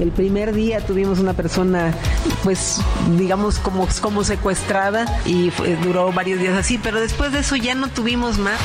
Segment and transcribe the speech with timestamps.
[0.00, 1.94] El primer día tuvimos una persona,
[2.42, 2.80] pues,
[3.16, 5.50] digamos, como, como secuestrada y
[5.82, 8.58] duró varios días así, pero después de eso ya no tuvimos más.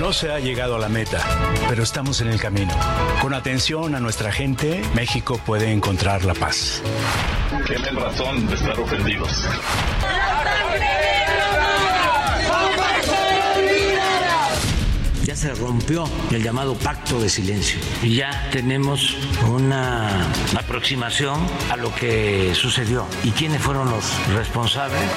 [0.00, 1.20] No se ha llegado a la meta,
[1.68, 2.72] pero estamos en el camino.
[3.20, 6.82] Con atención a nuestra gente, México puede encontrar la paz.
[7.66, 9.46] Tienen razón de estar ofendidos.
[15.24, 19.16] Ya se rompió el llamado pacto de silencio y ya tenemos
[19.48, 24.04] una aproximación a lo que sucedió y quiénes fueron los
[24.34, 25.10] responsables.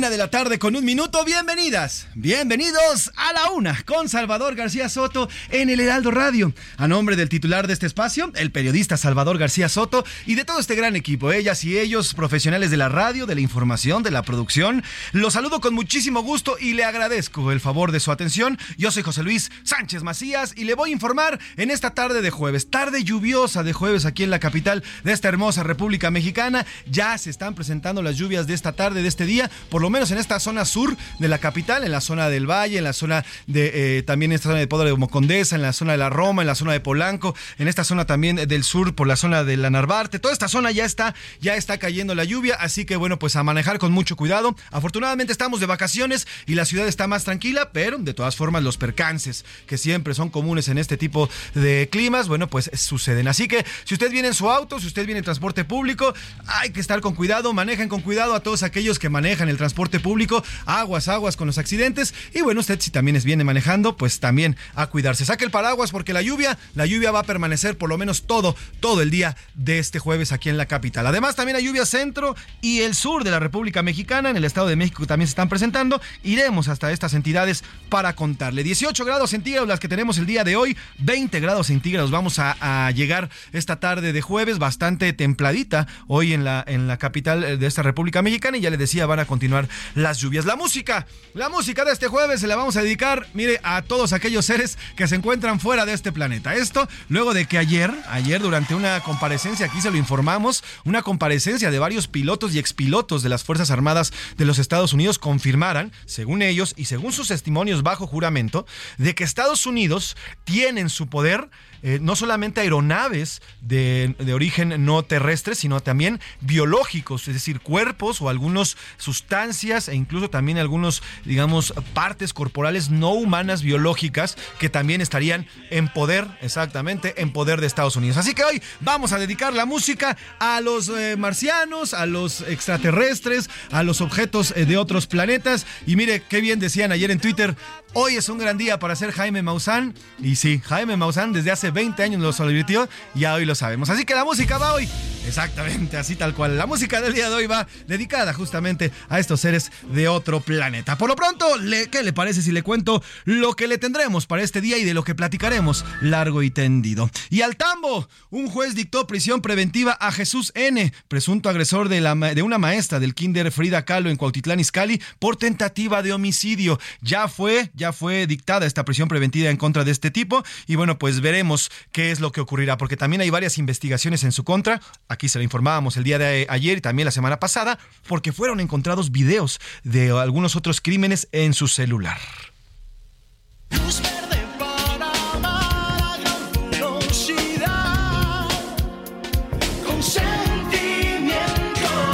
[0.00, 1.26] Una de la tarde con un minuto.
[1.26, 6.54] Bienvenidas, bienvenidos a la una con Salvador García Soto en el Heraldo Radio.
[6.78, 10.58] A nombre del titular de este espacio, el periodista Salvador García Soto y de todo
[10.58, 14.22] este gran equipo, ellas y ellos, profesionales de la radio, de la información, de la
[14.22, 18.56] producción, los saludo con muchísimo gusto y le agradezco el favor de su atención.
[18.78, 22.30] Yo soy José Luis Sánchez Macías y le voy a informar en esta tarde de
[22.30, 26.64] jueves, tarde lluviosa de jueves aquí en la capital de esta hermosa República Mexicana.
[26.86, 30.10] Ya se están presentando las lluvias de esta tarde de este día, por lo menos
[30.10, 33.24] en esta zona sur de la capital, en la zona del Valle, en la zona
[33.46, 36.10] de eh, también en esta zona de Poder de Mocondesa, en la zona de la
[36.10, 39.44] Roma, en la zona de Polanco, en esta zona también del sur por la zona
[39.44, 40.18] de la Narvarte.
[40.18, 43.42] Toda esta zona ya está, ya está cayendo la lluvia, así que bueno, pues a
[43.42, 44.54] manejar con mucho cuidado.
[44.70, 48.76] Afortunadamente estamos de vacaciones y la ciudad está más tranquila, pero de todas formas los
[48.76, 53.28] percances que siempre son comunes en este tipo de climas, bueno, pues suceden.
[53.28, 56.14] Así que si usted viene en su auto, si usted viene en transporte público,
[56.46, 59.79] hay que estar con cuidado, manejen con cuidado a todos aquellos que manejan el transporte
[59.88, 62.14] público, aguas, aguas con los accidentes.
[62.34, 65.24] Y bueno, usted si también es viene manejando, pues también a cuidarse.
[65.24, 68.56] Saque el paraguas porque la lluvia, la lluvia va a permanecer por lo menos todo,
[68.80, 71.06] todo el día de este jueves aquí en la capital.
[71.06, 74.68] Además, también hay lluvia centro y el sur de la República Mexicana, en el Estado
[74.68, 76.00] de México también se están presentando.
[76.22, 78.62] Iremos hasta estas entidades para contarle.
[78.62, 82.90] 18 grados centígrados las que tenemos el día de hoy, 20 grados centígrados vamos a,
[82.90, 87.82] llegar esta tarde de jueves, bastante templadita hoy en la, en la capital de esta
[87.82, 90.44] República Mexicana y ya le decía, van a continuar las lluvias.
[90.44, 94.12] La música, la música de este jueves se la vamos a dedicar, mire, a todos
[94.12, 96.54] aquellos seres que se encuentran fuera de este planeta.
[96.54, 101.70] Esto luego de que ayer, ayer durante una comparecencia, aquí se lo informamos, una comparecencia
[101.70, 106.42] de varios pilotos y expilotos de las Fuerzas Armadas de los Estados Unidos confirmaran, según
[106.42, 108.66] ellos y según sus testimonios bajo juramento,
[108.98, 111.50] de que Estados Unidos tiene en su poder
[111.82, 118.20] eh, no solamente aeronaves de, de, origen no terrestre, sino también biológicos, es decir, cuerpos
[118.20, 125.00] o algunas sustancias e incluso también algunos, digamos, partes corporales no humanas biológicas que también
[125.00, 128.16] estarían en poder, exactamente, en poder de Estados Unidos.
[128.16, 133.50] Así que hoy vamos a dedicar la música a los eh, marcianos, a los extraterrestres,
[133.70, 135.66] a los objetos eh, de otros planetas.
[135.86, 137.56] Y mire, qué bien decían ayer en Twitter,
[137.94, 139.94] hoy es un gran día para ser Jaime Maussan.
[140.18, 143.90] Y sí, Jaime Maussan desde hace 20 años lo advirtió y hoy lo sabemos.
[143.90, 144.88] Así que la música va hoy
[145.26, 146.56] Exactamente, así tal cual.
[146.56, 150.96] La música del día de hoy va dedicada justamente a estos seres de otro planeta.
[150.96, 151.46] Por lo pronto,
[151.90, 154.94] ¿qué le parece si le cuento lo que le tendremos para este día y de
[154.94, 157.10] lo que platicaremos largo y tendido?
[157.28, 162.14] Y al tambo, un juez dictó prisión preventiva a Jesús N., presunto agresor de, la,
[162.14, 166.80] de una maestra del kinder Frida Kahlo en Cuautitlán Izcalli por tentativa de homicidio.
[167.02, 170.98] Ya fue, ya fue dictada esta prisión preventiva en contra de este tipo y bueno,
[170.98, 174.80] pues veremos qué es lo que ocurrirá porque también hay varias investigaciones en su contra.
[175.08, 178.60] Aquí se lo informábamos el día de ayer y también la semana pasada, porque fueron
[178.60, 182.18] encontrados videos de algunos otros crímenes en su celular.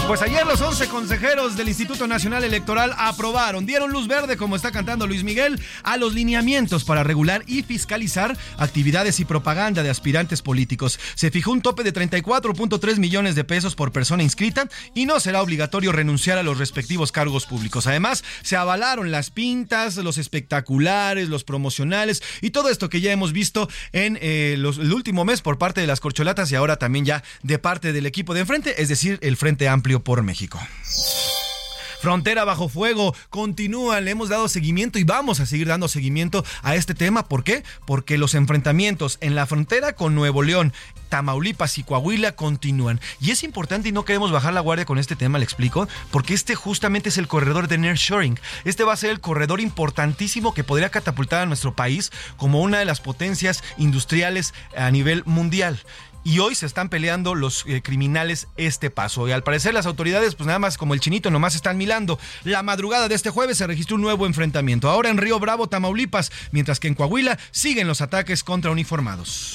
[0.07, 4.71] Pues ayer los 11 consejeros del Instituto Nacional Electoral aprobaron, dieron luz verde, como está
[4.71, 10.43] cantando Luis Miguel, a los lineamientos para regular y fiscalizar actividades y propaganda de aspirantes
[10.43, 11.01] políticos.
[11.17, 15.43] Se fijó un tope de 34.3 millones de pesos por persona inscrita y no será
[15.43, 17.89] obligatorio renunciar a los respectivos cargos públicos.
[17.89, 23.33] Además, se avalaron las pintas, los espectaculares, los promocionales y todo esto que ya hemos
[23.33, 27.25] visto en eh, el último mes por parte de las corcholatas y ahora también ya
[27.43, 30.59] de parte del equipo de enfrente, es decir, el Frente Amplio por México.
[32.01, 36.75] Frontera bajo fuego continúa, le hemos dado seguimiento y vamos a seguir dando seguimiento a
[36.75, 37.27] este tema.
[37.27, 37.65] ¿Por qué?
[37.87, 40.73] Porque los enfrentamientos en la frontera con Nuevo León,
[41.09, 43.01] Tamaulipas y Coahuila continúan.
[43.21, 46.35] Y es importante y no queremos bajar la guardia con este tema, le explico, porque
[46.35, 48.39] este justamente es el corredor de nearshoring.
[48.65, 52.79] Este va a ser el corredor importantísimo que podría catapultar a nuestro país como una
[52.79, 55.81] de las potencias industriales a nivel mundial
[56.27, 59.29] y hoy se están peleando los eh, criminales este paso.
[59.29, 62.19] Y al parecer las autoridades, pues nada más como el chinito, nomás están milando.
[62.43, 66.33] La madrugada de este jueves se registró un nuevo enfrentamiento, ahora en Río Bravo, Tamaulipas,
[66.51, 69.53] mientras que en Coahuila siguen los ataques contra uniformados.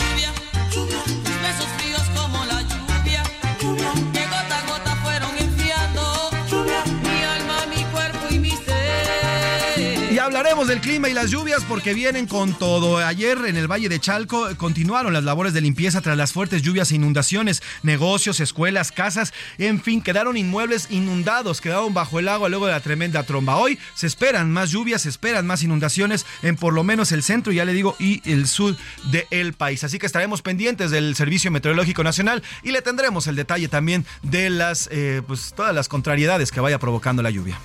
[10.67, 12.97] Del clima y las lluvias porque vienen con todo.
[12.97, 16.91] Ayer en el Valle de Chalco continuaron las labores de limpieza tras las fuertes lluvias
[16.91, 17.63] e inundaciones.
[17.83, 22.79] Negocios, escuelas, casas, en fin, quedaron inmuebles inundados, quedaron bajo el agua luego de la
[22.79, 23.55] tremenda tromba.
[23.57, 27.51] Hoy se esperan más lluvias, se esperan más inundaciones en por lo menos el centro,
[27.51, 28.75] ya le digo, y el sur
[29.11, 29.83] del país.
[29.83, 34.49] Así que estaremos pendientes del Servicio Meteorológico Nacional y le tendremos el detalle también de
[34.49, 37.57] las, eh, pues todas las contrariedades que vaya provocando la lluvia.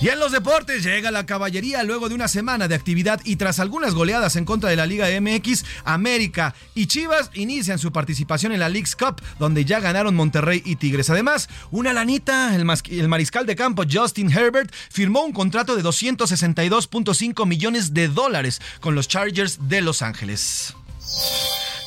[0.00, 3.60] Y en los deportes llega la caballería luego de una semana de actividad y tras
[3.60, 8.60] algunas goleadas en contra de la Liga MX, América y Chivas inician su participación en
[8.60, 11.10] la League's Cup, donde ya ganaron Monterrey y Tigres.
[11.10, 17.46] Además, una lanita, el, el mariscal de campo Justin Herbert firmó un contrato de 262.5
[17.46, 20.74] millones de dólares con los Chargers de Los Ángeles.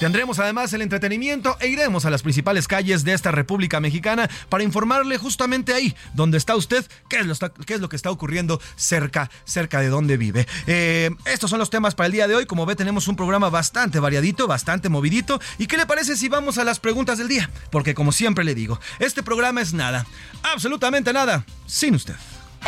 [0.04, 4.66] Tendremos además el entretenimiento e iremos a las principales calles de esta República Mexicana para
[4.66, 7.34] informarle justamente ahí donde está usted qué es lo,
[7.66, 10.46] qué es lo que está ocurriendo cerca, cerca de donde vive.
[10.68, 12.46] Eh, estos son los temas para el día de hoy.
[12.46, 15.40] Como ve, tenemos un programa bastante variadito, bastante movidito.
[15.58, 17.50] ¿Y qué le parece si vamos a las preguntas del día?
[17.72, 20.06] Porque como siempre le digo, este programa es nada,
[20.44, 22.16] absolutamente nada, sin usted.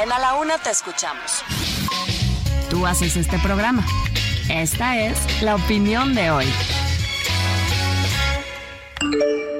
[0.02, 1.44] En A la Una te escuchamos.
[2.70, 3.86] Tú haces este programa.
[4.48, 6.46] Esta es la opinión de hoy.
[9.02, 9.55] Thank you.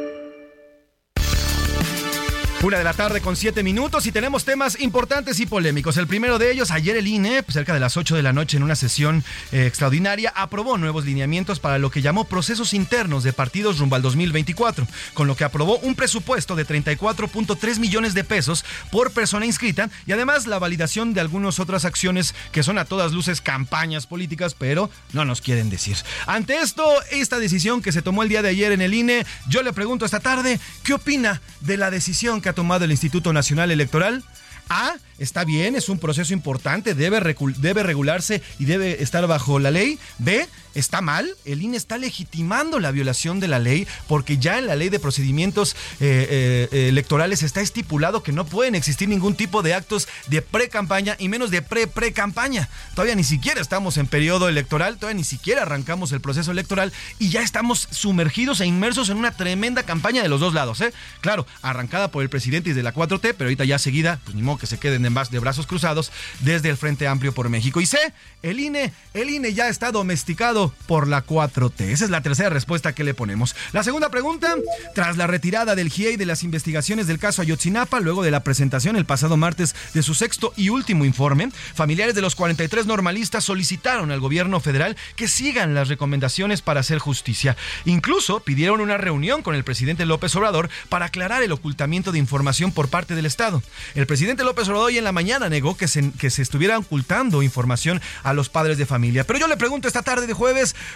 [2.64, 5.98] Una de la tarde con siete minutos y tenemos temas importantes y polémicos.
[5.98, 8.58] El primero de ellos, ayer el INE, pues, cerca de las 8 de la noche
[8.58, 13.34] en una sesión eh, extraordinaria, aprobó nuevos lineamientos para lo que llamó procesos internos de
[13.34, 18.66] partidos rumbo al 2024, con lo que aprobó un presupuesto de 34.3 millones de pesos
[18.90, 23.12] por persona inscrita y además la validación de algunas otras acciones que son a todas
[23.12, 25.98] luces campañas políticas, pero no nos quieren decir.
[26.26, 29.62] Ante esto, esta decisión que se tomó el día de ayer en el INE, yo
[29.62, 33.72] le pregunto esta tarde, ¿qué opina de la decisión que ha tomado el Instituto Nacional
[33.72, 34.24] Electoral?
[34.70, 39.72] A, está bien, es un proceso importante, debe, debe regularse y debe estar bajo la
[39.72, 39.98] ley.
[40.20, 44.68] B, está mal, el INE está legitimando la violación de la ley porque ya en
[44.68, 49.64] la ley de procedimientos eh, eh, electorales está estipulado que no pueden existir ningún tipo
[49.64, 52.70] de actos de pre-campaña y menos de pre-pre-campaña.
[52.94, 57.30] Todavía ni siquiera estamos en periodo electoral, todavía ni siquiera arrancamos el proceso electoral y
[57.30, 60.82] ya estamos sumergidos e inmersos en una tremenda campaña de los dos lados.
[60.82, 60.94] ¿eh?
[61.22, 64.42] Claro, arrancada por el presidente y de la 4T, pero ahorita ya seguida, pues ni
[64.42, 67.80] modo que se queden de brazos cruzados desde el Frente Amplio por México.
[67.80, 71.82] Y sé, el INE, el INE ya está domesticado por la 4T.
[71.82, 73.56] Esa es la tercera respuesta que le ponemos.
[73.74, 74.56] La segunda pregunta,
[74.94, 78.96] tras la retirada del GIEI de las investigaciones del caso Ayotzinapa, luego de la presentación
[78.96, 84.12] el pasado martes de su sexto y último informe, familiares de los 43 normalistas solicitaron
[84.12, 87.56] al gobierno federal que sigan las recomendaciones para hacer justicia.
[87.86, 92.72] Incluso pidieron una reunión con el presidente López Obrador para aclarar el ocultamiento de información
[92.72, 93.62] por parte del Estado.
[93.96, 97.44] El presidente López Obrador hoy en la mañana negó que se, que se estuviera ocultando
[97.44, 99.24] información a los padres de familia.
[99.26, 100.55] Pero yo le pregunto esta tarde de jueves,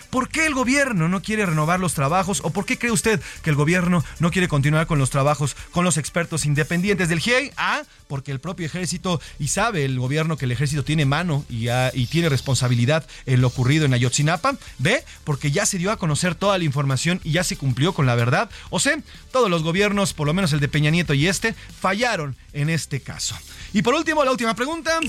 [0.09, 3.49] ¿por qué el gobierno no quiere renovar los trabajos o por qué cree usted que
[3.49, 7.51] el gobierno no quiere continuar con los trabajos con los expertos independientes del GIEI?
[7.57, 11.69] A, porque el propio ejército y sabe el gobierno que el ejército tiene mano y,
[12.09, 14.57] tiene responsabilidad en lo ocurrido en Ayotzinapa.
[14.79, 18.05] B, porque ya se dio a conocer toda la información y ya se cumplió con
[18.05, 18.49] la verdad.
[18.69, 22.35] O C, todos los gobiernos, por lo menos el de Peña Nieto y este, fallaron
[22.53, 23.35] en este caso.
[23.73, 24.99] Y por último, la última pregunta.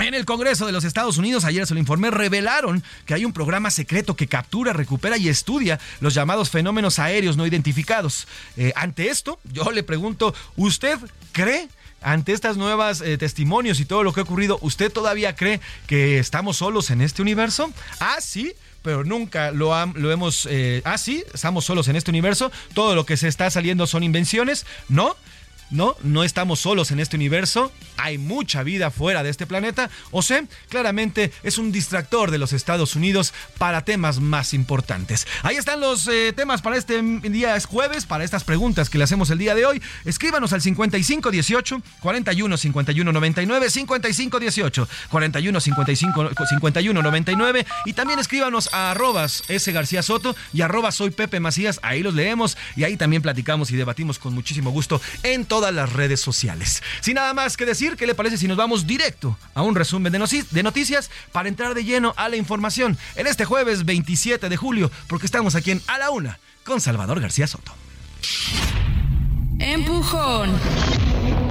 [0.00, 3.34] En el Congreso de los Estados Unidos, ayer se lo informé, revelaron que hay un
[3.34, 8.26] programa secreto que captura, recupera y estudia los llamados fenómenos aéreos no identificados.
[8.56, 10.98] Eh, ante esto, yo le pregunto, ¿usted
[11.32, 11.68] cree
[12.00, 16.18] ante estas nuevas eh, testimonios y todo lo que ha ocurrido, ¿usted todavía cree que
[16.18, 17.70] estamos solos en este universo?
[18.00, 19.78] Ah, sí pero nunca lo,
[20.10, 20.46] hemos...
[20.50, 24.02] Eh, ah, sí, estamos solos en este universo, todo lo que se está saliendo son
[24.02, 25.16] invenciones, ¿no?
[25.70, 30.20] No, no estamos solos en este universo, hay mucha vida fuera de este planeta, o
[30.20, 35.26] sea, claramente es un distractor de los Estados Unidos para temas más importantes.
[35.42, 39.04] Ahí están los eh, temas para este día es jueves, para estas preguntas que le
[39.04, 39.80] hacemos el día de hoy.
[40.04, 48.90] Escríbanos al 5518 41 51 99 5518 41 55 51 99 y también escríbanos a
[48.90, 53.22] arrobas S García Soto y arroba soy Pepe Macías, ahí los leemos y ahí también
[53.22, 56.82] platicamos y debatimos con muchísimo gusto en todo todas las redes sociales.
[57.02, 60.10] Sin nada más que decir, ¿qué le parece si nos vamos directo a un resumen
[60.10, 64.90] de, noticias para entrar de lleno a la información en este jueves 27 de julio?
[65.06, 67.74] Porque estamos aquí en A la Una con Salvador García Soto.
[69.58, 70.50] Empujón.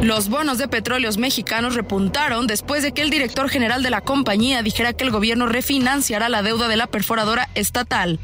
[0.02, 4.64] Los bonos de petróleos mexicanos repuntaron después de que el director general de la compañía
[4.64, 8.20] dijera que el gobierno refinanciará la deuda de la perforadora estatal.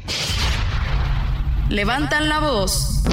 [1.68, 3.04] Levantan la voz.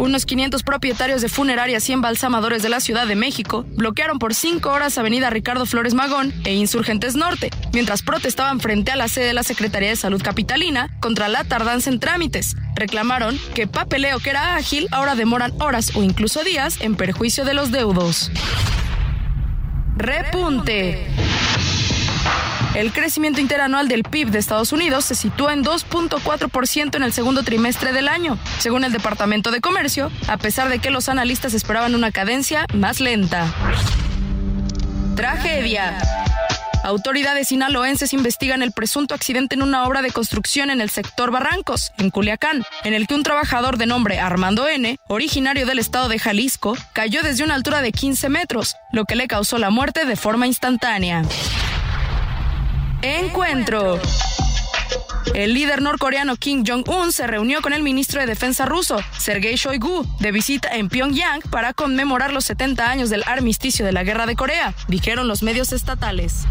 [0.00, 4.70] Unos 500 propietarios de funerarias y embalsamadores de la Ciudad de México bloquearon por cinco
[4.70, 9.34] horas Avenida Ricardo Flores Magón e Insurgentes Norte, mientras protestaban frente a la sede de
[9.34, 12.56] la Secretaría de Salud Capitalina contra la tardanza en trámites.
[12.76, 17.52] Reclamaron que papeleo que era ágil ahora demoran horas o incluso días en perjuicio de
[17.52, 18.30] los deudos.
[19.98, 21.08] Repunte.
[22.74, 27.42] El crecimiento interanual del PIB de Estados Unidos se sitúa en 2.4% en el segundo
[27.42, 31.96] trimestre del año, según el Departamento de Comercio, a pesar de que los analistas esperaban
[31.96, 33.52] una cadencia más lenta.
[35.16, 35.98] Tragedia.
[36.84, 41.92] Autoridades sinaloenses investigan el presunto accidente en una obra de construcción en el sector Barrancos,
[41.98, 46.18] en Culiacán, en el que un trabajador de nombre Armando N., originario del estado de
[46.18, 50.16] Jalisco, cayó desde una altura de 15 metros, lo que le causó la muerte de
[50.16, 51.22] forma instantánea.
[53.02, 53.98] Encuentro.
[55.34, 60.04] El líder norcoreano Kim Jong-un se reunió con el ministro de Defensa ruso, Sergei Shoigu,
[60.18, 64.36] de visita en Pyongyang para conmemorar los 70 años del armisticio de la Guerra de
[64.36, 66.46] Corea, dijeron los medios estatales.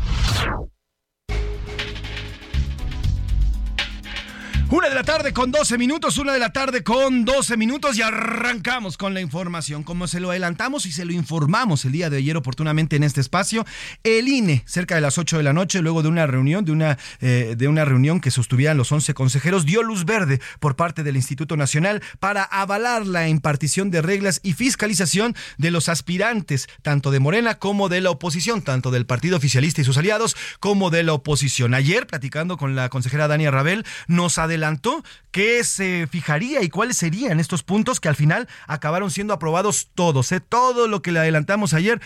[4.71, 8.03] Una de la tarde con 12 minutos, una de la tarde con 12 minutos y
[8.03, 9.81] arrancamos con la información.
[9.81, 13.19] Como se lo adelantamos y se lo informamos el día de ayer oportunamente en este
[13.19, 13.65] espacio,
[14.03, 16.99] el INE, cerca de las 8 de la noche, luego de una reunión, de una,
[17.19, 21.15] eh, de una reunión que sostuvieran los 11 consejeros, dio luz verde por parte del
[21.15, 27.19] Instituto Nacional para avalar la impartición de reglas y fiscalización de los aspirantes, tanto de
[27.19, 31.13] Morena como de la oposición, tanto del Partido Oficialista y sus aliados, como de la
[31.13, 31.73] oposición.
[31.73, 36.97] Ayer, platicando con la consejera Dania Rabel, nos adelantó adelantó qué se fijaría y cuáles
[36.97, 40.31] serían estos puntos que al final acabaron siendo aprobados todos.
[40.31, 40.39] ¿eh?
[40.39, 42.01] Todo lo que le adelantamos ayer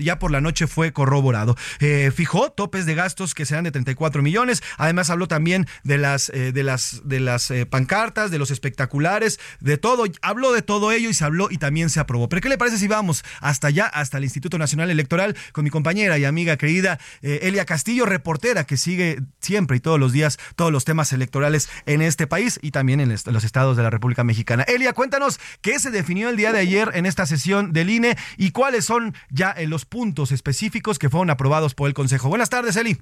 [0.00, 1.56] ya por la noche fue corroborado.
[1.80, 4.62] Eh, fijó topes de gastos que serán de 34 millones.
[4.76, 10.04] Además habló también de las, eh, pancartas, de los espectaculares, de todo.
[10.22, 12.28] Habló de todo ello y se habló y también se aprobó.
[12.28, 15.70] Pero ¿qué le parece si vamos hasta allá, hasta el Instituto Nacional Electoral, con mi
[15.70, 20.72] compañera y amiga querida Elia Castillo, reportera que sigue siempre y todos los días todos
[20.72, 21.37] los temas electorales
[21.86, 24.64] en este país y también en los estados de la República Mexicana.
[24.66, 28.52] Elia, cuéntanos qué se definió el día de ayer en esta sesión del INE y
[28.52, 32.28] cuáles son ya eh, los puntos específicos que fueron aprobados por el Consejo.
[32.28, 32.96] Buenas tardes, Eli.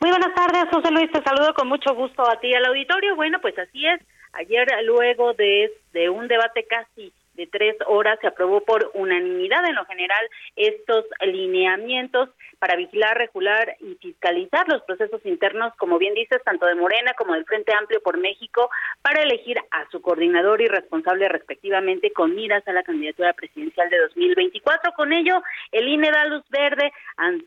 [0.00, 1.10] Muy buenas tardes, José Luis.
[1.10, 3.16] Te saludo con mucho gusto a ti al auditorio.
[3.16, 4.00] Bueno, pues así es.
[4.32, 9.76] Ayer, luego de, de un debate casi de tres horas se aprobó por unanimidad en
[9.76, 16.42] lo general estos lineamientos para vigilar, regular y fiscalizar los procesos internos, como bien dices,
[16.44, 18.68] tanto de Morena como del Frente Amplio por México,
[19.00, 23.98] para elegir a su coordinador y responsable respectivamente con miras a la candidatura presidencial de
[23.98, 24.92] 2024.
[24.94, 25.40] Con ello,
[25.70, 26.92] el INE da luz verde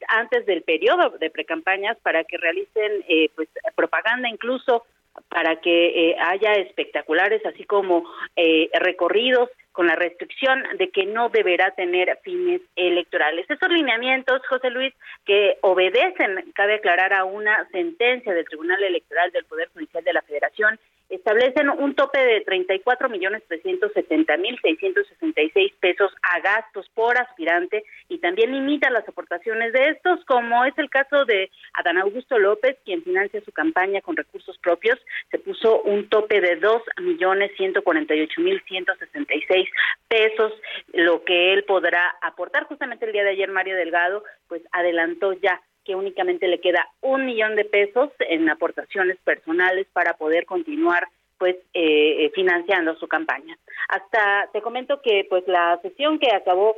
[0.08, 4.86] antes del periodo de precampañas para que realicen eh, pues propaganda incluso
[5.30, 8.04] para que eh, haya espectaculares, así como
[8.36, 9.50] eh, recorridos
[9.82, 13.50] con la restricción de que no deberá tener fines electorales.
[13.50, 14.94] Esos lineamientos, José Luis,
[15.26, 20.22] que obedecen, cabe aclarar, a una sentencia del Tribunal Electoral del Poder Judicial de la
[20.22, 20.80] Federación
[21.12, 28.20] establecen un tope de 34 millones 370 mil 666 pesos a gastos por aspirante y
[28.20, 33.04] también limita las aportaciones de estos, como es el caso de Adán Augusto López, quien
[33.04, 35.00] financia su campaña con recursos propios,
[35.30, 39.70] se puso un tope de 2 millones 148 mil 166
[40.08, 40.54] pesos,
[40.94, 42.64] lo que él podrá aportar.
[42.64, 47.26] Justamente el día de ayer Mario Delgado pues adelantó ya que únicamente le queda un
[47.26, 51.08] millón de pesos en aportaciones personales para poder continuar
[51.38, 53.58] pues eh, eh, financiando su campaña.
[53.90, 56.76] Hasta te comento que pues la sesión que acabó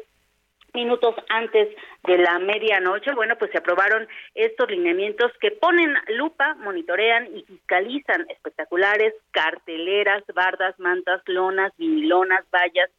[0.74, 1.70] minutos antes
[2.04, 8.26] de la medianoche, bueno, pues se aprobaron estos lineamientos que ponen lupa, monitorean y fiscalizan
[8.30, 12.90] espectaculares, carteleras, bardas, mantas, lonas, vinilonas, vallas,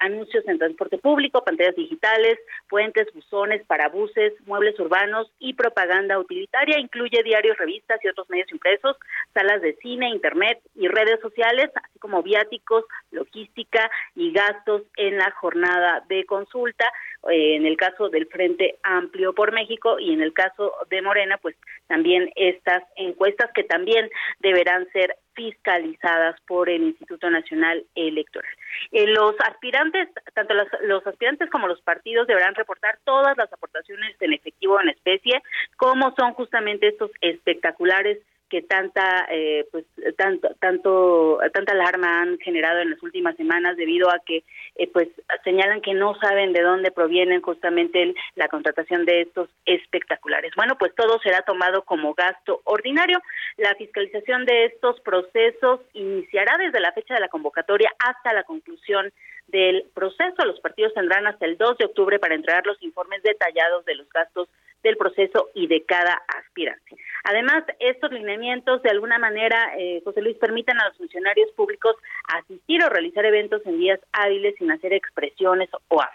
[0.00, 6.78] anuncios en transporte público, pantallas digitales, puentes, buzones, parabuses, muebles urbanos y propaganda utilitaria.
[6.78, 8.96] Incluye diarios, revistas y otros medios impresos,
[9.34, 15.30] salas de cine, internet y redes sociales, así como viáticos, logística y gastos en la
[15.32, 16.86] jornada de consulta.
[17.30, 21.38] Eh, en el caso del Frente Amplio por México y en el caso de Morena,
[21.38, 21.56] pues
[21.86, 24.08] también estas encuestas que también
[24.40, 28.50] deberán ser fiscalizadas por el Instituto Nacional Electoral.
[28.90, 34.16] Eh, los aspirantes, tanto los, los, aspirantes como los partidos deberán reportar todas las aportaciones
[34.20, 35.42] en efectivo en especie,
[35.76, 39.84] como son justamente estos espectaculares que tanta eh, pues
[40.16, 44.44] tanto tanto tanta alarma han generado en las últimas semanas debido a que
[44.76, 45.08] eh, pues
[45.44, 50.52] señalan que no saben de dónde provienen justamente la contratación de estos espectaculares.
[50.56, 53.20] Bueno, pues todo será tomado como gasto ordinario.
[53.56, 59.12] La fiscalización de estos procesos iniciará desde la fecha de la convocatoria hasta la conclusión
[59.48, 60.44] del proceso.
[60.44, 64.08] Los partidos tendrán hasta el 2 de octubre para entregar los informes detallados de los
[64.10, 64.48] gastos
[64.86, 66.96] del proceso y de cada aspirante.
[67.24, 71.96] Además, estos lineamientos de alguna manera, eh, José Luis, permiten a los funcionarios públicos
[72.28, 76.08] asistir o realizar eventos en días hábiles sin hacer expresiones o a,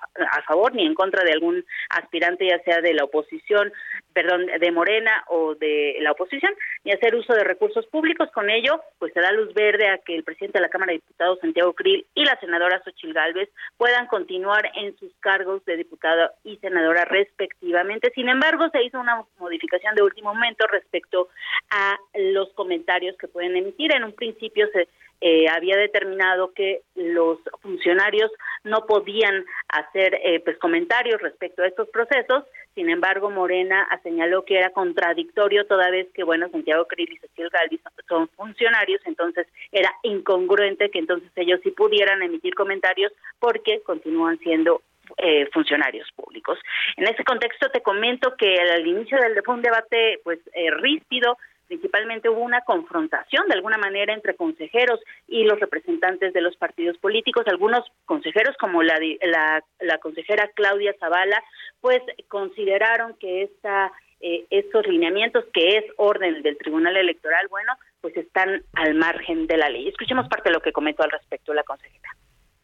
[0.48, 3.74] favor ni en contra de algún aspirante, ya sea de la oposición,
[4.14, 6.54] perdón, de Morena o de la oposición,
[6.86, 8.30] ni hacer uso de recursos públicos.
[8.34, 11.00] Con ello, pues se da luz verde a que el presidente de la Cámara de
[11.00, 16.32] Diputados, Santiago Krill, y la senadora Xochil Gálvez puedan continuar en sus cargos de diputada
[16.46, 18.12] y senadora respectivamente.
[18.16, 21.30] Sin embargo, se hizo una modificación de último momento respecto
[21.70, 23.94] a los comentarios que pueden emitir.
[23.96, 24.88] En un principio se
[25.24, 28.32] eh, había determinado que los funcionarios
[28.64, 32.44] no podían hacer eh, pues comentarios respecto a estos procesos.
[32.74, 37.50] Sin embargo, Morena señaló que era contradictorio toda vez que, bueno, Santiago Krill y Cecil
[37.50, 44.40] Galvis son funcionarios, entonces era incongruente que entonces ellos sí pudieran emitir comentarios porque continúan
[44.40, 44.82] siendo
[45.18, 46.60] eh, funcionarios públicos.
[46.98, 51.38] En ese contexto te comento que al inicio del fue un debate pues eh, ríspido,
[51.68, 56.98] principalmente hubo una confrontación de alguna manera entre consejeros y los representantes de los partidos
[56.98, 57.46] políticos.
[57.48, 61.42] Algunos consejeros, como la, la, la consejera Claudia Zavala,
[61.80, 67.72] pues consideraron que esta, eh, estos lineamientos, que es orden del Tribunal Electoral, bueno,
[68.02, 69.88] pues están al margen de la ley.
[69.88, 72.10] Escuchemos parte de lo que comentó al respecto la consejera.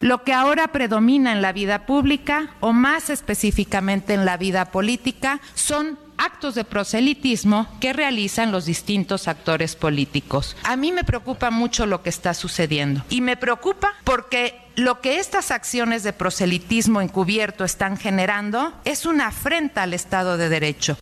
[0.00, 5.40] Lo que ahora predomina en la vida pública, o más específicamente en la vida política,
[5.54, 10.56] son actos de proselitismo que realizan los distintos actores políticos.
[10.62, 15.18] A mí me preocupa mucho lo que está sucediendo y me preocupa porque lo que
[15.18, 20.96] estas acciones de proselitismo encubierto están generando es una afrenta al Estado de Derecho.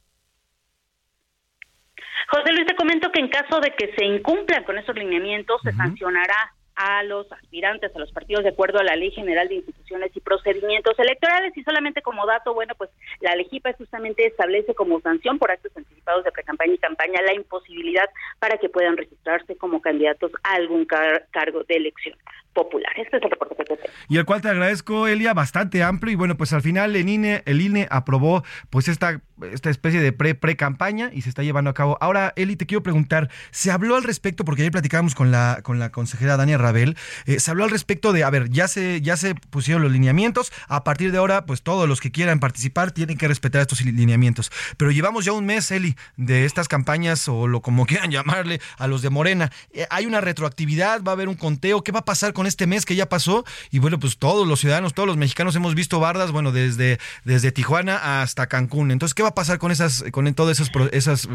[2.29, 5.73] José Luis, te comento que en caso de que se incumplan con esos lineamientos, se
[5.73, 10.11] sancionará a los aspirantes, a los partidos de acuerdo a la Ley General de Instituciones
[10.15, 11.57] y Procedimientos Electorales.
[11.57, 16.25] Y solamente como dato, bueno, pues la LEGIPA justamente establece como sanción por actos anticipados
[16.25, 18.09] de precampaña y campaña la imposibilidad
[18.39, 22.17] para que puedan registrarse como candidatos a algún cargo de elección
[22.53, 22.93] popular.
[22.97, 23.95] Este es el reporte que te tengo.
[24.09, 26.13] Y el cual te agradezco, Elia, bastante amplio.
[26.13, 29.21] Y bueno, pues al final el INE, el INE aprobó pues esta
[29.53, 31.99] esta especie de pre pre campaña y se está llevando a cabo.
[32.01, 35.79] Ahora, Eli, te quiero preguntar, se habló al respecto porque ayer platicábamos con la con
[35.79, 39.17] la consejera Dania Rabel, eh, se habló al respecto de, a ver, ya se ya
[39.17, 43.19] se pusieron los lineamientos, a partir de ahora, pues todos los que quieran participar tienen
[43.19, 44.51] que respetar estos lineamientos.
[44.77, 48.87] Pero llevamos ya un mes, Eli, de estas campañas o lo como quieran llamarle a
[48.87, 49.51] los de Morena.
[49.73, 52.67] Eh, hay una retroactividad, va a haber un conteo, ¿qué va a pasar con este
[52.67, 53.45] mes que ya pasó?
[53.71, 57.53] Y bueno, pues todos los ciudadanos, todos los mexicanos hemos visto bardas, bueno, desde desde
[57.53, 58.91] Tijuana hasta Cancún.
[58.91, 61.29] Entonces, ¿qué va a pasar con esas, con todas esas, esas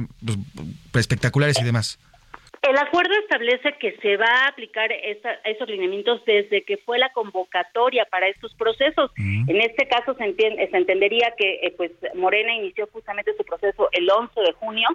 [0.92, 1.98] pues, espectaculares y demás?
[2.62, 8.06] El acuerdo establece que se va a aplicar esos lineamientos desde que fue la convocatoria
[8.06, 9.12] para estos procesos.
[9.18, 13.90] En este caso se, entiende, se entendería que eh, pues Morena inició justamente su proceso
[13.94, 14.88] el 11 de junio,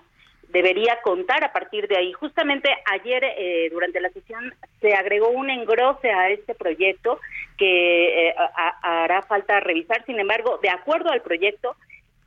[0.48, 2.12] debería contar a partir de ahí.
[2.12, 7.18] Justamente ayer eh, durante la sesión se agregó un engrose a este proyecto
[7.58, 8.34] que eh,
[8.82, 10.04] hará falta revisar.
[10.06, 11.74] Sin embargo, de acuerdo al proyecto,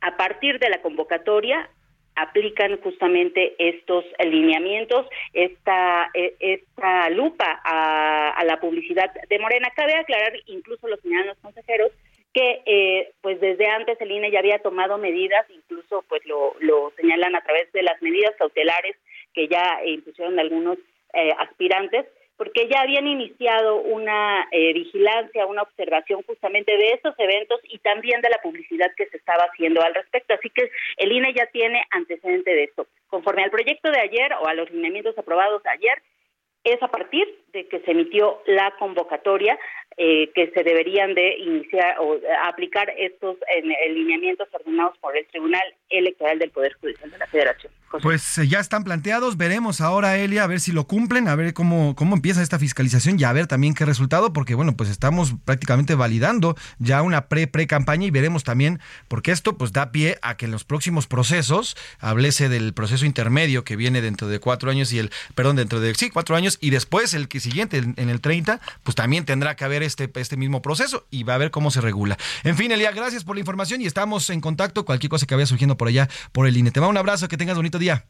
[0.00, 1.68] a partir de la convocatoria
[2.16, 9.70] aplican justamente estos lineamientos, esta, e, esta lupa a, la publicidad de Morena.
[9.74, 11.92] Cabe aclarar, incluso los ciudadanos consejeros,
[12.32, 16.92] que eh, pues desde antes el INE ya había tomado medidas, incluso pues lo, lo
[16.96, 18.96] señalan a través de las medidas cautelares
[19.34, 20.78] que ya impusieron algunos
[21.12, 22.06] eh, aspirantes,
[22.40, 28.22] porque ya habían iniciado una eh, vigilancia, una observación justamente de estos eventos y también
[28.22, 30.32] de la publicidad que se estaba haciendo al respecto.
[30.32, 32.86] Así que el INE ya tiene antecedente de esto.
[33.08, 36.02] Conforme al proyecto de ayer o a los lineamientos aprobados ayer,
[36.64, 39.58] es a partir de que se emitió la convocatoria
[40.02, 45.60] eh, que se deberían de iniciar o aplicar estos en, lineamientos ordenados por el Tribunal
[45.90, 47.70] Electoral del Poder Judicial de la Federación.
[48.00, 51.52] Pues eh, ya están planteados, veremos ahora, Elia, a ver si lo cumplen, a ver
[51.52, 55.34] cómo, cómo empieza esta fiscalización y a ver también qué resultado, porque bueno, pues estamos
[55.44, 60.46] prácticamente validando ya una pre-pre-campaña y veremos también, porque esto pues da pie a que
[60.46, 64.98] en los próximos procesos, hablese del proceso intermedio que viene dentro de cuatro años y
[64.98, 68.60] el, perdón, dentro de, sí, cuatro años y después el que siguiente, en el 30,
[68.82, 71.80] pues también tendrá que haber este, este mismo proceso y va a ver cómo se
[71.80, 72.16] regula.
[72.44, 75.46] En fin, Elia, gracias por la información y estamos en contacto, cualquier cosa que vaya
[75.46, 76.70] surgiendo por allá por el INE.
[76.70, 78.06] Te mando un abrazo, que tengas bonito día.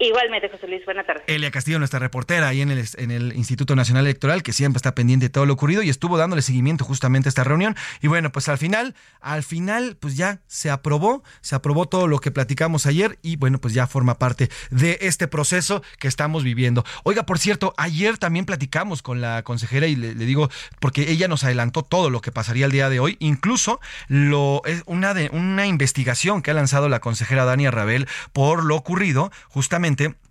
[0.00, 1.24] Igualmente, José Luis, buena tarde.
[1.26, 4.94] Elia Castillo, nuestra reportera ahí en el, en el Instituto Nacional Electoral, que siempre está
[4.94, 7.74] pendiente de todo lo ocurrido y estuvo dándole seguimiento justamente a esta reunión.
[8.00, 12.20] Y bueno, pues al final, al final, pues ya se aprobó, se aprobó todo lo
[12.20, 16.84] que platicamos ayer y bueno, pues ya forma parte de este proceso que estamos viviendo.
[17.02, 21.42] Oiga, por cierto, ayer también platicamos con la consejera y le, digo, porque ella nos
[21.42, 25.66] adelantó todo lo que pasaría el día de hoy, incluso lo, es una, de, una
[25.66, 30.27] investigación que ha lanzado la consejera Dania Rabel por lo ocurrido justamente Finalmente,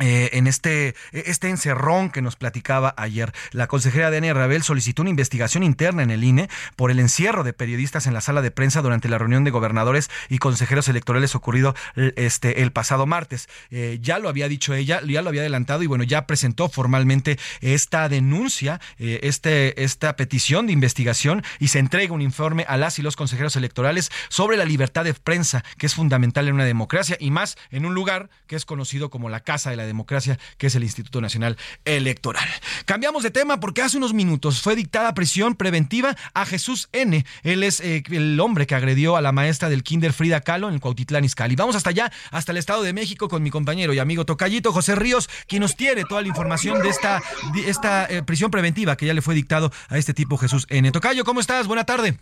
[0.00, 3.32] eh, en este, este encerrón que nos platicaba ayer.
[3.52, 7.52] La consejera Dania Rabel solicitó una investigación interna en el INE por el encierro de
[7.52, 11.74] periodistas en la sala de prensa durante la reunión de gobernadores y consejeros electorales ocurrido
[11.96, 13.48] este, el pasado martes.
[13.70, 17.38] Eh, ya lo había dicho ella, ya lo había adelantado y bueno, ya presentó formalmente
[17.60, 22.98] esta denuncia, eh, este, esta petición de investigación y se entrega un informe a las
[22.98, 27.16] y los consejeros electorales sobre la libertad de prensa, que es fundamental en una democracia
[27.20, 30.68] y más en un lugar que es conocido como la Casa de la Democracia, que
[30.68, 32.48] es el Instituto Nacional Electoral.
[32.84, 37.24] Cambiamos de tema porque hace unos minutos fue dictada prisión preventiva a Jesús N.
[37.42, 40.78] Él es eh, el hombre que agredió a la maestra del Kinder Frida Kahlo en
[40.78, 41.56] Cuautitlán Izcalli.
[41.56, 44.94] Vamos hasta allá, hasta el Estado de México con mi compañero y amigo Tocayito José
[44.94, 47.20] Ríos, quien nos tiene toda la información de esta,
[47.66, 50.90] esta eh, prisión preventiva que ya le fue dictado a este tipo Jesús N.
[50.92, 51.66] Tocayo, ¿cómo estás?
[51.66, 52.18] Buena tarde.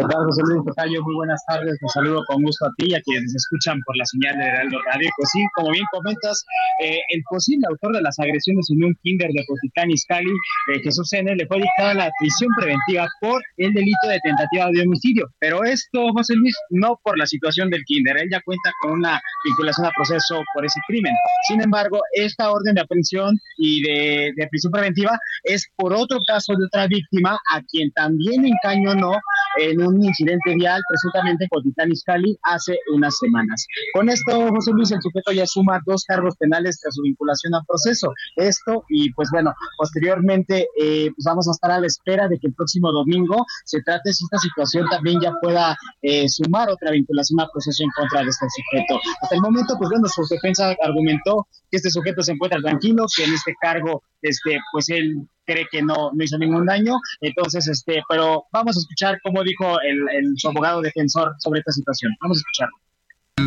[0.00, 1.02] ¿Qué tal, José Luis Tocayo?
[1.04, 1.76] Muy buenas tardes.
[1.82, 4.78] Un saludo con gusto a ti y a quienes escuchan por la señal de Heraldo
[4.86, 5.10] Radio.
[5.14, 6.42] Pues sí, como bien comentas,
[6.82, 9.44] eh, el posible autor de las agresiones en un kinder de
[9.92, 10.32] Izcalli,
[10.72, 14.80] eh, Jesús N., le fue dictada la prisión preventiva por el delito de tentativa de
[14.80, 15.28] homicidio.
[15.38, 18.16] Pero esto, José Luis, no por la situación del kinder.
[18.16, 21.12] Él ya cuenta con una vinculación a proceso por ese crimen.
[21.46, 26.54] Sin embargo, esta orden de aprehensión y de, de prisión preventiva es por otro caso
[26.56, 29.20] de otra víctima a quien también encañonó
[29.58, 33.66] en un incidente vial presuntamente con Titán Iscali hace unas semanas.
[33.94, 37.64] Con esto, José Luis, el sujeto ya suma dos cargos penales tras su vinculación al
[37.66, 38.12] proceso.
[38.36, 42.48] Esto, y pues bueno, posteriormente, eh, pues vamos a estar a la espera de que
[42.48, 47.40] el próximo domingo se trate si esta situación también ya pueda eh, sumar otra vinculación
[47.40, 49.00] al proceso en contra de este sujeto.
[49.22, 53.24] Hasta el momento, pues bueno, su defensa argumentó que este sujeto se encuentra tranquilo, que
[53.24, 56.98] en este cargo, este, pues él cree que no, no hizo ningún daño.
[57.20, 61.72] Entonces, este, pero vamos a escuchar cómo dijo el, el, su abogado defensor sobre esta
[61.72, 62.12] situación.
[62.22, 62.76] Vamos a escucharlo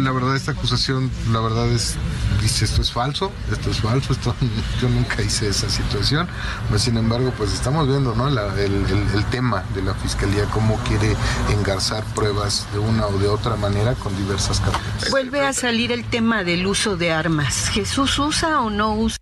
[0.04, 1.96] La verdad, esta acusación, la verdad es,
[2.42, 4.36] dice esto es falso, esto es falso, esto,
[4.82, 6.28] yo nunca hice esa situación.
[6.70, 8.28] Pues, sin embargo, pues estamos viendo ¿no?
[8.28, 11.16] el, tema de la fiscalía, cómo quiere
[11.50, 15.10] engarzar pruebas de una o de otra manera con diversas carpetas.
[15.10, 17.70] Vuelve a salir el tema del uso de armas.
[17.70, 19.18] ¿Jesús usa o no usa?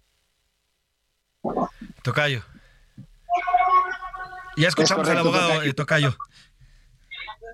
[2.02, 2.44] Tocayo.
[4.62, 6.16] Ya escuchamos al abogado eh, Tocayo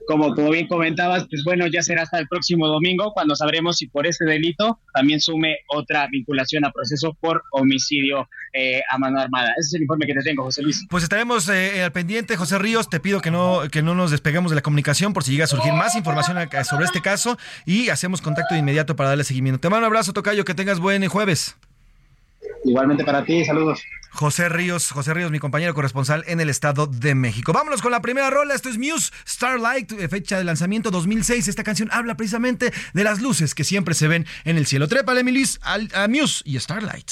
[0.08, 3.88] como, como bien comentabas, pues bueno, ya será hasta el próximo domingo cuando sabremos si
[3.88, 9.50] por ese delito también sume otra vinculación a proceso por homicidio eh, a mano armada.
[9.60, 10.86] Ese es el informe que te tengo, José Luis.
[10.90, 12.90] Pues estaremos eh, al pendiente, José Ríos.
[12.90, 15.48] Te pido que no, que no nos despeguemos de la comunicación por si llega a
[15.48, 19.60] surgir más información sobre este caso y hacemos contacto de inmediato para darle seguimiento.
[19.60, 21.58] Te mando un abrazo, Tocayo, que tengas buen jueves.
[22.64, 23.82] Igualmente para ti, saludos.
[24.12, 27.54] José Ríos, José Ríos, mi compañero corresponsal en el Estado de México.
[27.54, 28.56] Vámonos con la primera rola.
[28.56, 31.48] Esto es Muse Starlight, eh, fecha de lanzamiento 2006.
[31.48, 34.88] Esta canción habla precisamente de las luces que siempre se ven en el cielo.
[34.88, 37.12] Trépale, Milis, a Muse y Starlight.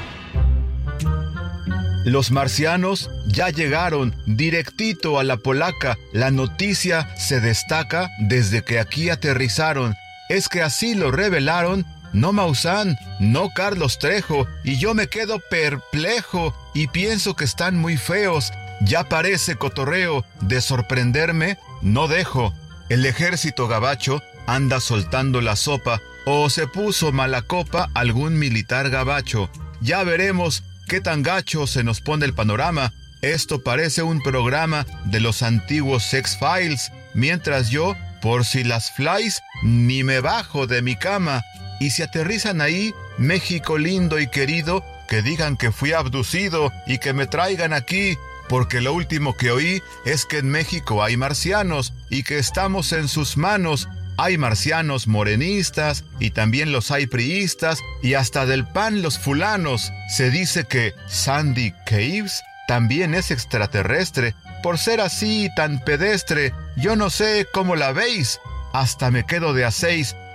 [2.03, 5.97] Los marcianos ya llegaron directito a la polaca.
[6.13, 9.95] La noticia se destaca desde que aquí aterrizaron.
[10.27, 11.85] Es que así lo revelaron.
[12.13, 17.95] No Maussan, no Carlos Trejo, y yo me quedo perplejo y pienso que están muy
[17.95, 18.51] feos.
[18.81, 22.53] Ya parece cotorreo, de sorprenderme, no dejo.
[22.89, 29.49] El ejército gabacho anda soltando la sopa, o se puso mala copa algún militar gabacho.
[29.79, 32.91] Ya veremos qué tan gacho se nos pone el panorama.
[33.21, 39.41] Esto parece un programa de los antiguos Sex Files, mientras yo, por si las flies,
[39.63, 41.43] ni me bajo de mi cama.
[41.79, 47.13] Y si aterrizan ahí, México lindo y querido, que digan que fui abducido y que
[47.13, 48.17] me traigan aquí,
[48.49, 53.07] porque lo último que oí es que en México hay marcianos y que estamos en
[53.07, 59.19] sus manos hay marcianos morenistas y también los hay priistas y hasta del pan los
[59.19, 59.91] fulanos.
[60.09, 64.35] Se dice que Sandy Caves también es extraterrestre.
[64.63, 68.39] Por ser así tan pedestre, yo no sé cómo la veis.
[68.73, 69.71] Hasta me quedo de a.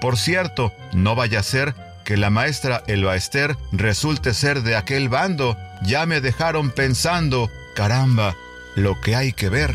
[0.00, 5.08] Por cierto, no vaya a ser que la maestra Elba Esther resulte ser de aquel
[5.08, 5.56] bando.
[5.82, 8.36] Ya me dejaron pensando, caramba,
[8.74, 9.74] lo que hay que ver.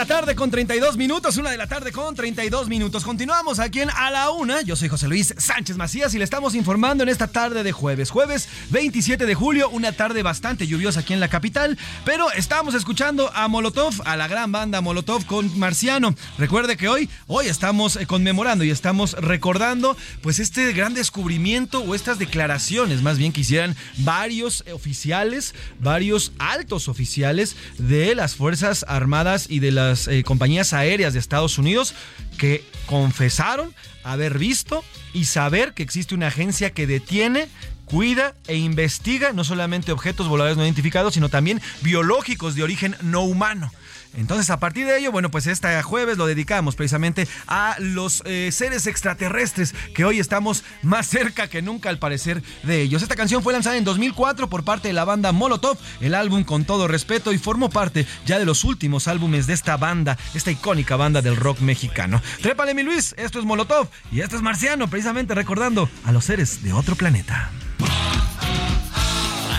[0.00, 3.04] la tarde con 32 minutos, una de la tarde con 32 minutos.
[3.04, 4.62] Continuamos aquí en A la Una.
[4.62, 8.08] Yo soy José Luis Sánchez Macías y le estamos informando en esta tarde de jueves.
[8.08, 13.30] Jueves 27 de julio, una tarde bastante lluviosa aquí en la capital, pero estamos escuchando
[13.34, 16.14] a Molotov, a la gran banda Molotov con Marciano.
[16.38, 21.94] Recuerde que hoy, hoy estamos eh, conmemorando y estamos recordando pues este gran descubrimiento o
[21.94, 29.44] estas declaraciones más bien que hicieran varios oficiales, varios altos oficiales de las Fuerzas Armadas
[29.50, 31.94] y de las eh, compañías aéreas de Estados Unidos
[32.38, 37.48] que confesaron haber visto y saber que existe una agencia que detiene
[37.84, 43.22] cuida e investiga no solamente objetos voladores no identificados, sino también biológicos de origen no
[43.22, 43.72] humano.
[44.14, 48.50] Entonces, a partir de ello, bueno, pues este jueves lo dedicamos precisamente a los eh,
[48.52, 53.02] seres extraterrestres que hoy estamos más cerca que nunca al parecer de ellos.
[53.02, 56.64] Esta canción fue lanzada en 2004 por parte de la banda Molotov, el álbum con
[56.64, 60.96] todo respeto y formó parte ya de los últimos álbumes de esta banda, esta icónica
[60.96, 62.22] banda del rock mexicano.
[62.42, 66.62] Trépale mi Luis, esto es Molotov y esto es Marciano, precisamente recordando a los seres
[66.62, 67.50] de otro planeta.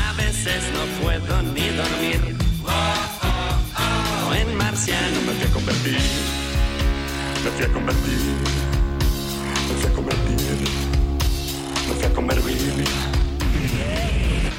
[0.09, 2.40] A veces no puedo ni dormir.
[4.87, 5.97] Me fui a convertir.
[7.43, 8.17] Me fui a convertir.
[9.67, 10.37] Me fui a convertir.
[11.87, 12.85] Me fui a convertir.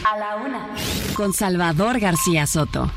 [0.04, 0.68] A la una.
[1.14, 2.90] Con Salvador García Soto.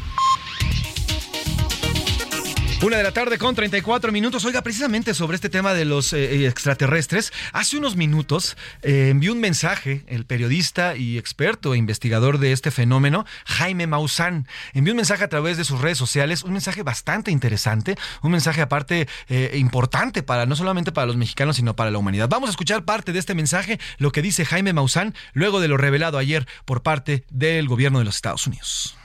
[2.83, 4.43] Una de la tarde con 34 minutos.
[4.43, 9.31] Oiga, precisamente sobre este tema de los eh, eh, extraterrestres, hace unos minutos eh, envió
[9.31, 14.45] un mensaje el periodista y experto e investigador de este fenómeno, Jaime Maussan.
[14.73, 18.61] Envió un mensaje a través de sus redes sociales, un mensaje bastante interesante, un mensaje
[18.61, 19.07] aparte
[19.53, 22.27] importante para no solamente para los mexicanos, sino para la humanidad.
[22.29, 25.77] Vamos a escuchar parte de este mensaje, lo que dice Jaime Maussan, luego de lo
[25.77, 28.97] revelado ayer por parte del gobierno de los Estados Unidos.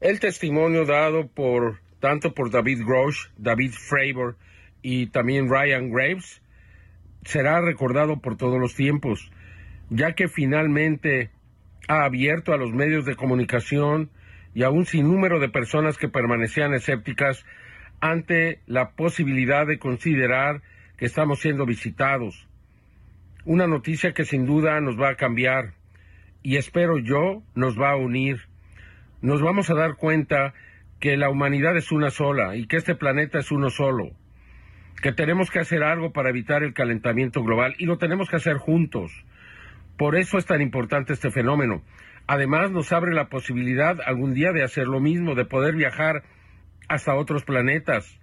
[0.00, 4.36] El testimonio dado por tanto por David Grosh, David Fravor
[4.82, 6.42] y también Ryan Graves,
[7.24, 9.30] será recordado por todos los tiempos,
[9.88, 11.30] ya que finalmente
[11.86, 14.10] ha abierto a los medios de comunicación
[14.52, 17.46] y a un sinnúmero de personas que permanecían escépticas
[18.00, 20.60] ante la posibilidad de considerar
[20.96, 22.48] que estamos siendo visitados.
[23.44, 25.74] Una noticia que sin duda nos va a cambiar
[26.42, 28.40] y espero yo nos va a unir.
[29.20, 30.52] Nos vamos a dar cuenta
[31.02, 34.12] que la humanidad es una sola y que este planeta es uno solo,
[35.02, 38.58] que tenemos que hacer algo para evitar el calentamiento global y lo tenemos que hacer
[38.58, 39.10] juntos.
[39.98, 41.82] Por eso es tan importante este fenómeno.
[42.28, 46.22] Además nos abre la posibilidad algún día de hacer lo mismo, de poder viajar
[46.88, 48.20] hasta otros planetas.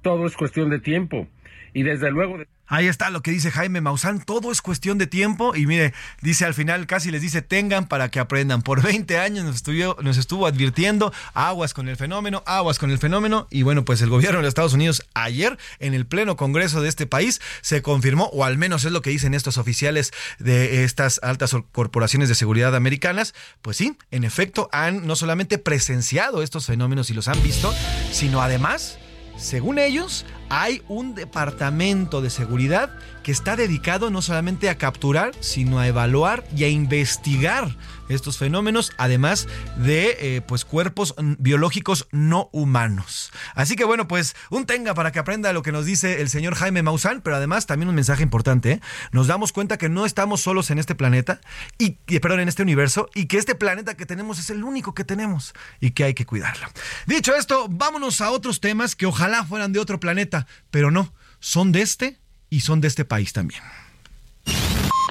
[0.00, 1.28] Todo es cuestión de tiempo.
[1.74, 2.38] Y desde luego...
[2.66, 6.46] Ahí está lo que dice Jaime Maussan, todo es cuestión de tiempo y mire, dice
[6.46, 8.62] al final casi les dice tengan para que aprendan.
[8.62, 13.46] Por 20 años nos estuvo, estuvo advirtiendo aguas con el fenómeno, aguas con el fenómeno
[13.50, 17.06] y bueno, pues el gobierno de Estados Unidos ayer en el pleno congreso de este
[17.06, 21.54] país se confirmó, o al menos es lo que dicen estos oficiales de estas altas
[21.72, 27.14] corporaciones de seguridad americanas, pues sí, en efecto han no solamente presenciado estos fenómenos y
[27.14, 27.74] los han visto,
[28.10, 28.98] sino además
[29.36, 30.24] según ellos,
[30.56, 32.90] hay un departamento de seguridad
[33.24, 37.74] que está dedicado no solamente a capturar, sino a evaluar y a investigar
[38.08, 43.32] estos fenómenos, además de eh, pues cuerpos biológicos no humanos.
[43.54, 46.54] Así que bueno, pues un tenga para que aprenda lo que nos dice el señor
[46.54, 48.72] Jaime Maussan, pero además también un mensaje importante.
[48.72, 48.80] ¿eh?
[49.12, 51.40] Nos damos cuenta que no estamos solos en este planeta
[51.78, 55.04] y perdón, en este universo y que este planeta que tenemos es el único que
[55.04, 56.66] tenemos y que hay que cuidarlo.
[57.06, 61.72] Dicho esto, vámonos a otros temas que ojalá fueran de otro planeta, pero no, son
[61.72, 62.18] de este
[62.50, 63.62] y son de este país también.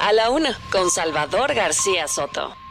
[0.01, 2.62] A la una, con Salvador García Soto.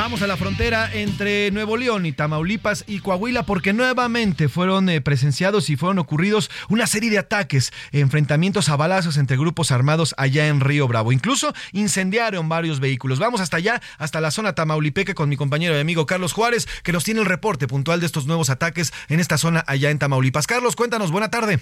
[0.00, 5.02] Vamos a la frontera entre Nuevo León y Tamaulipas y Coahuila porque nuevamente fueron eh,
[5.02, 10.48] presenciados y fueron ocurridos una serie de ataques, enfrentamientos a balazos entre grupos armados allá
[10.48, 11.12] en Río Bravo.
[11.12, 13.18] Incluso incendiaron varios vehículos.
[13.18, 16.92] Vamos hasta allá, hasta la zona tamaulipeca con mi compañero y amigo Carlos Juárez, que
[16.92, 20.46] nos tiene el reporte puntual de estos nuevos ataques en esta zona allá en Tamaulipas.
[20.46, 21.58] Carlos, cuéntanos, buena tarde.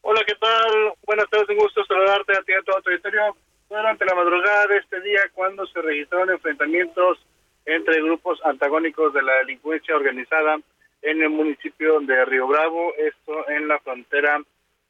[0.00, 0.94] Hola, ¿qué tal?
[1.06, 3.36] Buenas tardes, un gusto saludarte a ti a todo tu territorio.
[3.68, 7.18] Durante la madrugada de este día, cuando se registraron enfrentamientos
[7.66, 10.58] entre grupos antagónicos de la delincuencia organizada
[11.02, 14.40] en el municipio de Río Bravo, esto en la frontera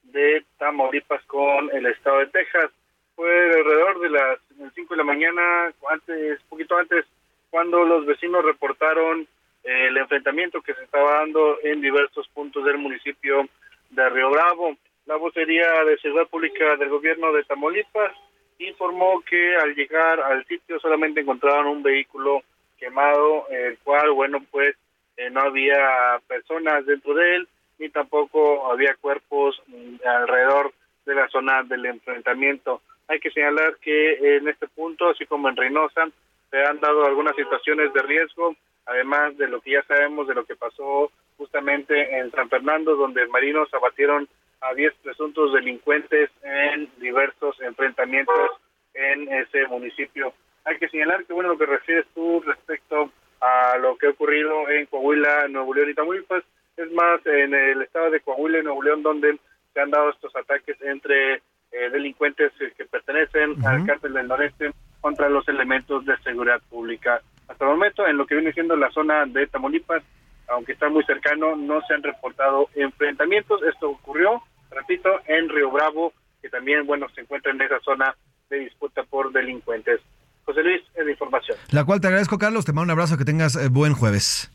[0.05, 2.71] de Tamaulipas con el estado de Texas.
[3.17, 4.39] Fue alrededor de las
[4.73, 7.05] 5 de la mañana, antes, poquito antes,
[7.51, 9.27] cuando los vecinos reportaron
[9.65, 13.49] eh, el enfrentamiento que se estaba dando en diversos puntos del municipio
[13.91, 14.77] de Río Bravo.
[15.07, 18.13] La vocería de Seguridad Pública del gobierno de Tamaulipas
[18.59, 22.43] informó que al llegar al sitio solamente encontraron un vehículo
[22.79, 24.77] quemado, el cual, bueno, pues
[25.17, 30.73] eh, no había personas dentro de él, ni tampoco había cuerpos mm, alrededor
[31.07, 32.83] de la zona del enfrentamiento.
[33.09, 36.09] Hay que señalar que en este punto, así como en Reynosa,
[36.51, 38.55] se han dado algunas situaciones de riesgo,
[38.87, 43.27] además de lo que ya sabemos de lo que pasó justamente en San Fernando, donde
[43.29, 44.29] marinos abatieron
[44.61, 48.51] a 10 presuntos delincuentes en diversos enfrentamientos
[48.95, 50.33] en ese municipio.
[50.65, 54.69] Hay que señalar que, bueno, lo que refieres tú respecto a lo que ha ocurrido
[54.69, 56.43] en Coahuila, Nuevo León y Tamaulipas,
[56.77, 59.39] es más en el estado de Coahuila y Nuevo León donde
[59.73, 65.29] se han dado estos ataques entre eh, delincuentes que pertenecen al cártel del noreste contra
[65.29, 67.21] los elementos de seguridad pública.
[67.47, 70.03] Hasta el momento, en lo que viene siendo la zona de Tamaulipas,
[70.49, 73.61] aunque está muy cercano, no se han reportado enfrentamientos.
[73.63, 78.15] Esto ocurrió, repito, en Río Bravo, que también, bueno, se encuentra en esa zona
[78.51, 80.01] de disputa por delincuentes.
[80.45, 81.59] José Luis, es la información.
[81.71, 82.65] La cual te agradezco, Carlos.
[82.65, 84.51] Te mando un abrazo, que tengas eh, buen jueves.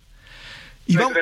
[0.85, 1.13] Y vamos,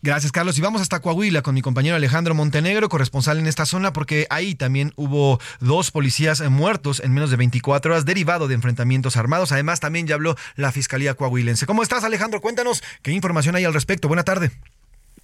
[0.00, 0.58] gracias, Carlos.
[0.58, 4.54] Y vamos hasta Coahuila con mi compañero Alejandro Montenegro, corresponsal en esta zona, porque ahí
[4.54, 9.52] también hubo dos policías eh, muertos en menos de 24 horas derivado de enfrentamientos armados.
[9.52, 11.66] Además, también ya habló la Fiscalía Coahuilense.
[11.66, 12.40] ¿Cómo estás, Alejandro?
[12.40, 14.08] Cuéntanos qué información hay al respecto.
[14.08, 14.50] Buena tarde.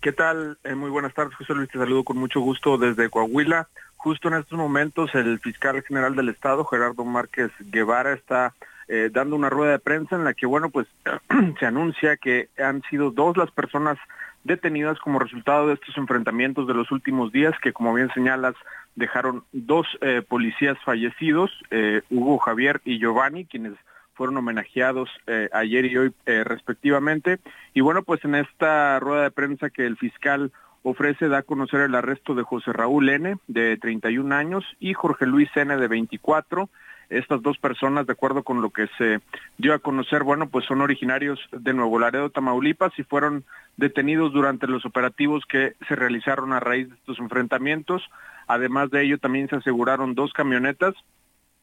[0.01, 0.59] ¿Qué tal?
[0.65, 1.71] Eh, muy buenas tardes, José Luis.
[1.71, 3.69] Te saludo con mucho gusto desde Coahuila.
[3.97, 8.55] Justo en estos momentos, el fiscal general del Estado, Gerardo Márquez Guevara, está
[8.89, 10.87] eh, dando una rueda de prensa en la que, bueno, pues
[11.61, 13.99] se anuncia que han sido dos las personas
[14.45, 18.55] detenidas como resultado de estos enfrentamientos de los últimos días, que como bien señalas,
[18.97, 23.75] dejaron dos eh, policías fallecidos, eh, Hugo Javier y Giovanni, quienes
[24.15, 25.09] fueron homenajeados
[25.53, 27.39] ayer y hoy respectivamente.
[27.73, 30.51] Y bueno, pues en esta rueda de prensa que el fiscal
[30.83, 35.27] ofrece da a conocer el arresto de José Raúl N., de 31 años, y Jorge
[35.27, 36.69] Luis N., de 24,
[37.11, 39.21] estas dos personas, de acuerdo con lo que se
[39.57, 43.45] dio a conocer, bueno, pues son originarios de Nuevo Laredo, Tamaulipas, y fueron
[43.77, 48.03] detenidos durante los operativos que se realizaron a raíz de estos enfrentamientos.
[48.47, 50.95] Además de ello, también se aseguraron dos camionetas,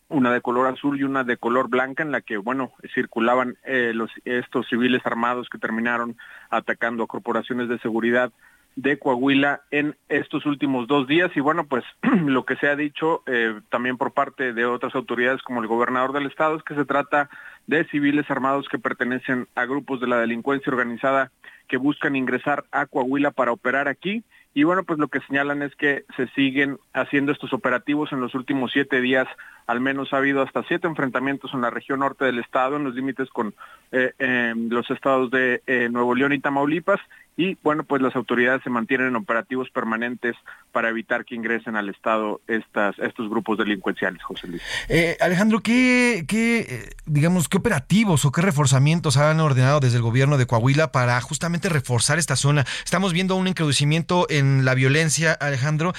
[0.07, 3.91] una de color azul y una de color blanca, en la que, bueno, circulaban eh,
[3.93, 6.15] los, estos civiles armados que terminaron
[6.49, 8.31] atacando a corporaciones de seguridad
[8.75, 11.31] de Coahuila en estos últimos dos días.
[11.35, 11.83] Y bueno, pues
[12.25, 16.13] lo que se ha dicho eh, también por parte de otras autoridades como el gobernador
[16.13, 17.29] del estado es que se trata
[17.67, 21.31] de civiles armados que pertenecen a grupos de la delincuencia organizada
[21.67, 24.23] que buscan ingresar a Coahuila para operar aquí.
[24.53, 28.35] Y bueno, pues lo que señalan es que se siguen haciendo estos operativos en los
[28.35, 29.27] últimos siete días.
[29.67, 32.95] Al menos ha habido hasta siete enfrentamientos en la región norte del estado, en los
[32.95, 33.53] límites con
[33.91, 37.01] eh, los estados de eh, Nuevo León y Tamaulipas
[37.37, 40.35] y bueno, pues las autoridades se mantienen en operativos permanentes
[40.71, 44.61] para evitar que ingresen al Estado estas, estos grupos delincuenciales, José Luis.
[44.87, 50.03] Eh, Alejandro, ¿qué, qué, eh, digamos, qué operativos o qué reforzamientos han ordenado desde el
[50.03, 52.65] gobierno de Coahuila para justamente reforzar esta zona?
[52.85, 55.93] Estamos viendo un encrudecimiento en la violencia, Alejandro,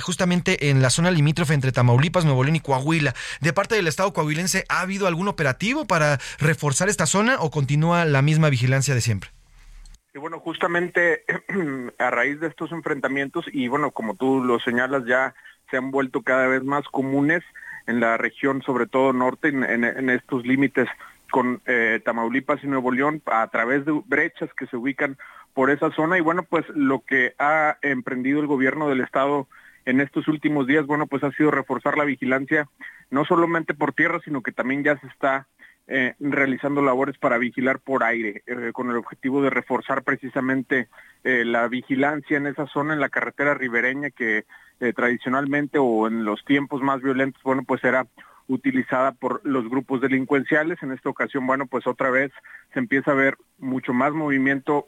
[0.00, 3.14] justamente en la zona limítrofe entre Tamaulipas, Nuevo León y Coahuila.
[3.40, 8.06] De parte del Estado coahuilense, ¿ha habido algún operativo para reforzar esta zona o continúa
[8.06, 9.37] la misma vigilancia de siempre?
[10.18, 11.22] Y bueno, justamente
[12.00, 15.32] a raíz de estos enfrentamientos, y bueno, como tú lo señalas, ya
[15.70, 17.44] se han vuelto cada vez más comunes
[17.86, 20.88] en la región, sobre todo norte, en, estos límites
[21.30, 25.16] con eh, Tamaulipas y Nuevo León, a través de brechas que se ubican
[25.54, 26.18] por esa zona.
[26.18, 29.46] Y bueno, pues lo que ha emprendido el gobierno del estado
[29.88, 32.68] en estos últimos días, bueno, pues ha sido reforzar la vigilancia,
[33.10, 35.46] no solamente por tierra, sino que también ya se está
[35.86, 40.88] eh, realizando labores para vigilar por aire, eh, con el objetivo de reforzar precisamente
[41.24, 44.44] eh, la vigilancia en esa zona, en la carretera ribereña que
[44.94, 48.06] tradicionalmente o en los tiempos más violentos, bueno, pues era
[48.46, 50.80] utilizada por los grupos delincuenciales.
[50.84, 52.30] En esta ocasión, bueno, pues otra vez
[52.72, 54.86] se empieza a ver mucho más movimiento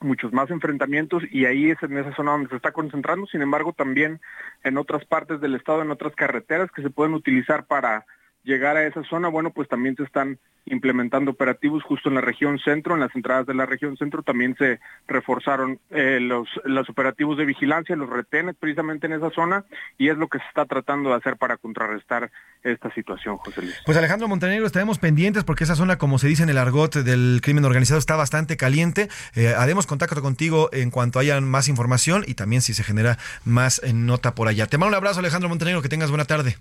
[0.00, 3.72] muchos más enfrentamientos y ahí es en esa zona donde se está concentrando, sin embargo
[3.72, 4.20] también
[4.64, 8.06] en otras partes del estado, en otras carreteras que se pueden utilizar para
[8.48, 12.58] llegar a esa zona, bueno, pues también se están implementando operativos justo en la región
[12.58, 17.38] centro, en las entradas de la región centro también se reforzaron eh, los, los operativos
[17.38, 19.64] de vigilancia, los retenes precisamente en esa zona
[19.96, 22.30] y es lo que se está tratando de hacer para contrarrestar
[22.62, 23.76] esta situación, José Luis.
[23.86, 27.40] Pues Alejandro Montenegro, estaremos pendientes porque esa zona, como se dice en el argot del
[27.42, 29.08] crimen organizado, está bastante caliente.
[29.36, 33.80] Eh, haremos contacto contigo en cuanto haya más información y también si se genera más
[33.84, 34.66] eh, nota por allá.
[34.66, 36.56] Te mando un abrazo, Alejandro Montenegro, que tengas buena tarde.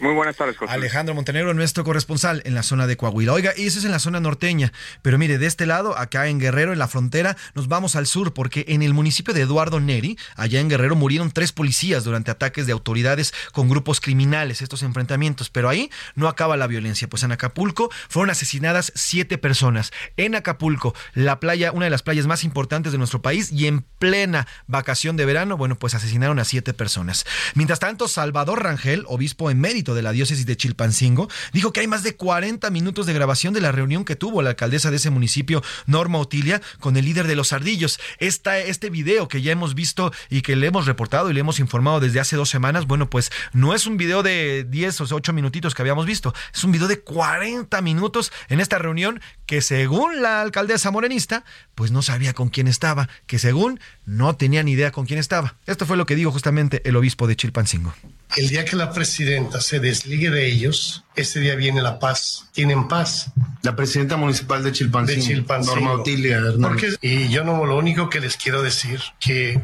[0.00, 0.72] Muy buenas tardes, José.
[0.72, 3.34] Alejandro Montenegro, nuestro corresponsal en la zona de Coahuila.
[3.34, 4.72] Oiga, y eso es en la zona norteña.
[5.02, 8.32] Pero mire, de este lado, acá en Guerrero, en la frontera, nos vamos al sur,
[8.32, 12.66] porque en el municipio de Eduardo Neri, allá en Guerrero, murieron tres policías durante ataques
[12.66, 15.50] de autoridades con grupos criminales, estos enfrentamientos.
[15.50, 19.92] Pero ahí no acaba la violencia, pues en Acapulco fueron asesinadas siete personas.
[20.16, 23.82] En Acapulco, la playa, una de las playas más importantes de nuestro país, y en
[23.98, 27.26] plena vacación de verano, bueno, pues asesinaron a siete personas.
[27.54, 29.60] Mientras tanto, Salvador Rangel, obispo en
[29.94, 33.60] de la diócesis de Chilpancingo, dijo que hay más de 40 minutos de grabación de
[33.60, 37.36] la reunión que tuvo la alcaldesa de ese municipio, Norma Otilia, con el líder de
[37.36, 38.00] los ardillos.
[38.18, 42.00] Este video que ya hemos visto y que le hemos reportado y le hemos informado
[42.00, 45.74] desde hace dos semanas, bueno, pues no es un video de 10 o 8 minutitos
[45.74, 50.40] que habíamos visto, es un video de 40 minutos en esta reunión que según la
[50.40, 55.06] alcaldesa morenista, pues no sabía con quién estaba, que según no tenía ni idea con
[55.06, 55.56] quién estaba.
[55.66, 57.94] Esto fue lo que dijo justamente el obispo de Chilpancingo.
[58.36, 62.48] El día que la presidenta se desligue de ellos, ese día viene la paz.
[62.52, 63.32] Tienen paz.
[63.62, 65.74] La presidenta municipal de Chilpancingo, de Chilpancingo.
[65.76, 66.40] Norma Otilia.
[66.62, 69.60] Porque, y yo no, lo único que les quiero decir, que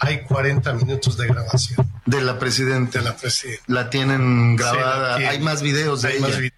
[0.00, 1.90] hay 40 minutos de grabación.
[2.06, 2.98] De la presidenta.
[2.98, 3.62] De la presidenta.
[3.68, 5.16] La tienen grabada.
[5.16, 6.28] Sí, la hay más videos de hay ella.
[6.28, 6.52] más vi-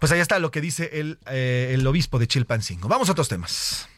[0.00, 2.88] Pues ahí está lo que dice el, eh, el obispo de Chilpancingo.
[2.88, 3.88] Vamos a otros temas.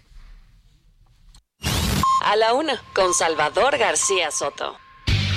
[2.25, 4.77] A la una, con Salvador García Soto.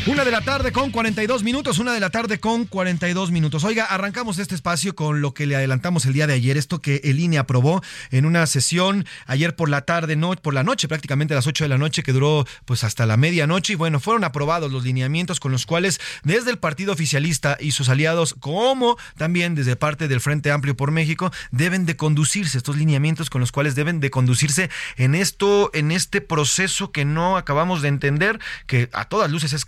[0.08, 3.66] Una de la tarde con 42 minutos, una de la tarde con 42 minutos.
[3.66, 7.02] Oiga, arrancamos este espacio con lo que le adelantamos el día de ayer, esto que
[7.04, 11.34] el INE aprobó en una sesión ayer por la tarde, no, por la noche, prácticamente
[11.34, 13.74] a las 8 de la noche, que duró pues hasta la medianoche.
[13.74, 17.90] Y bueno, fueron aprobados los lineamientos con los cuales desde el partido oficialista y sus
[17.90, 23.30] aliados, como también desde parte del Frente Amplio por México, deben de conducirse estos lineamientos
[23.30, 27.90] con los cuales deben de conducirse en esto, en este proceso que no acabamos de
[27.90, 29.66] entender, que a todas luces es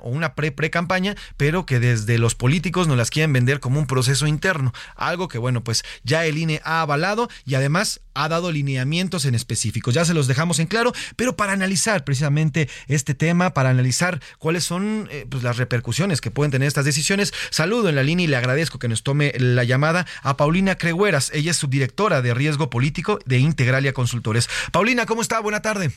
[0.00, 4.26] o una pre-pre-campaña, pero que desde los políticos nos las quieren vender como un proceso
[4.26, 4.72] interno.
[4.96, 9.34] Algo que, bueno, pues ya el INE ha avalado y además ha dado lineamientos en
[9.34, 9.94] específicos.
[9.94, 14.64] Ya se los dejamos en claro, pero para analizar precisamente este tema, para analizar cuáles
[14.64, 18.28] son eh, pues, las repercusiones que pueden tener estas decisiones, saludo en la línea y
[18.28, 21.30] le agradezco que nos tome la llamada a Paulina Cregueras.
[21.34, 24.48] Ella es subdirectora de riesgo político de Integralia Consultores.
[24.72, 25.40] Paulina, ¿cómo está?
[25.40, 25.92] Buena tarde.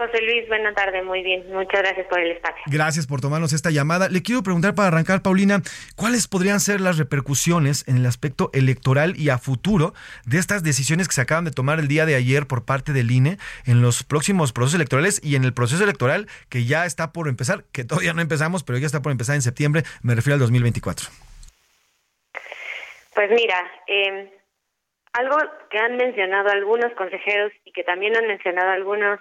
[0.00, 1.44] José Luis, buena tarde, muy bien.
[1.52, 2.62] Muchas gracias por el espacio.
[2.64, 4.08] Gracias por tomarnos esta llamada.
[4.08, 5.60] Le quiero preguntar para arrancar, Paulina,
[5.94, 9.92] ¿cuáles podrían ser las repercusiones en el aspecto electoral y a futuro
[10.24, 13.10] de estas decisiones que se acaban de tomar el día de ayer por parte del
[13.10, 13.36] INE
[13.66, 17.64] en los próximos procesos electorales y en el proceso electoral que ya está por empezar,
[17.70, 21.10] que todavía no empezamos, pero ya está por empezar en septiembre, me refiero al 2024?
[23.14, 24.32] Pues mira, eh,
[25.12, 25.36] algo
[25.70, 29.20] que han mencionado algunos consejeros y que también han mencionado algunos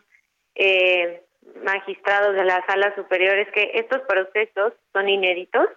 [0.59, 1.23] eh,
[1.63, 5.67] magistrados de la sala superior es que estos procesos son inéditos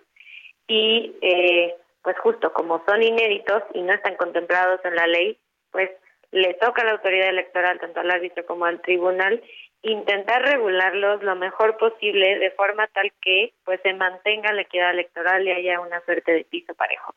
[0.66, 5.38] y eh, pues justo como son inéditos y no están contemplados en la ley,
[5.70, 5.88] pues
[6.32, 9.40] le toca a la autoridad electoral, tanto al árbitro como al tribunal,
[9.82, 15.46] intentar regularlos lo mejor posible de forma tal que pues se mantenga la equidad electoral
[15.46, 17.14] y haya una suerte de piso parejo.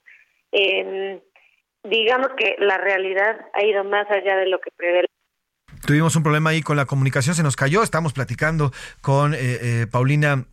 [0.51, 1.19] Eh,
[1.83, 5.07] digamos que la realidad ha ido más allá de lo que prevé
[5.85, 7.83] Tuvimos un problema ahí con la comunicación, se nos cayó.
[7.83, 8.71] Estamos platicando
[9.01, 10.45] con eh, eh, Paulina.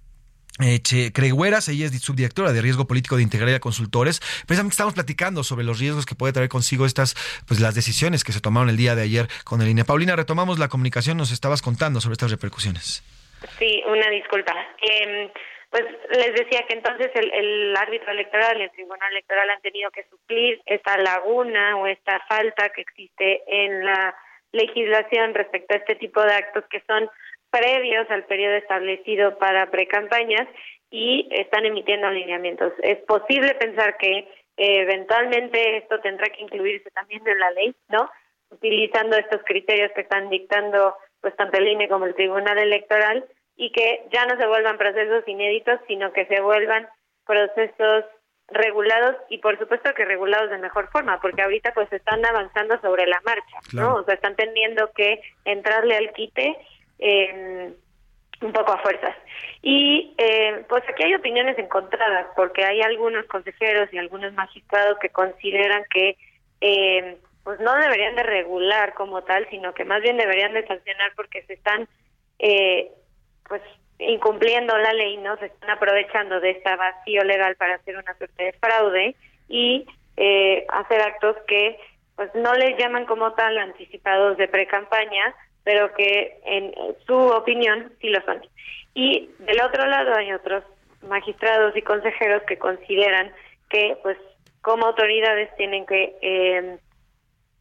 [0.60, 4.20] Eh, che, Cregueras, ella es subdirectora de riesgo político de Integralia Consultores.
[4.46, 7.14] Precisamente estamos platicando sobre los riesgos que puede traer consigo estas,
[7.48, 9.86] pues las decisiones que se tomaron el día de ayer con el INE.
[9.86, 13.02] Paulina, retomamos la comunicación, nos estabas contando sobre estas repercusiones.
[13.58, 14.54] Sí, una disculpa.
[14.82, 15.32] Eh,
[15.70, 20.04] pues les decía que entonces el, el, árbitro electoral el tribunal electoral han tenido que
[20.10, 24.14] suplir esta laguna o esta falta que existe en la
[24.52, 27.08] legislación respecto a este tipo de actos que son
[27.50, 30.48] previos al periodo establecido para precampañas
[30.90, 32.72] y están emitiendo alineamientos.
[32.82, 34.26] Es posible pensar que eh,
[34.56, 38.10] eventualmente esto tendrá que incluirse también en la ley, ¿no?
[38.50, 43.24] Utilizando estos criterios que están dictando pues tanto el INE como el Tribunal Electoral
[43.56, 46.88] y que ya no se vuelvan procesos inéditos, sino que se vuelvan
[47.26, 48.04] procesos
[48.48, 53.06] regulados y por supuesto que regulados de mejor forma, porque ahorita pues están avanzando sobre
[53.06, 53.88] la marcha, claro.
[53.88, 53.94] ¿no?
[53.96, 56.56] O sea, están teniendo que entrarle al quite
[56.98, 57.72] eh,
[58.42, 59.16] un poco a fuerzas.
[59.62, 65.10] Y eh, pues aquí hay opiniones encontradas, porque hay algunos consejeros y algunos magistrados que
[65.10, 66.16] consideran que
[66.60, 71.12] eh, pues no deberían de regular como tal, sino que más bien deberían de sancionar
[71.16, 71.88] porque se están
[72.38, 72.90] eh,
[73.48, 73.62] pues
[73.98, 78.44] incumpliendo la ley, no se están aprovechando de este vacío legal para hacer una suerte
[78.44, 79.16] de fraude
[79.48, 79.86] y
[80.16, 81.78] eh, hacer actos que
[82.16, 85.34] pues no les llaman como tal anticipados de pre-campaña,
[85.64, 86.74] pero que en
[87.06, 88.42] su opinión sí lo son.
[88.94, 90.64] Y del otro lado hay otros
[91.08, 93.32] magistrados y consejeros que consideran
[93.70, 94.18] que pues
[94.60, 96.78] como autoridades tienen que eh,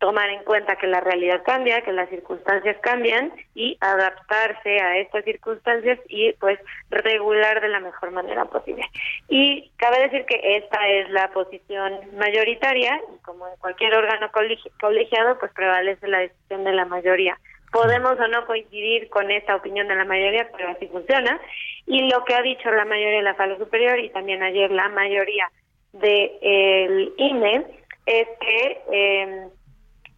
[0.02, 5.24] tomar en cuenta que la realidad cambia, que las circunstancias cambian y adaptarse a estas
[5.24, 8.84] circunstancias y pues regular de la mejor manera posible.
[9.30, 14.72] Y cabe decir que esta es la posición mayoritaria y como en cualquier órgano colegi
[14.82, 17.38] colegiado pues prevalece la decisión de la mayoría.
[17.72, 21.40] Podemos o no coincidir con esta opinión de la mayoría, pero así funciona.
[21.86, 24.90] Y lo que ha dicho la mayoría de la sala superior y también ayer la
[24.90, 25.48] mayoría
[25.94, 26.02] del
[26.42, 27.66] de, INE
[28.08, 29.48] es que eh,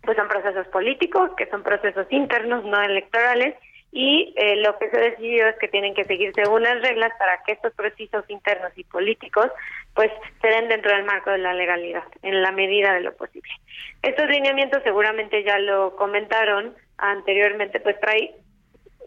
[0.03, 3.55] pues son procesos políticos, que son procesos internos, no electorales,
[3.91, 7.51] y eh, lo que se decidió es que tienen que seguirse unas reglas para que
[7.53, 9.47] estos procesos internos y políticos
[9.93, 10.09] pues
[10.41, 13.51] se den dentro del marco de la legalidad, en la medida de lo posible.
[14.01, 18.33] Estos lineamientos seguramente ya lo comentaron anteriormente, pues trae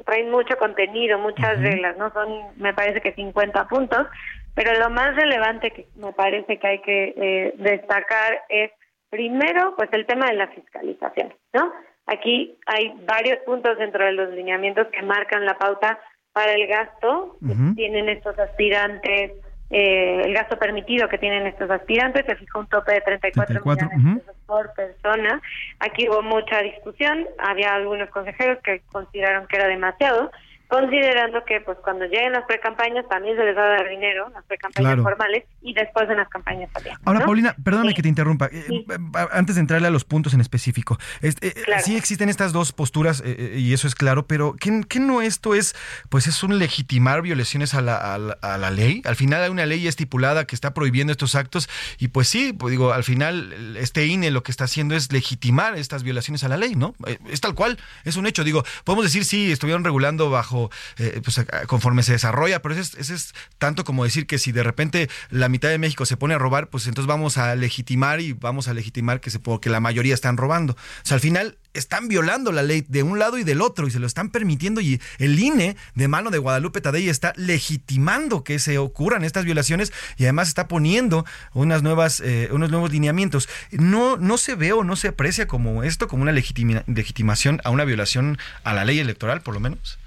[0.05, 2.13] traen mucho contenido, muchas reglas, ¿no?
[2.13, 4.07] Son, me parece que 50 puntos,
[4.55, 8.71] pero lo más relevante que me parece que hay que eh, destacar es,
[9.11, 11.73] primero, pues el tema de la fiscalización, ¿no?
[12.07, 15.99] Aquí hay varios puntos dentro de los lineamientos que marcan la pauta
[16.33, 19.33] para el gasto que tienen estos aspirantes,
[19.71, 24.05] eh, el gasto permitido que tienen estos aspirantes, se fijó un tope de 34, millones
[24.05, 25.41] de pesos por persona.
[25.81, 30.31] Aquí hubo mucha discusión, había algunos consejeros que consideraron que era demasiado,
[30.69, 34.45] considerando que pues cuando lleguen las precampañas también se les va a dar dinero, las
[34.45, 36.97] precampañas formales y después en las campañas también.
[37.05, 38.99] Ahora, Paulina, perdóname que te interrumpa, eh, eh,
[39.31, 43.73] antes de entrarle a los puntos en específico, este, sí existen estas dos posturas y
[43.73, 45.75] eso es claro, pero ¿qué, ¿qué, no esto es,
[46.09, 49.03] pues es un legitimar violaciones a la, a, la, ley?
[49.05, 52.73] Al final hay una ley estipulada que está prohibiendo estos actos y pues sí, pues
[52.73, 56.57] digo, al final este INE lo que está haciendo es legitimar estas violaciones a la
[56.57, 56.95] ley, ¿no?
[57.31, 60.56] Es tal cual, es un hecho, digo, podemos decir sí, estuvieron regulando bajo
[60.99, 65.09] eh, pues, conforme se desarrolla, pero ese es, tanto como decir que si de repente
[65.31, 68.69] la mitad de México se pone a robar, pues entonces vamos a legitimar y vamos
[68.69, 70.75] a legitimar que, se, que la mayoría están robando.
[70.75, 73.91] O sea, al final están violando la ley de un lado y del otro y
[73.91, 78.59] se lo están permitiendo y el INE de mano de Guadalupe Tadei está legitimando que
[78.59, 83.49] se ocurran estas violaciones y además está poniendo unas nuevas eh, unos nuevos lineamientos.
[83.71, 87.85] No no se ve o no se aprecia como esto como una legitimación a una
[87.85, 89.99] violación a la ley electoral por lo menos.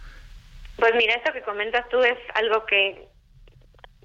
[0.80, 3.08] Pues mira, esto que comentas tú es algo que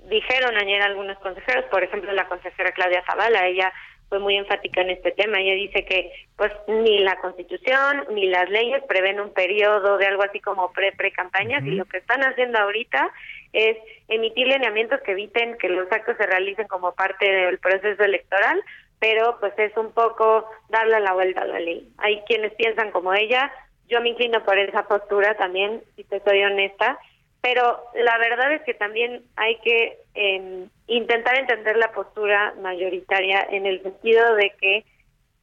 [0.08, 3.72] dijeron ayer algunos consejeros, por ejemplo la consejera Claudia Zavala, ella
[4.08, 5.40] fue muy enfática en este tema.
[5.40, 10.22] Ella dice que pues ni la Constitución ni las leyes prevén un periodo de algo
[10.22, 13.10] así como pre-pre-campañas y lo que están haciendo ahorita
[13.52, 13.76] es
[14.08, 18.62] emitir lineamientos que eviten que los actos se realicen como parte del proceso electoral,
[18.98, 21.88] pero pues es un poco darle la vuelta a la ley.
[21.98, 23.52] Hay quienes piensan como ella,
[23.88, 26.98] yo me inclino por esa postura también, si te soy honesta,
[27.40, 33.66] pero la verdad es que también hay que em, intentar entender la postura mayoritaria en
[33.66, 34.84] el sentido de que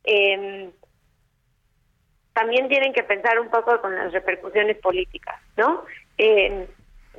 [0.05, 0.71] em,
[2.33, 5.83] también tienen que pensar un poco con las repercusiones políticas, ¿no?
[6.17, 6.65] Em,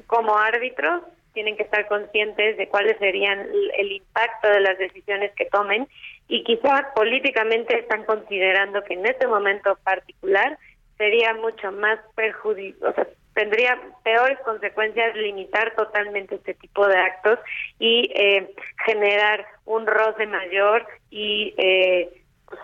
[0.06, 1.02] como árbitros
[1.32, 3.46] tienen que estar conscientes de cuáles serían
[3.78, 5.86] el impacto de las decisiones que tomen
[6.28, 10.58] y quizá políticamente están considerando que en este momento particular
[11.02, 17.40] sería mucho más perjudicial, o sea, tendría peores consecuencias limitar totalmente este tipo de actos
[17.80, 18.54] y eh,
[18.86, 22.08] generar un roce mayor y eh,
[22.46, 22.60] pues,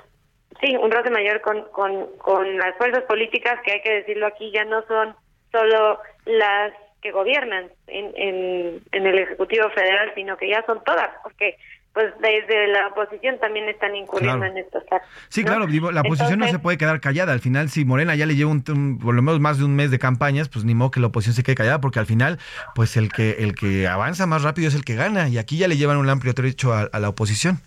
[0.61, 4.53] sí, un roce mayor con, con, con las fuerzas políticas que hay que decirlo aquí
[4.53, 5.17] ya no son
[5.51, 6.73] solo las
[7.03, 11.57] que gobiernan en, en, en el Ejecutivo Federal, sino que ya son todas, porque
[11.93, 15.09] pues desde la oposición también están incurriendo en estos actos.
[15.29, 17.33] Sí, claro, la oposición no se puede quedar callada.
[17.33, 19.91] Al final, si Morena ya le lleva un, por lo menos más de un mes
[19.91, 22.39] de campañas, pues ni modo que la oposición se quede callada, porque al final,
[22.75, 25.69] pues el que el que avanza más rápido es el que gana, y aquí ya
[25.69, 27.61] le llevan un amplio trecho a, la oposición.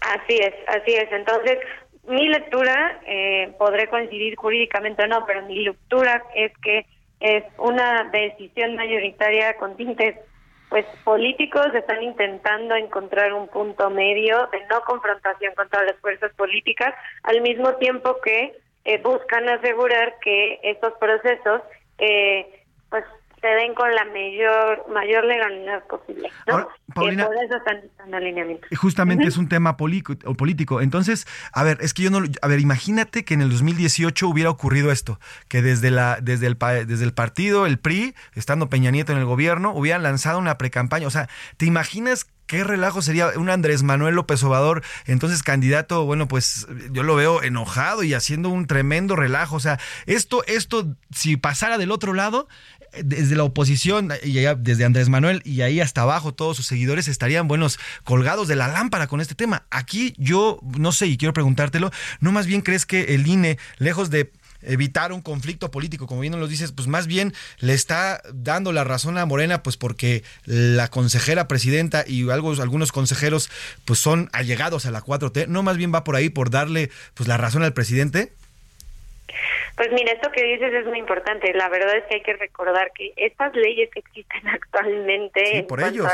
[0.00, 1.10] Así es, así es.
[1.10, 1.58] Entonces,
[2.06, 6.86] mi lectura, eh, podré coincidir jurídicamente o no, pero mi lectura es que
[7.20, 10.16] es una decisión mayoritaria con tintes
[10.68, 16.32] pues políticos están intentando encontrar un punto medio de no confrontación con todas las fuerzas
[16.34, 18.54] políticas, al mismo tiempo que
[18.84, 21.62] eh, buscan asegurar que estos procesos
[21.98, 23.04] eh, pues
[23.40, 26.30] se den con la mayor mayor legalidad posible.
[26.46, 26.68] ¿no?
[26.94, 28.66] por eso están alineamiento.
[28.76, 30.80] Justamente es un tema político.
[30.80, 32.20] Entonces, a ver, es que yo no...
[32.42, 35.18] A ver, imagínate que en el 2018 hubiera ocurrido esto,
[35.48, 39.24] que desde, la, desde, el, desde el partido, el PRI, estando Peña Nieto en el
[39.24, 41.06] gobierno, hubieran lanzado una precampaña.
[41.06, 46.26] O sea, ¿te imaginas qué relajo sería un Andrés Manuel López Obrador, entonces candidato, bueno,
[46.28, 49.56] pues yo lo veo enojado y haciendo un tremendo relajo.
[49.56, 52.48] O sea, esto, esto, si pasara del otro lado,
[53.02, 57.48] desde la oposición y desde Andrés Manuel y ahí hasta abajo todos sus seguidores estarían
[57.48, 59.64] buenos colgados de la lámpara con este tema.
[59.70, 64.10] Aquí yo no sé y quiero preguntártelo, no más bien crees que el INE lejos
[64.10, 64.32] de
[64.62, 68.72] evitar un conflicto político, como bien nos lo dices, pues más bien le está dando
[68.72, 73.50] la razón a Morena, pues porque la consejera presidenta y algunos consejeros
[73.84, 77.28] pues son allegados a la 4T, no más bien va por ahí por darle pues
[77.28, 78.32] la razón al presidente.
[79.78, 81.54] Pues mira, esto que dices es muy importante.
[81.54, 86.04] La verdad es que hay que recordar que estas leyes que existen actualmente por ellos.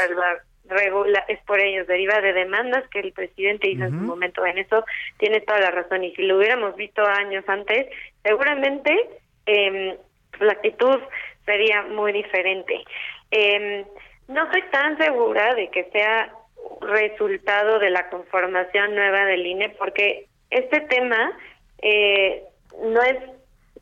[0.66, 4.44] regula, es por ellos, deriva de demandas que el presidente hizo en su momento.
[4.44, 4.84] En eso
[5.16, 6.04] tiene toda la razón.
[6.04, 7.86] Y si lo hubiéramos visto años antes,
[8.22, 8.92] seguramente
[9.46, 9.98] eh,
[10.40, 11.00] la actitud
[11.46, 12.84] sería muy diferente.
[13.30, 13.86] Eh,
[14.28, 16.34] no estoy tan segura de que sea
[16.82, 21.32] resultado de la conformación nueva del INE, porque este tema
[21.80, 22.42] eh,
[22.82, 23.16] no es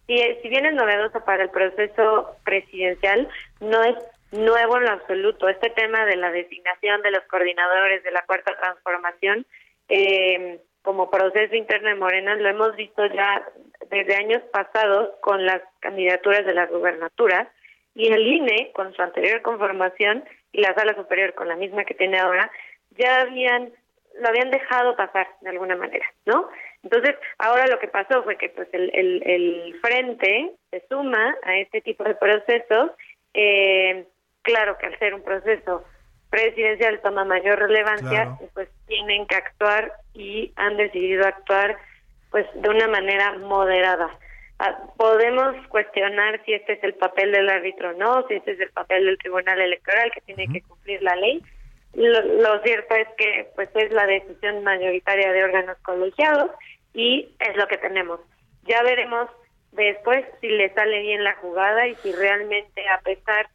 [0.07, 3.29] si, si bien es novedoso para el proceso presidencial,
[3.61, 3.97] no es
[4.33, 5.49] nuevo en lo absoluto.
[5.49, 9.47] Este tema de la designación de los coordinadores de la Cuarta Transformación
[9.89, 13.47] eh, como proceso interno de Morena lo hemos visto ya
[13.91, 17.49] desde años pasados con las candidaturas de las gubernaturas
[17.95, 21.95] y el INE con su anterior conformación y la sala superior con la misma que
[21.95, 22.51] tiene ahora
[22.91, 23.73] ya habían
[24.21, 26.49] lo habían dejado pasar de alguna manera, ¿no?
[26.83, 31.57] Entonces, ahora lo que pasó fue que pues el, el, el frente se suma a
[31.59, 32.91] este tipo de procesos.
[33.35, 34.05] Eh,
[34.43, 35.85] claro que al ser un proceso
[36.31, 41.77] presidencial toma mayor relevancia, pues tienen que actuar y han decidido actuar
[42.31, 44.11] pues de una manera moderada.
[44.59, 48.61] Ah, podemos cuestionar si este es el papel del árbitro o no, si este es
[48.61, 51.43] el papel del Tribunal Electoral que tiene que cumplir la ley.
[51.95, 56.51] Lo, lo, cierto es que pues es la decisión mayoritaria de órganos colegiados
[56.95, 58.21] y es lo que tenemos.
[58.65, 59.29] Ya veremos
[59.73, 63.49] después si le sale bien la jugada y si realmente a pesar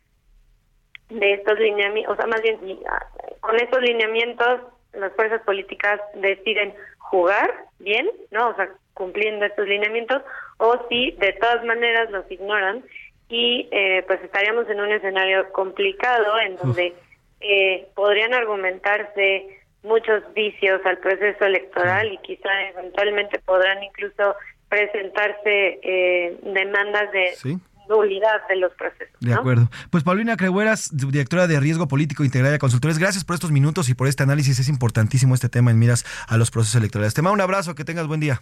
[1.10, 2.60] de estos lineamientos, o sea, más bien
[2.90, 3.06] ah,
[3.40, 4.62] con estos lineamientos
[4.94, 8.50] las fuerzas políticas deciden jugar bien, ¿no?
[8.50, 10.22] O sea, cumpliendo estos lineamientos,
[10.58, 12.84] o si de todas maneras los ignoran
[13.30, 16.96] y eh, pues estaríamos en un escenario complicado en donde
[17.42, 19.48] eh, podrían argumentarse
[19.84, 24.36] muchos vicios al proceso electoral y quizá eventualmente podrán incluso
[24.70, 29.16] presentarse eh, demandas de nulidad de los procesos.
[29.22, 29.70] De acuerdo.
[29.90, 33.94] Pues Paulina Crehueras, directora de Riesgo Político Integral de Consultores, gracias por estos minutos y
[33.94, 34.60] por este análisis.
[34.60, 37.14] Es importantísimo este tema en miras a los procesos electorales.
[37.14, 38.42] Te mando un abrazo, que tengas buen día.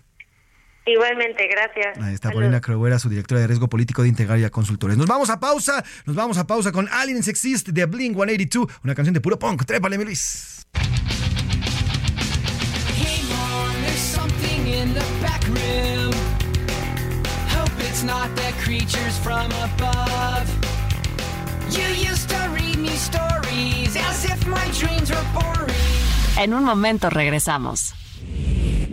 [0.85, 1.97] Igualmente, gracias.
[1.97, 4.97] Ahí está Paulina Crehuera, su directora de riesgo político de Integralia Consultores.
[4.97, 8.93] Nos vamos a pausa, nos vamos a pausa con Aliens Exist de Blink 182, una
[8.93, 9.65] canción de puro punk.
[9.65, 10.67] Trépale, mi Luis.
[26.37, 27.94] En un momento regresamos.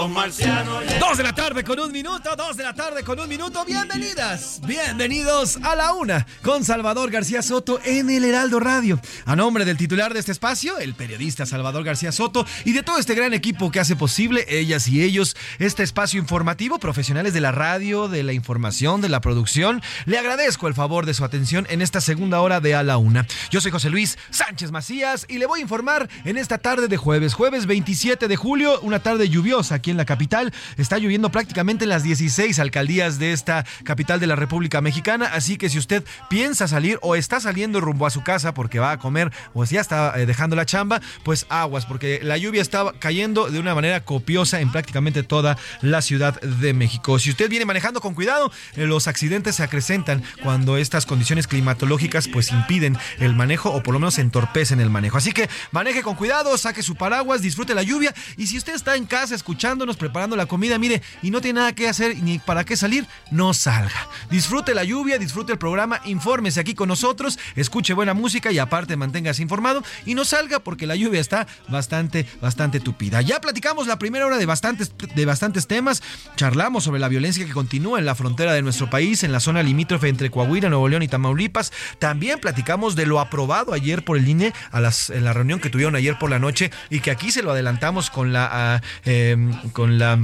[0.00, 3.28] Los marcianos Dos de la tarde con un minuto, dos de la tarde con un
[3.28, 3.66] minuto.
[3.66, 8.98] Bienvenidas, bienvenidos a la una con Salvador García Soto en el Heraldo Radio.
[9.26, 12.98] A nombre del titular de este espacio, el periodista Salvador García Soto, y de todo
[12.98, 17.52] este gran equipo que hace posible, ellas y ellos, este espacio informativo, profesionales de la
[17.52, 21.82] radio, de la información, de la producción, le agradezco el favor de su atención en
[21.82, 23.26] esta segunda hora de A la Una.
[23.50, 26.96] Yo soy José Luis Sánchez Macías y le voy a informar en esta tarde de
[26.96, 30.52] jueves, jueves 27 de julio, una tarde lluviosa aquí en la capital.
[30.76, 35.56] Está lloviendo prácticamente en las 16 alcaldías de esta capital de la República Mexicana, así
[35.56, 38.98] que si usted piensa salir o está saliendo rumbo a su casa porque va a
[38.98, 43.50] comer o ya está eh, dejando la chamba, pues aguas, porque la lluvia está cayendo
[43.50, 47.18] de una manera copiosa en prácticamente toda la Ciudad de México.
[47.18, 52.28] Si usted viene manejando con cuidado, eh, los accidentes se acrecentan cuando estas condiciones climatológicas
[52.28, 55.18] pues impiden el manejo o por lo menos entorpecen el manejo.
[55.18, 58.96] Así que maneje con cuidado, saque su paraguas, disfrute la lluvia y si usted está
[58.96, 62.38] en casa escuchando escuchándonos, preparando la comida, mire, y no tiene nada que hacer ni
[62.38, 64.08] para qué salir, no salga.
[64.30, 68.96] Disfrute la lluvia, disfrute el programa, infórmese aquí con nosotros, escuche buena música y aparte
[68.96, 73.22] manténgase informado y no salga porque la lluvia está bastante, bastante tupida.
[73.22, 76.02] Ya platicamos la primera hora de bastantes, de bastantes temas,
[76.36, 79.62] charlamos sobre la violencia que continúa en la frontera de nuestro país, en la zona
[79.62, 81.72] limítrofe entre Coahuila, Nuevo León y Tamaulipas.
[81.98, 85.94] También platicamos de lo aprobado ayer por el INE a en la reunión que tuvieron
[85.94, 89.98] ayer por la noche y que aquí se lo adelantamos con la, ah, em, con
[89.98, 90.18] la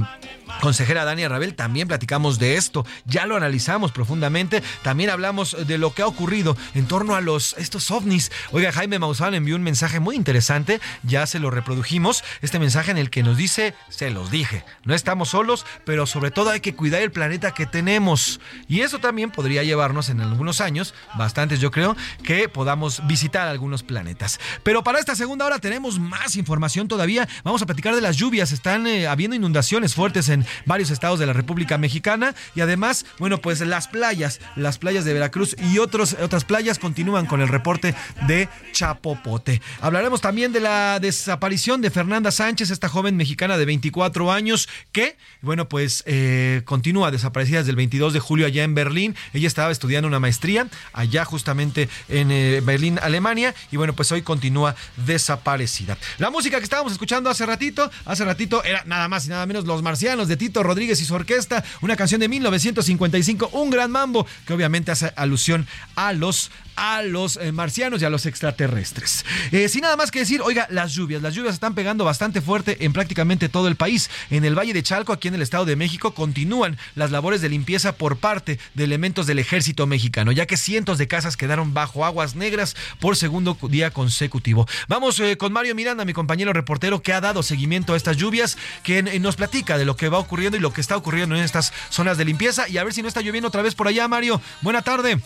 [0.61, 1.55] consejera Dania Rabel.
[1.55, 4.63] También platicamos de esto, ya lo analizamos profundamente.
[4.83, 8.31] También hablamos de lo que ha ocurrido en torno a los estos ovnis.
[8.51, 12.23] Oiga, Jaime Maussan envió un mensaje muy interesante, ya se lo reprodujimos.
[12.41, 16.31] Este mensaje en el que nos dice, se los dije, no estamos solos, pero sobre
[16.31, 18.39] todo hay que cuidar el planeta que tenemos.
[18.67, 23.83] Y eso también podría llevarnos en algunos años, bastantes yo creo, que podamos visitar algunos
[23.83, 24.39] planetas.
[24.63, 27.27] Pero para esta segunda hora tenemos más información todavía.
[27.43, 28.51] Vamos a platicar de las lluvias.
[28.51, 32.35] Están eh, habiendo inundaciones fuertes en varios estados de la República Mexicana.
[32.55, 37.25] Y además, bueno, pues las playas, las playas de Veracruz y otros, otras playas continúan
[37.25, 37.95] con el reporte
[38.27, 39.61] de Chapopote.
[39.81, 45.17] Hablaremos también de la desaparición de Fernanda Sánchez, esta joven mexicana de 24 años que,
[45.41, 49.15] bueno, pues eh, continúa desaparecida desde el 22 de julio allá en Berlín.
[49.33, 53.53] Ella estaba estudiando una maestría allá justamente en eh, Berlín, Alemania.
[53.71, 54.75] Y bueno, pues hoy continúa
[55.05, 55.97] desaparecida.
[56.17, 59.65] La música que estábamos escuchando hace ratito, hace ratito era nada más y nada menos
[59.65, 64.25] Los Marcianos de Tito Rodríguez y su orquesta, una canción de 1955, un gran mambo
[64.45, 69.25] que obviamente hace alusión a los a los eh, marcianos y a los extraterrestres.
[69.51, 72.85] Eh, sin nada más que decir, oiga, las lluvias, las lluvias están pegando bastante fuerte
[72.85, 74.09] en prácticamente todo el país.
[74.29, 77.49] En el Valle de Chalco, aquí en el Estado de México, continúan las labores de
[77.49, 82.05] limpieza por parte de elementos del ejército mexicano, ya que cientos de casas quedaron bajo
[82.05, 84.67] aguas negras por segundo día consecutivo.
[84.87, 88.57] Vamos eh, con Mario Miranda, mi compañero reportero, que ha dado seguimiento a estas lluvias,
[88.83, 91.73] que nos platica de lo que va ocurriendo y lo que está ocurriendo en estas
[91.89, 94.39] zonas de limpieza y a ver si no está lloviendo otra vez por allá, Mario.
[94.61, 95.19] Buena tarde.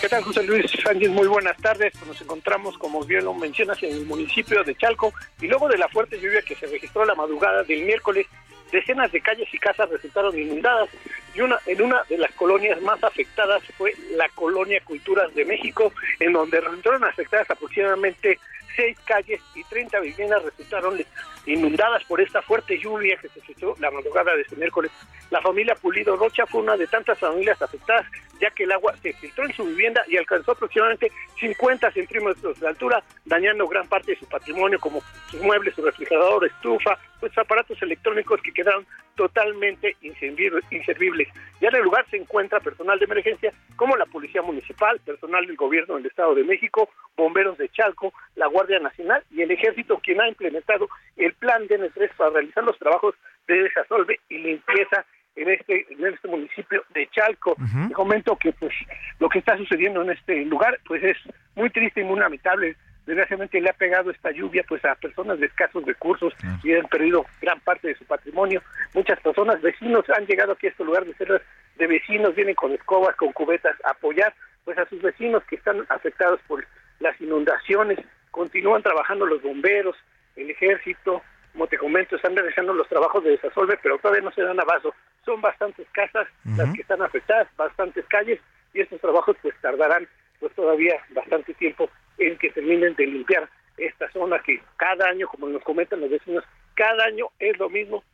[0.00, 1.08] ¿Qué tal, José Luis Sánchez?
[1.08, 1.92] Muy buenas tardes.
[1.94, 5.78] Pues nos encontramos, como bien lo mencionas, en el municipio de Chalco y luego de
[5.78, 8.26] la fuerte lluvia que se registró la madrugada del miércoles,
[8.70, 10.90] decenas de calles y casas resultaron inundadas
[11.34, 15.92] y una en una de las colonias más afectadas fue la colonia Culturas de México,
[16.20, 18.38] en donde resultaron afectadas aproximadamente
[18.76, 21.02] seis calles y 30 viviendas resultaron
[21.46, 24.90] inundadas por esta fuerte lluvia que se suscitó la madrugada de este miércoles.
[25.30, 28.06] La familia Pulido Rocha fue una de tantas familias afectadas,
[28.40, 31.10] ya que el agua se filtró en su vivienda y alcanzó aproximadamente
[31.40, 36.44] 50 centímetros de altura, dañando gran parte de su patrimonio, como sus muebles, su refrigerador,
[36.46, 41.28] estufa, pues aparatos electrónicos que quedaron totalmente inservibles.
[41.60, 45.56] Ya en el lugar se encuentra personal de emergencia como la Policía Municipal, personal del
[45.56, 50.20] Gobierno del Estado de México, bomberos de Chalco, la Guardia Nacional y el Ejército, quien
[50.20, 53.14] ha implementado el plan DN3 para realizar los trabajos
[53.46, 55.04] de desasolve y limpieza
[55.36, 57.52] en este en este municipio de Chalco.
[57.52, 58.72] Uh comento que pues
[59.18, 61.16] lo que está sucediendo en este lugar pues es
[61.54, 62.76] muy triste y muy lamentable.
[63.06, 66.34] Desgraciadamente le ha pegado esta lluvia pues a personas de escasos recursos
[66.64, 68.60] y han perdido gran parte de su patrimonio.
[68.94, 71.40] Muchas personas, vecinos han llegado aquí a este lugar de ser
[71.76, 74.34] de vecinos, vienen con escobas, con cubetas a apoyar
[74.64, 76.66] pues a sus vecinos que están afectados por
[76.98, 77.98] las inundaciones.
[78.32, 79.96] Continúan trabajando los bomberos,
[80.34, 81.22] el ejército,
[81.56, 84.94] como te comento, están realizando los trabajos de desasolve, pero todavía no se dan abasto.
[85.24, 88.38] Son bastantes casas las que están afectadas, bastantes calles,
[88.74, 90.06] y estos trabajos pues tardarán
[90.38, 91.88] pues todavía bastante tiempo
[92.18, 93.48] en que terminen de limpiar
[93.78, 96.44] esta zona que cada año, como nos comentan los vecinos,
[96.74, 98.04] cada año es lo mismo,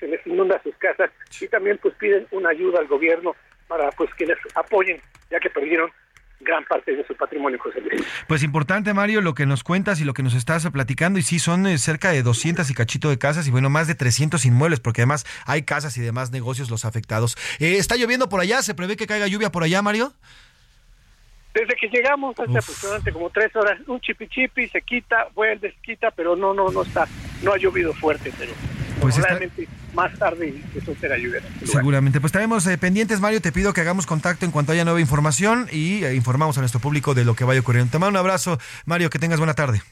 [0.00, 3.36] se les inunda sus casas y también pues piden una ayuda al gobierno
[3.68, 5.92] para pues que les apoyen, ya que perdieron
[6.40, 8.04] gran parte de su patrimonio, José Luis.
[8.26, 11.18] Pues importante, Mario, lo que nos cuentas y lo que nos estás platicando.
[11.18, 13.94] Y sí, son eh, cerca de 200 y cachito de casas y bueno, más de
[13.94, 17.36] 300 inmuebles, porque además hay casas y demás negocios los afectados.
[17.58, 18.62] Eh, ¿Está lloviendo por allá?
[18.62, 20.12] ¿Se prevé que caiga lluvia por allá, Mario?
[21.54, 25.80] Desde que llegamos hace aproximadamente como tres horas, un chipi chipi se quita, vuelve, se
[25.80, 27.08] quita, pero no, no, no está,
[27.42, 28.52] no ha llovido fuerte, pero
[29.00, 31.40] pues probablemente más tarde eso será lluvia.
[31.64, 32.20] Seguramente.
[32.20, 33.40] Pues estaremos eh, pendientes, Mario.
[33.40, 36.80] Te pido que hagamos contacto en cuanto haya nueva información y eh, informamos a nuestro
[36.80, 37.90] público de lo que vaya ocurriendo.
[37.90, 39.10] Te mando un abrazo, Mario.
[39.10, 39.82] Que tengas buena tarde.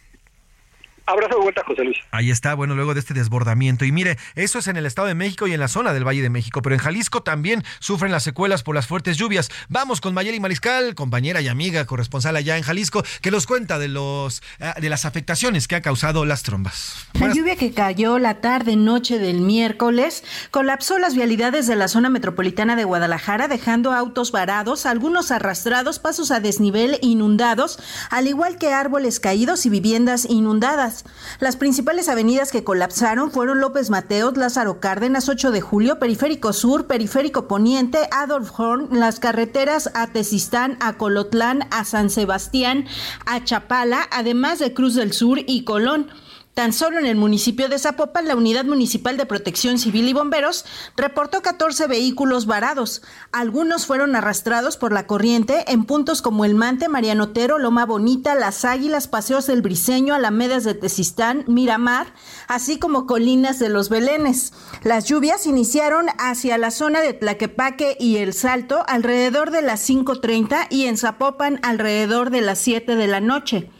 [1.07, 1.99] Abrazo de vuelta, José Luis.
[2.11, 3.85] Ahí está, bueno, luego de este desbordamiento.
[3.85, 6.21] Y mire, eso es en el Estado de México y en la zona del Valle
[6.21, 9.51] de México, pero en Jalisco también sufren las secuelas por las fuertes lluvias.
[9.69, 13.89] Vamos con Mayeli Mariscal, compañera y amiga, corresponsal allá en Jalisco, que nos cuenta de,
[13.89, 17.07] los, ah, de las afectaciones que ha causado las trombas.
[17.15, 22.75] La lluvia que cayó la tarde-noche del miércoles colapsó las vialidades de la zona metropolitana
[22.75, 27.79] de Guadalajara, dejando autos varados, algunos arrastrados, pasos a desnivel inundados,
[28.11, 30.96] al igual que árboles caídos y viviendas inundadas.
[31.41, 36.87] Las principales avenidas que colapsaron fueron López Mateos, Lázaro Cárdenas, 8 de julio, Periférico Sur,
[36.87, 42.87] Periférico Poniente, Adolf Horn, las carreteras a Tezistán, a Colotlán, a San Sebastián,
[43.27, 46.11] a Chapala, además de Cruz del Sur y Colón.
[46.57, 50.65] Tan solo en el municipio de Zapopan, la Unidad Municipal de Protección Civil y Bomberos
[50.97, 53.03] reportó 14 vehículos varados.
[53.31, 58.35] Algunos fueron arrastrados por la corriente en puntos como El Mante, Mariano Otero, Loma Bonita,
[58.35, 62.15] Las Águilas, Paseos del Briseño, Alamedas de Tezistán, Miramar,
[62.49, 64.55] así como Colinas de los Belenes.
[64.83, 70.69] Las lluvias iniciaron hacia la zona de Tlaquepaque y El Salto alrededor de las 5.30
[70.71, 73.71] y en Zapopan alrededor de las 7 de la noche.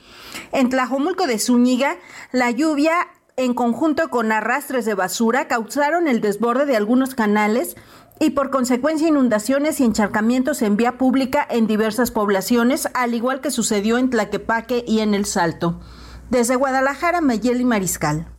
[0.53, 1.97] En Tlajomulco de Zúñiga,
[2.32, 7.76] la lluvia en conjunto con arrastres de basura causaron el desborde de algunos canales
[8.18, 13.51] y por consecuencia inundaciones y encharcamientos en vía pública en diversas poblaciones, al igual que
[13.51, 15.80] sucedió en Tlaquepaque y en El Salto.
[16.30, 18.36] Desde Guadalajara, Mayeli Mariscal.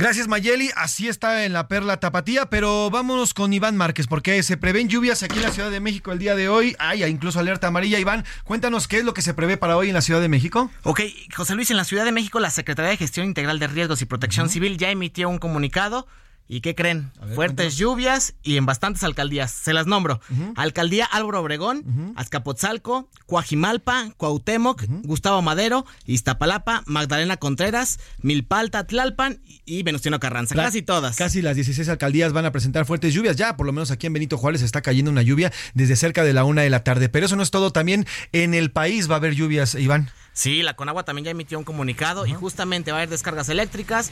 [0.00, 4.56] Gracias Mayeli, así está en la perla tapatía, pero vámonos con Iván Márquez, porque se
[4.56, 6.74] prevén lluvias aquí en la Ciudad de México el día de hoy.
[6.78, 7.98] Hay incluso alerta amarilla.
[7.98, 10.70] Iván, cuéntanos qué es lo que se prevé para hoy en la Ciudad de México.
[10.84, 11.02] Ok,
[11.36, 14.06] José Luis, en la Ciudad de México la Secretaría de Gestión Integral de Riesgos y
[14.06, 16.06] Protección Civil ya emitió un comunicado
[16.52, 17.12] ¿Y qué creen?
[17.36, 19.52] Fuertes lluvias y en bastantes alcaldías.
[19.52, 20.20] Se las nombro.
[20.56, 30.18] Alcaldía Álvaro Obregón, Azcapotzalco, Coajimalpa, Cuauhtémoc, Gustavo Madero, Iztapalapa, Magdalena Contreras, Milpalta, Tlalpan y Venustiano
[30.18, 30.56] Carranza.
[30.56, 31.14] casi todas.
[31.14, 33.36] Casi las 16 alcaldías van a presentar fuertes lluvias.
[33.36, 36.32] Ya, por lo menos aquí en Benito Juárez está cayendo una lluvia desde cerca de
[36.32, 37.08] la una de la tarde.
[37.08, 37.70] Pero eso no es todo.
[37.70, 40.10] También en el país va a haber lluvias, Iván.
[40.32, 44.10] Sí, la Conagua también ya emitió un comunicado y justamente va a haber descargas eléctricas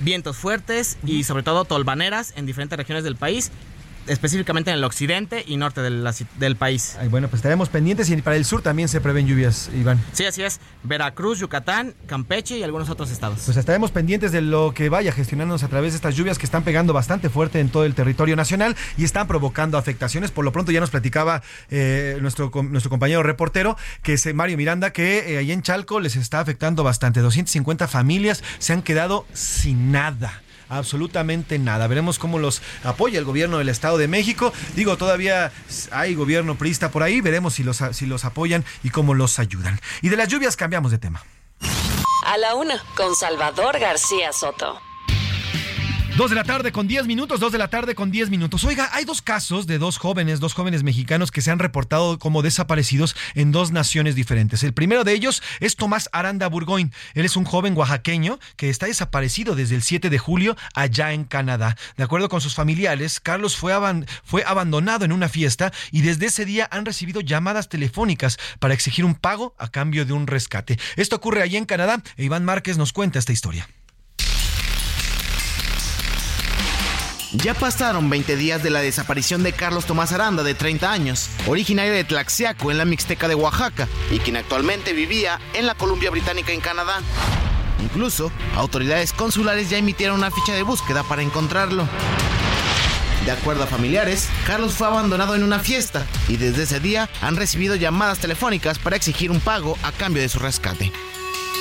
[0.00, 3.50] vientos fuertes y sobre todo tolvaneras en diferentes regiones del país
[4.06, 6.96] específicamente en el occidente y norte del país.
[7.10, 10.00] bueno, pues estaremos pendientes y para el sur también se prevén lluvias, Iván.
[10.12, 10.60] Sí, así es.
[10.82, 13.40] Veracruz, Yucatán, Campeche y algunos otros estados.
[13.44, 16.62] Pues estaremos pendientes de lo que vaya gestionándonos a través de estas lluvias que están
[16.62, 20.30] pegando bastante fuerte en todo el territorio nacional y están provocando afectaciones.
[20.30, 24.92] Por lo pronto ya nos platicaba eh, nuestro, nuestro compañero reportero, que es Mario Miranda,
[24.92, 27.20] que eh, ahí en Chalco les está afectando bastante.
[27.20, 31.86] 250 familias se han quedado sin nada absolutamente nada.
[31.86, 34.52] Veremos cómo los apoya el gobierno del Estado de México.
[34.74, 35.52] Digo, todavía
[35.90, 39.80] hay gobierno priista por ahí, veremos si los, si los apoyan y cómo los ayudan.
[40.02, 41.24] Y de las lluvias cambiamos de tema.
[42.26, 44.80] A la una, con Salvador García Soto.
[46.16, 48.64] Dos de la tarde con 10 minutos, dos de la tarde con 10 minutos.
[48.64, 52.40] Oiga, hay dos casos de dos jóvenes, dos jóvenes mexicanos que se han reportado como
[52.40, 54.62] desaparecidos en dos naciones diferentes.
[54.62, 56.90] El primero de ellos es Tomás Aranda Burgoyne.
[57.12, 61.24] Él es un joven oaxaqueño que está desaparecido desde el 7 de julio allá en
[61.24, 61.76] Canadá.
[61.98, 63.74] De acuerdo con sus familiares, Carlos fue,
[64.24, 69.04] fue abandonado en una fiesta y desde ese día han recibido llamadas telefónicas para exigir
[69.04, 70.78] un pago a cambio de un rescate.
[70.96, 73.68] Esto ocurre allí en Canadá e Iván Márquez nos cuenta esta historia.
[77.42, 81.92] Ya pasaron 20 días de la desaparición de Carlos Tomás Aranda, de 30 años, originario
[81.92, 86.52] de Tlaxiaco, en la Mixteca de Oaxaca, y quien actualmente vivía en la Columbia Británica
[86.52, 87.00] en Canadá.
[87.82, 91.86] Incluso, autoridades consulares ya emitieron una ficha de búsqueda para encontrarlo.
[93.26, 97.36] De acuerdo a familiares, Carlos fue abandonado en una fiesta y desde ese día han
[97.36, 100.90] recibido llamadas telefónicas para exigir un pago a cambio de su rescate.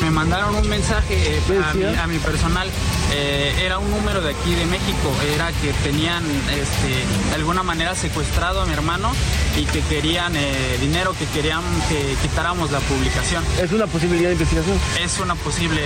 [0.01, 2.69] Me mandaron un mensaje eh, a mi, personal,
[3.13, 7.95] eh, era un número de aquí de México, era que tenían este, de alguna manera
[7.95, 9.11] secuestrado a mi hermano
[9.57, 13.43] y que querían eh, dinero, que querían que quitáramos la publicación.
[13.61, 14.77] ¿Es una posibilidad de investigación?
[15.01, 15.81] Es una posible.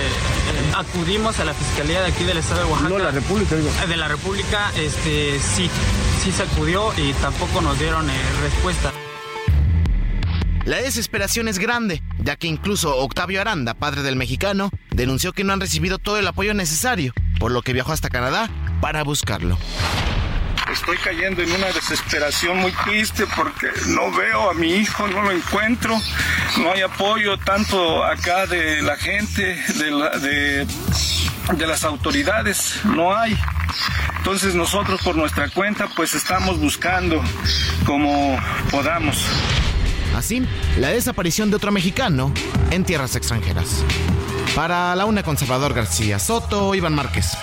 [0.76, 2.88] acudimos a la Fiscalía de aquí del Estado de Oaxaca.
[2.88, 3.70] No, la República, digo.
[3.88, 5.70] De la República, este, sí,
[6.22, 8.06] sí se acudió y tampoco nos dieron
[8.42, 8.92] respuesta.
[10.64, 15.52] La desesperación es grande, ya que incluso Octavio Aranda, padre del mexicano, denunció que no
[15.52, 18.50] han recibido todo el apoyo necesario, por lo que viajó hasta Canadá
[18.80, 19.58] para buscarlo.
[20.70, 25.32] Estoy cayendo en una desesperación muy triste porque no veo a mi hijo, no lo
[25.32, 25.98] encuentro,
[26.58, 30.66] no hay apoyo tanto acá de la gente, de,
[31.56, 33.36] de las autoridades, no hay.
[34.18, 37.20] Entonces nosotros por nuestra cuenta pues estamos buscando
[37.84, 38.38] como
[38.70, 39.26] podamos.
[40.14, 40.42] Así,
[40.78, 42.32] la desaparición de otro mexicano
[42.70, 43.84] en tierras extranjeras.
[44.54, 47.36] Para la una conservador García Soto, Iván Márquez.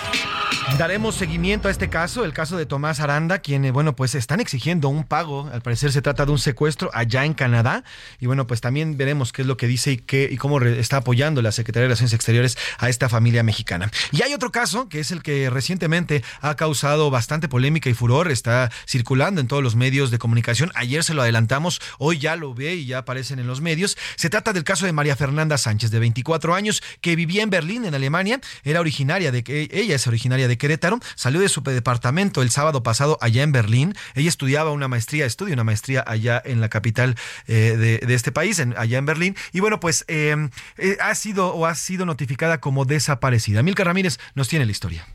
[0.76, 4.38] Daremos seguimiento a este caso, el caso de Tomás Aranda, quien, eh, bueno, pues están
[4.38, 5.48] exigiendo un pago.
[5.52, 7.82] Al parecer se trata de un secuestro allá en Canadá.
[8.20, 10.98] Y bueno, pues también veremos qué es lo que dice y, qué, y cómo está
[10.98, 13.90] apoyando la Secretaría de Relaciones Exteriores a esta familia mexicana.
[14.12, 18.30] Y hay otro caso, que es el que recientemente ha causado bastante polémica y furor.
[18.30, 20.70] Está circulando en todos los medios de comunicación.
[20.74, 23.96] Ayer se lo adelantamos, hoy ya lo ve y ya aparecen en los medios.
[24.16, 27.84] Se trata del caso de María Fernanda Sánchez, de 24 años, que vivía en Berlín,
[27.84, 28.40] en Alemania.
[28.62, 32.82] Era originaria de que ella es originaria de Querétaro, salió de su departamento el sábado
[32.82, 33.94] pasado allá en Berlín.
[34.14, 38.58] Ella estudiaba una maestría, estudia una maestría allá en la capital eh, de, este país,
[38.58, 39.36] en, allá en Berlín.
[39.52, 43.62] Y bueno, pues em, eh, ha sido o ha sido notificada como desaparecida.
[43.62, 45.06] Milka Ramírez nos tiene la historia.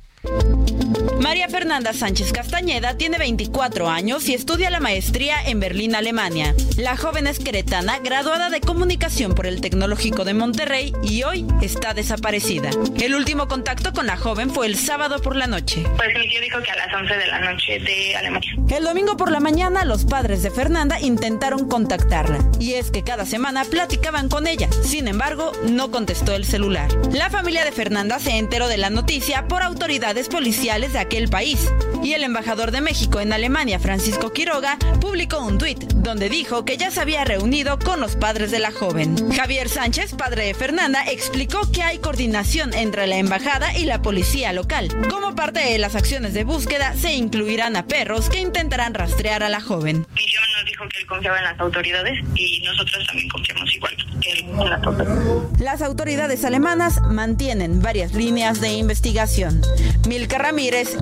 [1.19, 6.55] María Fernanda Sánchez Castañeda tiene 24 años y estudia la maestría en Berlín, Alemania.
[6.77, 11.93] La joven es queretana, graduada de comunicación por el Tecnológico de Monterrey y hoy está
[11.93, 12.69] desaparecida.
[13.01, 15.83] El último contacto con la joven fue el sábado por la noche.
[15.97, 18.55] Pues mi tío dijo que a las 11 de la noche de Alemania.
[18.69, 23.25] El domingo por la mañana los padres de Fernanda intentaron contactarla y es que cada
[23.25, 24.69] semana platicaban con ella.
[24.83, 26.89] Sin embargo, no contestó el celular.
[27.11, 31.71] La familia de Fernanda se enteró de la noticia por autoridades policiales de aquel país.
[32.03, 36.77] Y el embajador de México en Alemania, Francisco Quiroga, publicó un tuit donde dijo que
[36.77, 39.15] ya se había reunido con los padres de la joven.
[39.31, 44.53] Javier Sánchez, padre de Fernanda, explicó que hay coordinación entre la embajada y la policía
[44.53, 44.89] local.
[45.09, 49.49] Como parte de las acciones de búsqueda, se incluirán a perros que intentarán rastrear a
[49.49, 50.05] la joven.
[50.13, 54.31] Misión nos dijo que él confiaba en las autoridades y nosotros también confiamos igual que
[54.31, 55.59] él en las autoridades.
[55.59, 59.61] Las autoridades alemanas mantienen varias líneas de investigación.
[60.07, 60.97] Milka Ramírez,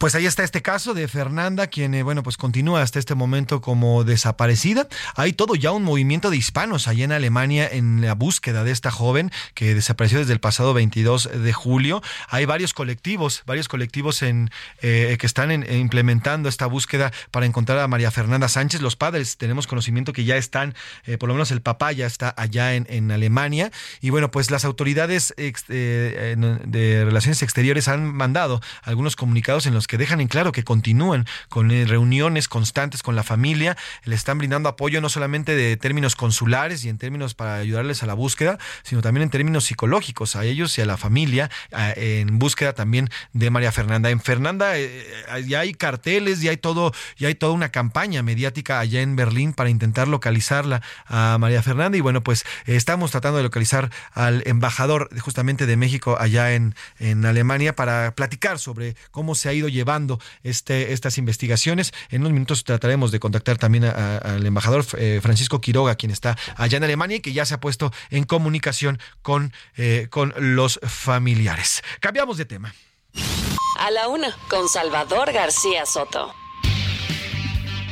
[0.00, 3.60] pues ahí está este caso de Fernanda, quien, eh, bueno, pues continúa hasta este momento
[3.60, 4.88] como desaparecida.
[5.14, 8.90] Hay todo ya un movimiento de hispanos allá en Alemania en la búsqueda de esta
[8.90, 12.02] joven que desapareció desde el pasado 22 de julio.
[12.30, 17.86] Hay varios colectivos, varios colectivos en, eh, que están implementando esta búsqueda para encontrar a
[17.86, 18.80] María Fernanda Sánchez.
[18.80, 20.74] Los padres tenemos conocimiento que ya están,
[21.04, 23.70] eh, por lo menos el papá ya está allá en, en Alemania.
[24.00, 29.98] Y bueno, pues las autoridades de Relaciones Exteriores han mandado algunos comunicados en los que
[29.98, 34.68] dejan en claro que continúan con eh, reuniones constantes con la familia, le están brindando
[34.68, 39.02] apoyo no solamente de términos consulares y en términos para ayudarles a la búsqueda, sino
[39.02, 43.72] también en términos psicológicos a ellos y a la familia en búsqueda también de María
[43.72, 44.10] Fernanda.
[44.10, 45.04] En Fernanda eh,
[45.48, 49.54] ya hay carteles, ya hay todo, ya hay toda una campaña mediática allá en Berlín
[49.54, 55.08] para intentar localizarla a María Fernanda y bueno, pues estamos tratando de localizar al embajador
[55.18, 59.79] justamente de México allá en, en Alemania para platicar sobre cómo se ha ido llevando
[59.80, 61.92] llevando este, estas investigaciones.
[62.10, 66.76] En unos minutos trataremos de contactar también al embajador eh, Francisco Quiroga, quien está allá
[66.76, 71.82] en Alemania y que ya se ha puesto en comunicación con, eh, con los familiares.
[72.00, 72.74] Cambiamos de tema.
[73.78, 76.34] A la una, con Salvador García Soto.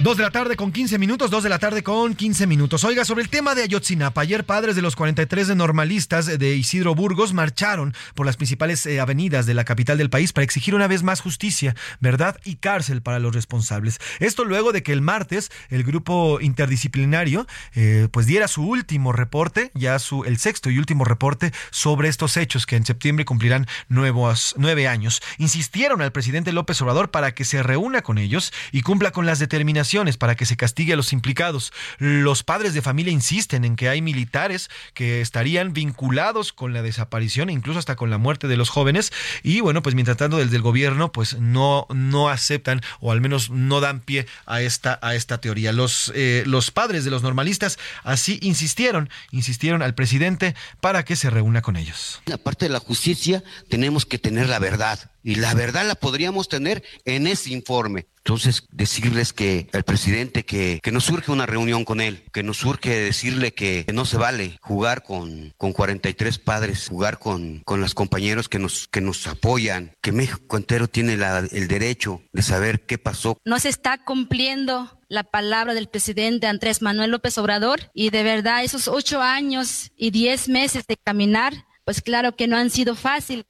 [0.01, 2.85] Dos de la tarde con 15 minutos, dos de la tarde con 15 minutos.
[2.85, 6.95] Oiga, sobre el tema de Ayotzinapa, ayer padres de los 43 de normalistas de Isidro
[6.95, 10.87] Burgos marcharon por las principales eh, avenidas de la capital del país para exigir una
[10.87, 13.99] vez más justicia, verdad y cárcel para los responsables.
[14.21, 19.73] Esto luego de que el martes el grupo interdisciplinario eh, pues diera su último reporte,
[19.75, 24.55] ya su el sexto y último reporte sobre estos hechos que en septiembre cumplirán nuevos,
[24.59, 25.21] nueve años.
[25.39, 29.41] Insistieron al presidente López Obrador para que se reúna con ellos y cumpla con las
[29.41, 29.88] determinaciones
[30.19, 31.73] para que se castigue a los implicados.
[31.99, 37.49] Los padres de familia insisten en que hay militares que estarían vinculados con la desaparición
[37.49, 39.13] e incluso hasta con la muerte de los jóvenes
[39.43, 43.49] y bueno, pues mientras tanto desde el gobierno pues no no aceptan o al menos
[43.49, 45.73] no dan pie a esta a esta teoría.
[45.73, 51.31] Los eh, los padres de los normalistas así insistieron, insistieron al presidente para que se
[51.31, 52.21] reúna con ellos.
[52.31, 56.83] Aparte de la justicia, tenemos que tener la verdad y la verdad la podríamos tener
[57.05, 58.07] en ese informe.
[58.17, 62.57] Entonces, decirles que el presidente que, que nos surge una reunión con él, que nos
[62.57, 67.93] surge decirle que, no se vale jugar con, con 43 padres, jugar con, con los
[67.93, 72.97] compañeros que nos, que nos apoyan, que México entero tiene el derecho de saber qué
[72.97, 73.37] pasó.
[73.45, 78.65] No se está cumpliendo la palabra del presidente Andrés Manuel López Obrador y de verdad
[78.65, 81.53] esos ocho años y diez meses de caminar,
[81.85, 83.45] pues claro que no han sido fácil.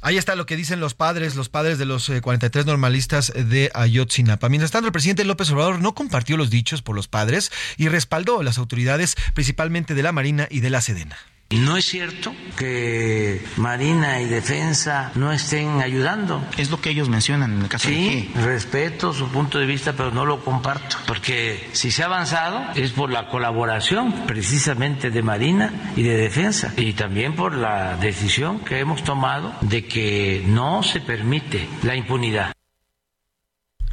[0.00, 3.70] Ahí está lo que dicen los padres, los padres de los 43 eh, normalistas de
[3.74, 4.48] Ayotzinapa.
[4.48, 8.40] Mientras tanto, el presidente López Obrador no compartió los dichos por los padres y respaldó
[8.40, 11.16] a las autoridades, principalmente de la Marina y de la Sedena.
[11.50, 16.44] No es cierto que Marina y Defensa no estén ayudando.
[16.58, 19.94] Es lo que ellos mencionan en el caso sí, de respeto su punto de vista,
[19.94, 25.22] pero no lo comparto, porque si se ha avanzado es por la colaboración precisamente de
[25.22, 30.82] Marina y de Defensa y también por la decisión que hemos tomado de que no
[30.82, 32.57] se permite la impunidad.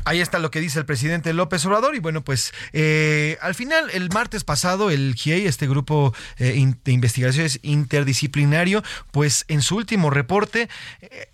[0.05, 3.89] Ahí está lo que dice el presidente López Obrador y bueno, pues eh, al final,
[3.91, 10.09] el martes pasado, el GIEI, este grupo eh, de investigaciones interdisciplinario, pues en su último
[10.09, 10.69] reporte...
[11.01, 11.29] Eh,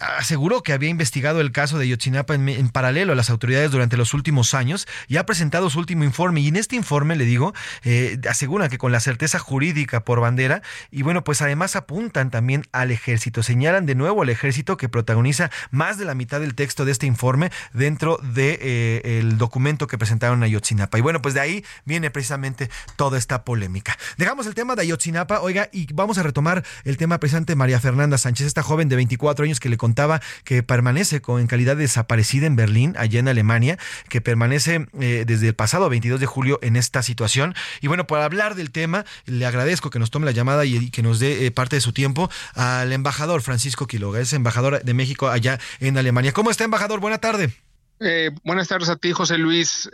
[0.00, 4.14] aseguró que había investigado el caso de Yotzinapa en, paralelo a las autoridades durante los
[4.14, 6.40] últimos años y ha presentado su último informe.
[6.40, 10.62] Y en este informe, le digo, eh, aseguran que con la certeza jurídica por bandera,
[10.90, 13.42] y bueno, pues además apuntan también al ejército.
[13.42, 17.06] Señalan de nuevo al ejército que protagoniza más de la mitad del texto de este
[17.06, 20.98] informe dentro del de, eh, documento que presentaron a Yotzinapa.
[20.98, 23.96] Y bueno, pues de ahí viene precisamente toda esta polémica.
[24.16, 27.80] Dejamos el tema de Ayotzinapa, oiga, y vamos a retomar el tema precisamente de María
[27.80, 31.76] Fernanda Sánchez, esta joven de 24 años que le contaba que permanece con, en calidad
[31.76, 33.76] de desaparecida en Berlín, allá en Alemania,
[34.08, 37.54] que permanece eh, desde el pasado 22 de julio en esta situación.
[37.82, 41.02] Y bueno, para hablar del tema, le agradezco que nos tome la llamada y, que
[41.02, 45.28] nos dé eh, parte de su tiempo al embajador Francisco Quiloga, es embajador de México
[45.28, 46.32] allá en Alemania.
[46.32, 47.00] ¿Cómo está, embajador?
[47.00, 47.52] Buena tarde.
[48.00, 49.90] Eh, buenas tardes a ti, José Luis.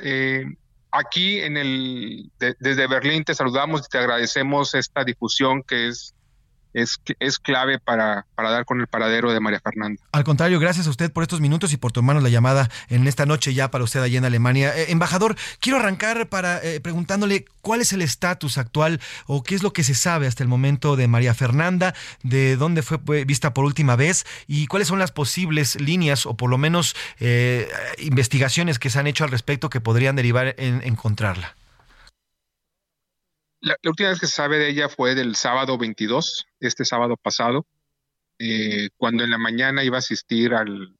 [0.92, 6.14] aquí en el desde Berlín te saludamos y te agradecemos esta difusión que es
[6.74, 10.00] es, es clave para, para dar con el paradero de María Fernanda.
[10.12, 13.26] Al contrario, gracias a usted por estos minutos y por tomarnos la llamada en esta
[13.26, 14.76] noche ya para usted allá en Alemania.
[14.76, 19.62] Eh, embajador, quiero arrancar para eh, preguntándole cuál es el estatus actual o qué es
[19.62, 23.64] lo que se sabe hasta el momento de María Fernanda, de dónde fue vista por
[23.64, 27.68] última vez y cuáles son las posibles líneas o por lo menos eh,
[27.98, 31.56] investigaciones que se han hecho al respecto que podrían derivar en encontrarla.
[33.60, 37.66] La, última vez que se sabe de ella fue del sábado 22, este sábado pasado,
[38.38, 40.96] eh, cuando en la mañana iba a asistir al,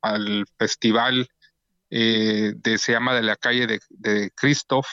[0.00, 1.28] al festival
[1.90, 4.86] eh, de, se llama de la calle de, Christoph,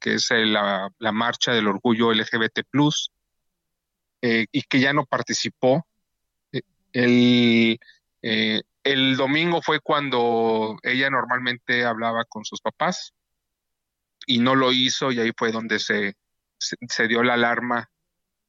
[0.00, 2.66] que es la, marcha del orgullo LGBT+,
[4.22, 5.86] eh, y que ya no participó.
[6.92, 7.78] El,
[8.20, 13.14] el domingo fue cuando ella normalmente hablaba con sus papás,
[14.26, 16.14] y no lo hizo y ahí fue donde se,
[16.58, 17.90] se, dio la alarma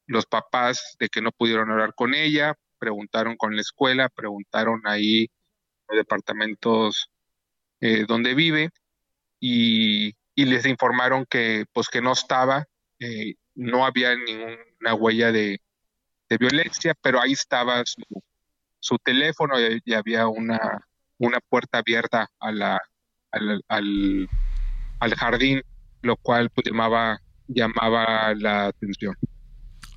[0.05, 5.27] los papás de que no pudieron hablar con ella, preguntaron con la escuela, preguntaron ahí
[5.87, 7.09] los departamentos
[7.79, 8.69] eh, donde vive
[9.39, 12.65] y, y, les informaron que pues que no estaba,
[12.99, 15.61] eh, no había ninguna huella de,
[16.29, 18.01] de, violencia, pero ahí estaba su,
[18.79, 20.85] su teléfono y, había una,
[21.17, 22.81] una puerta abierta a la,
[23.31, 24.29] al, al
[25.03, 25.61] al jardín,
[26.01, 29.15] lo cual pues, llamaba, llamaba la atención.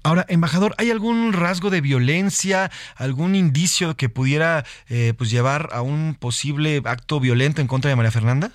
[0.02, 5.82] Ahora, embajador, ¿hay algún rasgo de violencia, algún indicio que pudiera eh, pues llevar a
[5.82, 8.52] un posible acto violento en contra de María Fernanda?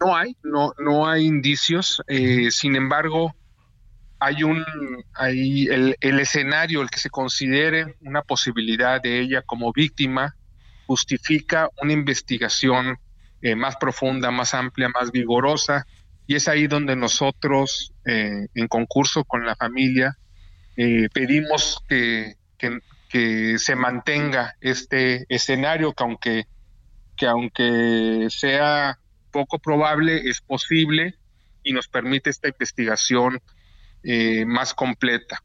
[0.00, 2.02] No hay, no, no hay indicios.
[2.08, 3.36] Eh, sin embargo,
[4.20, 4.64] hay un,
[5.14, 10.34] hay el, el escenario, el que se considere una posibilidad de ella como víctima,
[10.86, 12.98] justifica una investigación
[13.46, 15.86] eh, más profunda, más amplia, más vigorosa.
[16.26, 20.18] Y es ahí donde nosotros, eh, en concurso con la familia,
[20.76, 26.46] eh, pedimos que, que, se mantenga este escenario, que aunque,
[27.16, 28.98] que aunque sea
[29.30, 31.14] poco probable, es posible
[31.62, 33.40] y nos permite esta investigación
[34.46, 35.40] más completa.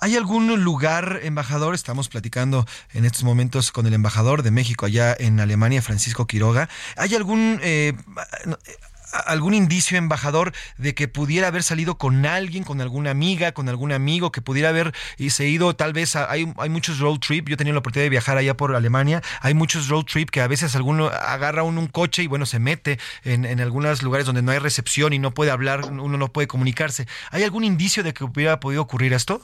[0.00, 1.74] ¿Hay algún lugar, embajador?
[1.74, 6.68] Estamos platicando en estos momentos con el embajador de México allá en Alemania, Francisco Quiroga.
[6.96, 7.60] ¿Hay algún...
[7.62, 7.94] Eh,
[9.24, 13.92] algún indicio, embajador, de que pudiera haber salido con alguien, con alguna amiga, con algún
[13.92, 17.74] amigo, que pudiera haber ido tal vez, hay, hay muchos road trip, yo he tenido
[17.74, 21.06] la oportunidad de viajar allá por Alemania, hay muchos road trip que a veces alguno
[21.06, 24.58] agarra uno un coche y bueno, se mete en, en algunos lugares donde no hay
[24.58, 27.06] recepción y no puede hablar, uno no puede comunicarse.
[27.30, 29.40] ¿Hay algún indicio de que hubiera podido ocurrir esto?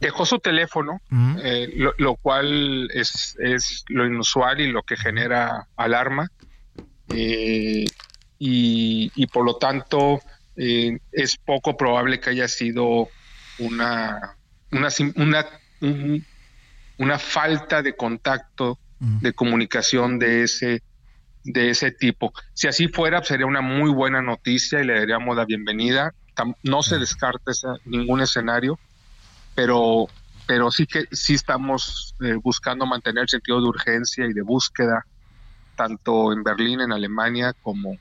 [0.00, 1.00] Dejó su teléfono,
[1.42, 1.68] eh,
[1.98, 6.30] lo, cual es, es, lo inusual y lo que genera alarma.
[7.08, 7.84] Eh,
[8.38, 10.20] y, por lo tanto
[10.56, 13.08] eh, es poco probable que haya sido
[13.58, 14.36] una,
[14.70, 15.46] una, una,
[16.98, 20.82] una falta de contacto, de comunicación de ese,
[21.44, 22.32] de ese tipo.
[22.54, 26.12] Si así fuera, sería una muy buena noticia y le daríamos la bienvenida.
[26.62, 27.52] No se descarta
[27.86, 28.78] ningún escenario
[29.56, 30.06] pero,
[30.46, 35.04] pero sí que sí estamos eh, buscando mantener el sentido de urgencia y de búsqueda,
[35.74, 37.96] tanto en Berlín, en Alemania, como,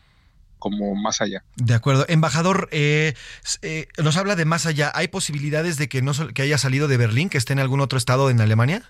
[0.59, 1.43] como más allá.
[1.55, 2.05] De acuerdo.
[2.07, 3.15] Embajador, eh,
[3.63, 4.91] eh, nos habla de más allá.
[4.93, 7.97] ¿Hay posibilidades de que, no, que haya salido de Berlín, que esté en algún otro
[7.97, 8.83] estado en Alemania?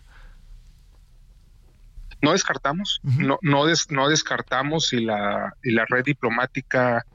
[2.22, 7.06] No descartamos, no, no, no descartamos y la, y la red diplomática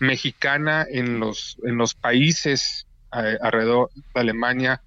[0.00, 4.82] mexicana en los, en los países eh, alrededor de Alemania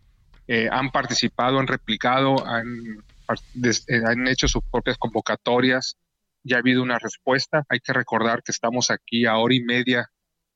[0.72, 5.98] han participado, han replicado, han, han hecho sus propias convocatorias
[6.44, 7.66] ya ha habido una respuesta.
[7.70, 10.10] Hay que recordar que estamos aquí a hora y media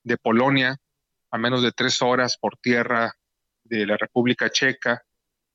[0.03, 0.78] de Polonia,
[1.32, 3.14] a menos de tres horas por tierra
[3.64, 5.02] de la República Checa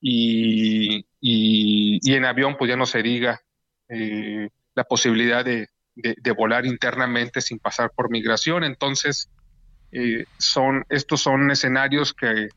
[0.01, 3.41] y, en avión pues ya no se diga
[3.89, 5.69] eh, la posibilidad de,
[6.37, 8.65] volar internamente sin pasar por migración.
[8.65, 9.31] Entonces,
[9.93, 12.49] eh, son, estos son escenarios que,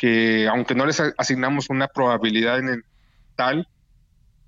[0.00, 2.82] que aunque no les asignamos una probabilidad en
[3.36, 3.68] tal,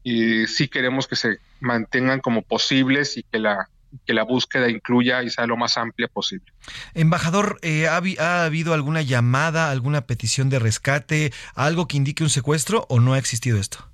[0.02, 3.68] y sí queremos que se mantengan como posibles y que la
[4.06, 6.46] que la búsqueda incluya y sea lo más amplia posible.
[6.94, 12.30] Embajador, eh, ¿ha, ¿ha, habido alguna llamada, alguna petición de rescate, algo que indique un
[12.30, 13.86] secuestro o no ha existido esto?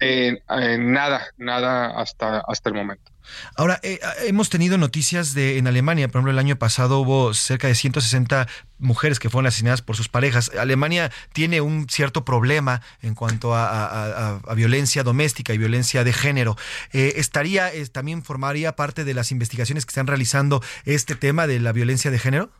[0.00, 0.42] Eh,
[0.78, 3.09] nada, nada hasta, hasta el momento.
[3.56, 7.68] Ahora, eh, hemos tenido noticias de en Alemania, por ejemplo, el año pasado hubo cerca
[7.68, 8.48] de 160
[8.78, 10.50] mujeres que fueron asesinadas por sus parejas.
[10.58, 16.56] Alemania tiene un cierto problema en cuanto a, violencia doméstica y violencia de género.
[16.92, 21.72] Eh, ¿Estaría, también formaría parte de las investigaciones que están realizando este tema de la
[21.72, 22.50] violencia de género?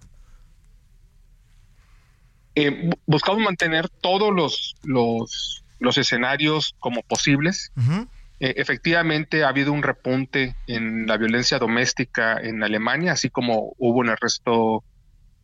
[2.55, 7.73] Eh, buscamos mantener todos los, los, los escenarios como posibles.
[7.77, 8.07] Eh,
[8.41, 14.11] efectivamente, ha habido un repunte en la violencia doméstica en Alemania, así como hubo en
[14.11, 14.83] el resto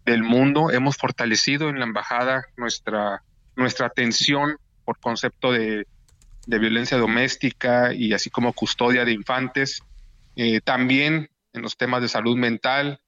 [0.06, 0.70] del mundo.
[0.70, 3.23] Hemos fortalecido en la embajada nuestra,
[3.55, 5.86] nuestra atención por concepto de,
[6.47, 9.82] violencia doméstica y así como custodia de infantes.
[10.36, 13.01] Eh, también en los temas de salud mental,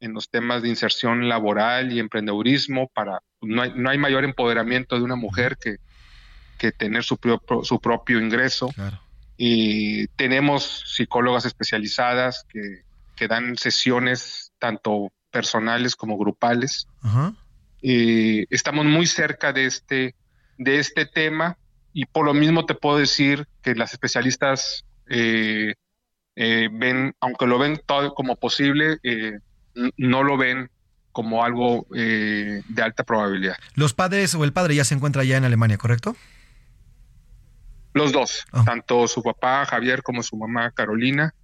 [0.00, 4.96] en los temas de inserción laboral y emprendedurismo, para no hay, no hay mayor empoderamiento
[4.96, 5.76] de una mujer que,
[6.58, 7.18] que tener su,
[7.62, 8.70] su propio ingreso.
[9.42, 12.82] Y tenemos psicólogas especializadas que,
[13.26, 16.86] dan sesiones tanto personales como grupales.
[17.80, 20.14] Y estamos muy cerca de este,
[20.58, 21.56] de este tema
[21.94, 25.72] y por lo mismo te puedo decir que las especialistas eh,
[26.36, 29.38] eh, ven, aunque lo ven todo como posible, eh,
[29.96, 30.68] no lo ven
[31.12, 33.56] como algo de alta probabilidad.
[33.74, 36.14] Los padres o el padre ya se encuentra ya en Alemania, ¿correcto?
[37.92, 38.64] Los dos, ah.
[38.64, 41.34] tanto su papá Javier como su mamá Carolina.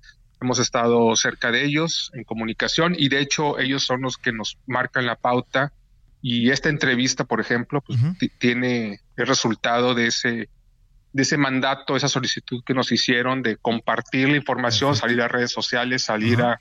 [0.40, 4.58] Hemos estado cerca de ellos en comunicación y de hecho ellos son los que nos
[4.66, 5.72] marcan la pauta
[6.20, 7.98] y esta entrevista, por ejemplo, pues,
[8.38, 10.48] tiene el resultado de ese
[11.12, 15.50] de ese mandato, esa solicitud que nos hicieron de compartir la información, salir a redes
[15.50, 16.60] sociales, salir a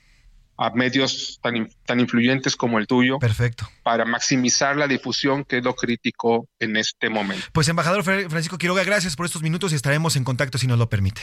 [0.58, 3.18] a medios tan, tan influyentes como el tuyo.
[3.18, 3.68] Perfecto.
[3.82, 7.46] Para maximizar la difusión, que es lo crítico en este momento.
[7.52, 10.88] Pues, embajador Francisco Quiroga, gracias por estos minutos y estaremos en contacto si nos lo
[10.88, 11.20] permite.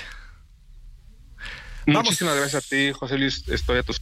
[1.86, 3.48] Muchísimas gracias a ti, José Luis.
[3.48, 4.02] Estoy a tus.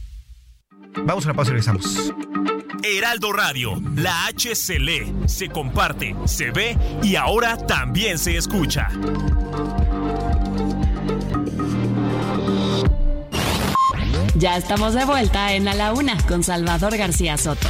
[1.04, 2.12] Vamos a una pausa y regresamos.
[2.84, 8.88] Heraldo Radio, la H se lee, se comparte, se ve y ahora también se escucha.
[14.34, 17.68] Ya estamos de vuelta en A la Una con Salvador García Soto.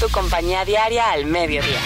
[0.00, 1.78] Tu compañía diaria al mediodía.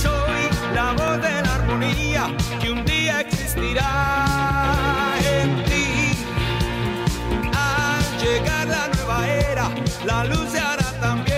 [0.00, 6.16] Soy la voz de la armonía que un día existirá en ti.
[7.52, 9.68] Al llegar la nueva era,
[10.06, 11.36] la luz se hará también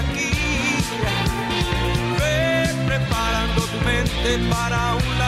[0.00, 0.30] aquí.
[2.20, 5.21] Ve preparando tu mente para un largo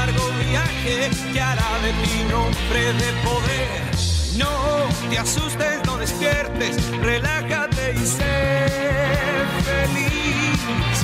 [0.54, 3.82] viaje que hará de ti nombre de poder.
[4.36, 4.54] No
[5.10, 8.36] te asustes, no despiertes, relájate y sé
[9.70, 10.96] feliz,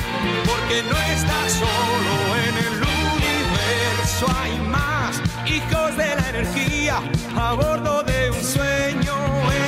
[0.47, 2.13] porque no estás solo
[2.47, 2.75] en el
[3.15, 6.95] universo, hay más hijos de la energía
[7.35, 9.17] a bordo de un sueño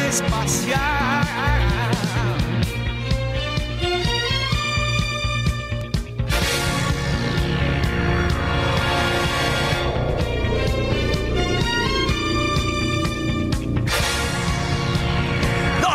[0.07, 1.82] espacial.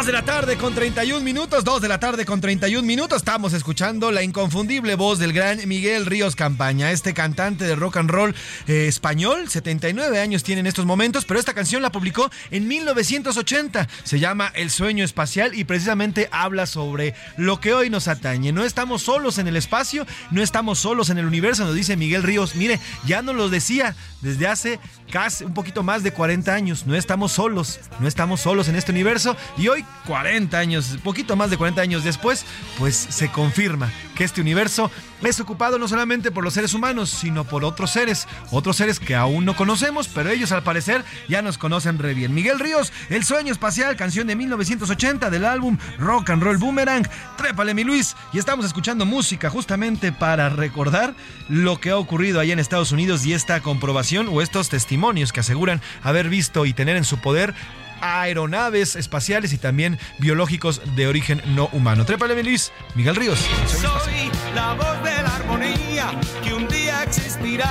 [0.09, 3.19] De la tarde con 31 minutos, 2 de la tarde con 31 minutos.
[3.19, 8.09] Estamos escuchando la inconfundible voz del gran Miguel Ríos Campaña, este cantante de rock and
[8.09, 8.35] roll
[8.69, 9.51] eh, español.
[9.51, 13.87] 79 años tiene en estos momentos, pero esta canción la publicó en 1980.
[14.05, 18.51] Se llama El sueño espacial y precisamente habla sobre lo que hoy nos atañe.
[18.51, 22.23] No estamos solos en el espacio, no estamos solos en el universo, nos dice Miguel
[22.23, 22.55] Ríos.
[22.55, 24.81] Mire, ya nos lo decía desde hace
[25.11, 26.87] casi un poquito más de 40 años.
[26.87, 29.37] No estamos solos, no estamos solos en este universo.
[29.57, 32.45] Y hoy, 40 años, poquito más de 40 años después,
[32.79, 34.91] pues se confirma que este universo
[35.23, 39.15] es ocupado no solamente por los seres humanos, sino por otros seres, otros seres que
[39.15, 42.35] aún no conocemos, pero ellos al parecer ya nos conocen re bien.
[42.35, 47.09] Miguel Ríos, El sueño espacial, canción de 1980 del álbum Rock and Roll Boomerang.
[47.37, 51.15] Trépale mi Luis, y estamos escuchando música justamente para recordar
[51.49, 55.41] lo que ha ocurrido allá en Estados Unidos y esta comprobación o estos testimonios que
[55.41, 57.55] aseguran haber visto y tener en su poder
[58.01, 62.05] aeronaves espaciales y también biológicos de origen no humano.
[62.05, 63.39] Trépale, Luis, Miguel Ríos.
[63.67, 66.11] Soy la voz de la armonía
[66.43, 67.65] que un día existirá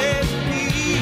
[0.00, 0.98] en ti.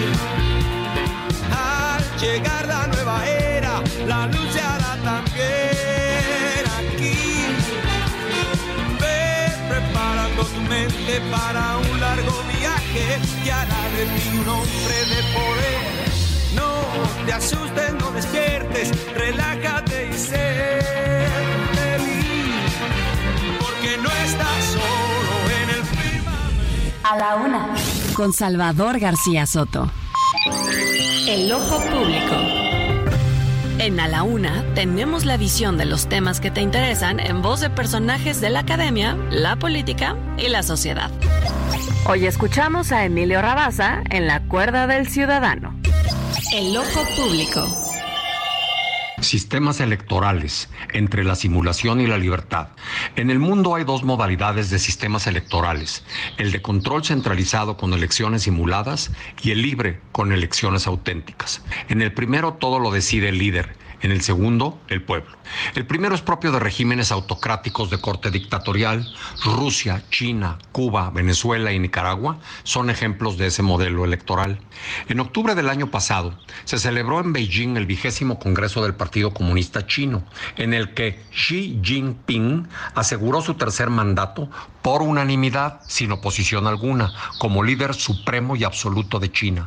[1.51, 7.47] Al llegar la nueva era, la luz se hará también aquí.
[9.01, 15.23] Ve preparando tu mente para un largo viaje que hará de ti un hombre de
[15.33, 15.94] poder.
[16.55, 21.27] No te asustes, no despiertes, relájate y sé
[21.73, 22.73] feliz.
[23.61, 25.85] Porque no estás solo en el
[27.05, 27.75] A la una.
[28.15, 29.91] Con Salvador García Soto.
[31.29, 32.65] El ojo público.
[33.79, 37.61] En A la Una tenemos la visión de los temas que te interesan en voz
[37.61, 41.11] de personajes de la academia, la política y la sociedad.
[42.07, 45.75] Hoy escuchamos a Emilio Rabaza en La Cuerda del Ciudadano.
[46.53, 47.67] El ojo público.
[49.21, 52.69] Sistemas electorales entre la simulación y la libertad.
[53.17, 56.05] En el mundo hay dos modalidades de sistemas electorales,
[56.37, 59.11] el de control centralizado con elecciones simuladas
[59.43, 61.63] y el libre con elecciones auténticas.
[61.89, 65.31] En el primero todo lo decide el líder, en el segundo, el pueblo.
[65.75, 69.11] El primero es propio de regímenes autocráticos de corte dictatorial.
[69.43, 74.61] Rusia, China, Cuba, Venezuela y Nicaragua son ejemplos de ese modelo electoral.
[75.09, 79.87] En octubre del año pasado se celebró en Beijing el vigésimo Congreso del Partido Comunista
[79.87, 80.23] Chino,
[80.57, 84.51] en el que Xi Jinping aseguró su tercer mandato
[84.83, 89.67] por unanimidad, sin oposición alguna, como líder supremo y absoluto de China.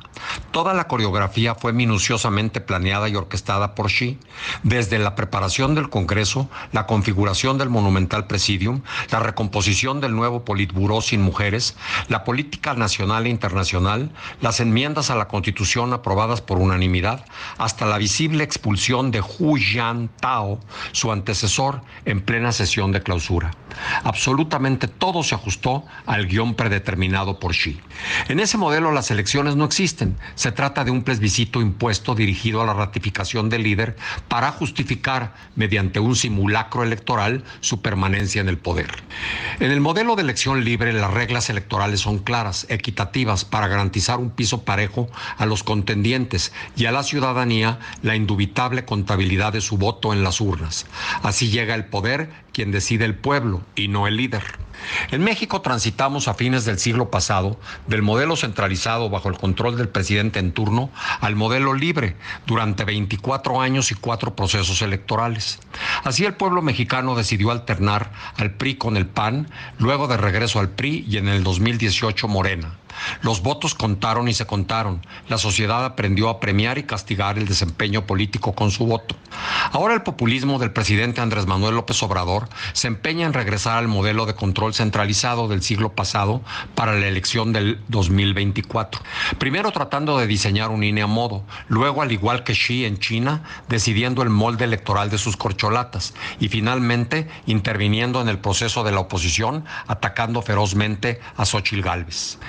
[0.52, 4.20] Toda la coreografía fue minuciosamente planeada y orquestada por Xi,
[4.64, 8.82] desde la preparación del Congreso, la configuración del monumental presidium,
[9.12, 11.76] la recomposición del nuevo Politburó sin mujeres,
[12.08, 17.26] la política nacional e internacional, las enmiendas a la Constitución aprobadas por unanimidad,
[17.58, 19.58] hasta la visible expulsión de Hu
[20.20, 20.60] Tao,
[20.92, 23.52] su antecesor, en plena sesión de clausura.
[24.04, 27.80] Absolutamente todo se ajustó al guion predeterminado por Xi.
[28.28, 30.18] En ese modelo las elecciones no existen.
[30.36, 33.96] Se trata de un plebiscito impuesto dirigido a la ratificación del líder
[34.28, 38.88] para justificar, mediante un simulacro electoral, su permanencia en el poder.
[39.60, 44.30] En el modelo de elección libre, las reglas electorales son claras, equitativas, para garantizar un
[44.30, 50.14] piso parejo a los contendientes y a la ciudadanía la indubitable contabilidad de su voto
[50.14, 50.86] en las urnas.
[51.24, 54.42] Así llega el poder quien decide el pueblo y no el líder.
[55.12, 59.90] En México transitamos a fines del siglo pasado del modelo centralizado bajo el control del
[59.90, 60.90] presidente en turno
[61.22, 62.16] al modelo libre
[62.48, 65.60] durante 24 años y cuatro procesos electorales.
[66.04, 70.70] Así el pueblo mexicano decidió alternar al PRI con el PAN, luego de regreso al
[70.70, 72.74] PRI y en el 2018 Morena.
[73.22, 75.06] Los votos contaron y se contaron.
[75.28, 79.16] La sociedad aprendió a premiar y castigar el desempeño político con su voto.
[79.72, 84.26] Ahora el populismo del presidente Andrés Manuel López Obrador se empeña en regresar al modelo
[84.26, 86.42] de control centralizado del siglo pasado
[86.76, 89.02] para la elección del 2024.
[89.38, 93.44] Primero tratando de diseñar un INE a modo, luego al igual que Xi en China,
[93.70, 99.02] decidiendo el molde electoral de sus corcholatas y finalmente interviniendo en el proceso de la
[99.02, 102.40] oposición, atacando ferozmente a Xochil Gálvez.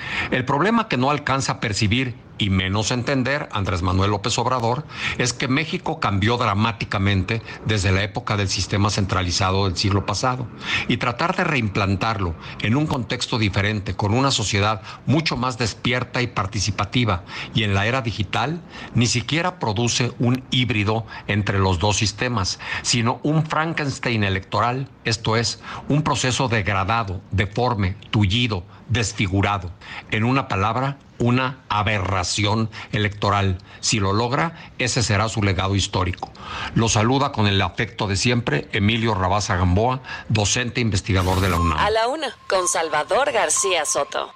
[0.45, 4.85] Problema que no alcanza a percibir y menos entender Andrés Manuel López Obrador
[5.17, 10.47] es que México cambió dramáticamente desde la época del sistema centralizado del siglo pasado.
[10.87, 16.27] Y tratar de reimplantarlo en un contexto diferente con una sociedad mucho más despierta y
[16.27, 18.61] participativa y en la era digital
[18.95, 25.61] ni siquiera produce un híbrido entre los dos sistemas, sino un Frankenstein electoral, esto es,
[25.89, 29.71] un proceso degradado, deforme, tullido, desfigurado.
[30.11, 33.57] En una palabra, una aberración electoral.
[33.79, 36.31] Si lo logra, ese será su legado histórico.
[36.75, 41.77] Lo saluda con el afecto de siempre Emilio Rabaza Gamboa, docente investigador de la UNAM.
[41.77, 44.33] A la una, con Salvador García Soto.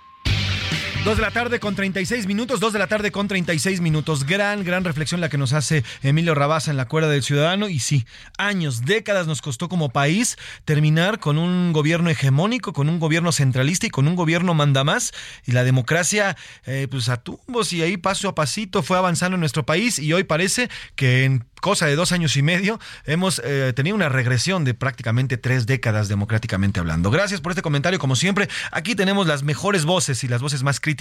[1.04, 4.26] Dos de la tarde con 36 minutos, dos de la tarde con 36 minutos.
[4.26, 7.68] Gran, gran reflexión la que nos hace Emilio Rabaza en la cuerda del ciudadano.
[7.68, 8.06] Y sí,
[8.38, 13.86] años, décadas nos costó como país terminar con un gobierno hegemónico, con un gobierno centralista
[13.86, 15.12] y con un gobierno mandamás.
[15.46, 19.42] Y la democracia, eh, pues a tumbos y ahí paso a pasito fue avanzando en
[19.42, 20.00] nuestro país.
[20.00, 24.10] Y hoy parece que en cosa de dos años y medio, hemos eh, tenido una
[24.10, 27.10] regresión de prácticamente tres décadas democráticamente hablando.
[27.10, 28.50] Gracias por este comentario, como siempre.
[28.72, 30.93] Aquí tenemos las mejores voces y las voces más críticas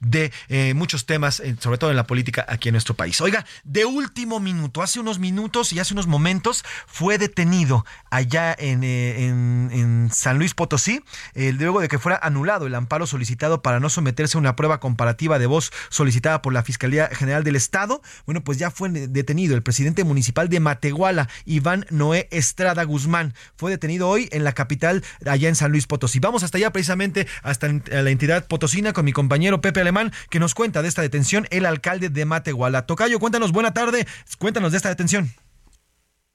[0.00, 3.20] de eh, muchos temas, eh, sobre todo en la política aquí en nuestro país.
[3.20, 8.82] Oiga, de último minuto, hace unos minutos y hace unos momentos fue detenido allá en,
[8.84, 11.02] en San Luis Potosí,
[11.34, 15.38] luego de que fuera anulado el amparo solicitado para no someterse a una prueba comparativa
[15.38, 18.02] de voz solicitada por la Fiscalía General del Estado.
[18.24, 23.34] Bueno, pues ya fue detenido el presidente municipal de Matehuala, Iván Noé Estrada Guzmán.
[23.56, 26.20] Fue detenido hoy en la capital, allá en San Luis Potosí.
[26.20, 29.25] Vamos hasta allá precisamente, hasta la entidad potosina con mi compañero
[29.60, 32.86] Pepe Alemán, que nos cuenta de esta detención, el alcalde de Matehuala.
[32.86, 34.04] Tocayo, cuéntanos, buena tarde,
[34.38, 35.26] cuéntanos de esta detención.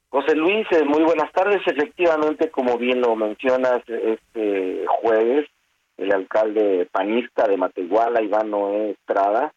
[0.09, 1.61] José Luis, eh, muy buenas tardes.
[1.65, 5.47] Efectivamente, como bien lo mencionas, este jueves,
[5.97, 9.53] el alcalde panista de Matehuala, Iván Noé Estrada,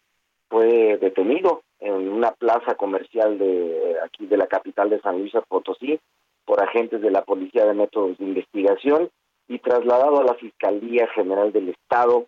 [0.48, 5.98] fue detenido en una plaza comercial de aquí de la capital de San Luis Potosí
[6.44, 9.10] por agentes de la Policía de Métodos de Investigación
[9.48, 12.26] y trasladado a la Fiscalía General del Estado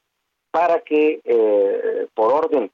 [0.57, 2.71] para que, eh, por orden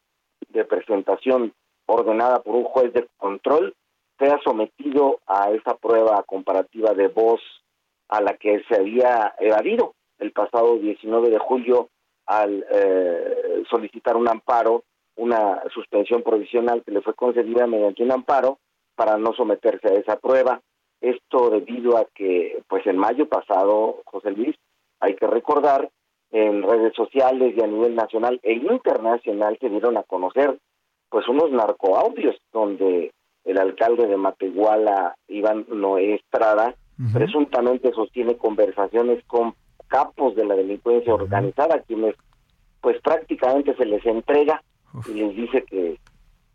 [0.51, 1.53] de presentación
[1.87, 3.75] ordenada por un juez de control,
[4.21, 7.41] sea sometido a esa prueba comparativa de voz
[8.09, 11.89] a la que se había evadido el pasado 19 de julio
[12.27, 14.85] al eh, solicitar un amparo
[15.17, 18.61] una suspensión provisional que le fue concedida mediante un amparo
[18.95, 20.61] para no someterse a esa prueba.
[21.01, 24.55] Esto debido a que, pues en mayo pasado, José Luis,
[25.01, 25.91] hay que recordar,
[26.33, 30.59] en redes sociales y a nivel nacional e internacional se dieron a conocer
[31.11, 33.13] pues unos narcoaudios donde
[33.45, 36.75] el alcalde de Matehuala, Iván Noé Estrada,
[37.13, 39.55] presuntamente sostiene conversaciones con
[39.89, 42.15] capos de la delincuencia organizada, quienes
[42.81, 44.63] pues prácticamente se les entrega
[45.07, 45.99] y les dice que,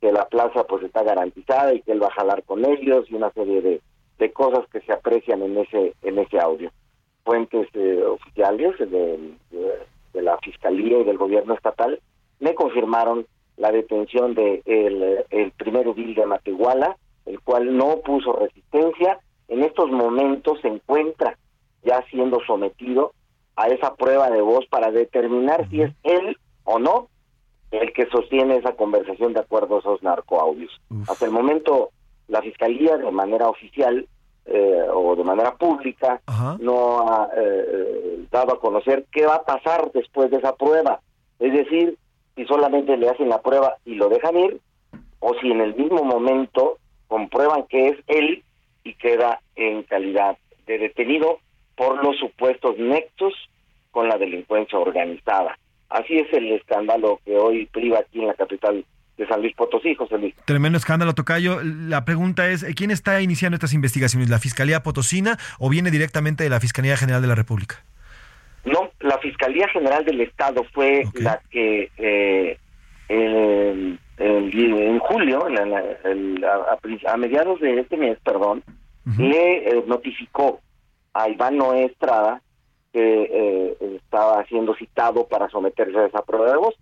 [0.01, 3.15] que la plaza pues está garantizada y que él va a jalar con ellos y
[3.15, 3.81] una serie de,
[4.17, 6.71] de cosas que se aprecian en ese en ese audio.
[7.27, 11.99] Fuentes eh, oficiales de, de, la Fiscalía y del Gobierno Estatal
[12.39, 13.27] me confirmaron
[13.57, 16.95] la detención de el, el primer edil de Matehuala,
[17.25, 19.19] el cual no puso resistencia.
[19.49, 21.37] En estos momentos se encuentra
[21.83, 23.11] ya siendo sometido
[23.57, 27.09] a esa prueba de voz para determinar si es él o no
[27.71, 30.71] el que sostiene esa conversación de acuerdo a esos narcoaudios.
[31.09, 31.89] Hasta el momento,
[32.29, 34.07] la Fiscalía, de manera oficial
[34.48, 36.22] eh, o de manera pública,
[36.60, 41.02] no ha eh, dado a conocer qué va a pasar después de esa prueba.
[41.40, 41.98] Es decir,
[42.36, 44.61] si solamente le hacen la prueba y lo dejan ir,
[45.19, 48.44] o si en el mismo momento comprueban que es él
[48.84, 51.40] y queda en calidad de detenido
[51.76, 53.34] por los supuestos nexos
[53.91, 55.57] con la delincuencia organizada.
[55.90, 58.86] Así es el escándalo que hoy priva aquí en la capital
[59.18, 60.35] de San Luis Potosí, José Luis.
[60.45, 61.60] Tremendo escándalo, Tocayo.
[61.64, 64.30] La pregunta es, ¿quién está iniciando estas investigaciones?
[64.30, 67.84] ¿La Fiscalía Potosina o viene directamente de la Fiscalía General de la República?
[68.65, 72.57] No, la Fiscalía General del Estado fue la que eh,
[73.07, 78.64] en, julio, a, mediados de este mes, perdón,
[79.18, 80.60] le eh, notificó
[81.14, 82.41] a Iván Noé Estrada
[82.91, 86.76] que eh, estaba siendo citado para someterse a esa prueba de voz.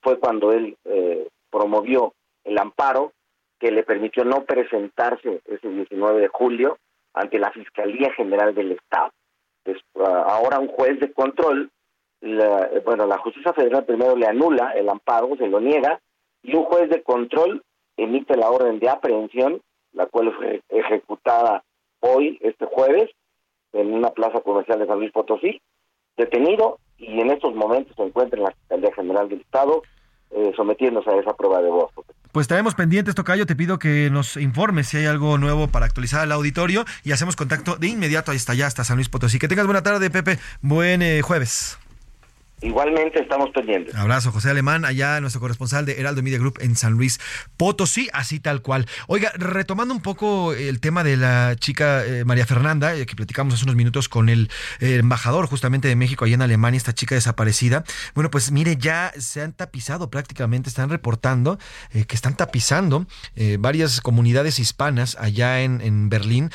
[0.00, 2.14] Fue cuando él eh, promovió
[2.44, 3.12] el amparo
[3.58, 6.78] que le permitió no presentarse ese 19 de julio
[7.12, 9.10] ante la Fiscalía General del Estado.
[9.96, 11.70] Ah, ahora un juez de control,
[12.20, 16.00] bueno, la justicia federal primero le anula el amparo, se lo niega,
[16.42, 17.62] y un juez de control
[17.96, 19.60] emite la orden de aprehensión,
[19.92, 21.64] la cual fue ejecutada
[22.00, 23.10] hoy, este jueves,
[23.72, 25.60] en una plaza comercial de San Luis Potosí,
[26.16, 29.82] detenido y en estos momentos se encuentra en la Fiscalía General del Estado
[30.30, 31.90] eh, sometiéndose a esa prueba de voz.
[32.32, 33.46] Pues estaremos pendientes, Tocayo.
[33.46, 37.36] Te pido que nos informes si hay algo nuevo para actualizar al auditorio y hacemos
[37.36, 39.38] contacto de inmediato ahí está allá, hasta San Luis Potosí.
[39.38, 40.38] Que tengas buena tarde, Pepe.
[40.60, 41.78] Buen eh, jueves.
[42.60, 43.94] Igualmente estamos pendientes.
[43.94, 47.20] Abrazo, José Alemán, allá nuestro corresponsal de Heraldo Media Group en San Luis
[47.56, 48.86] Potosí, así tal cual.
[49.06, 53.54] Oiga, retomando un poco el tema de la chica eh, María Fernanda, eh, que platicamos
[53.54, 57.14] hace unos minutos con el eh, embajador justamente de México allá en Alemania, esta chica
[57.14, 57.84] desaparecida.
[58.14, 61.58] Bueno, pues mire, ya se han tapizado prácticamente, están reportando
[61.92, 63.06] que están tapizando
[63.58, 66.50] varias comunidades hispanas allá en, en Berlín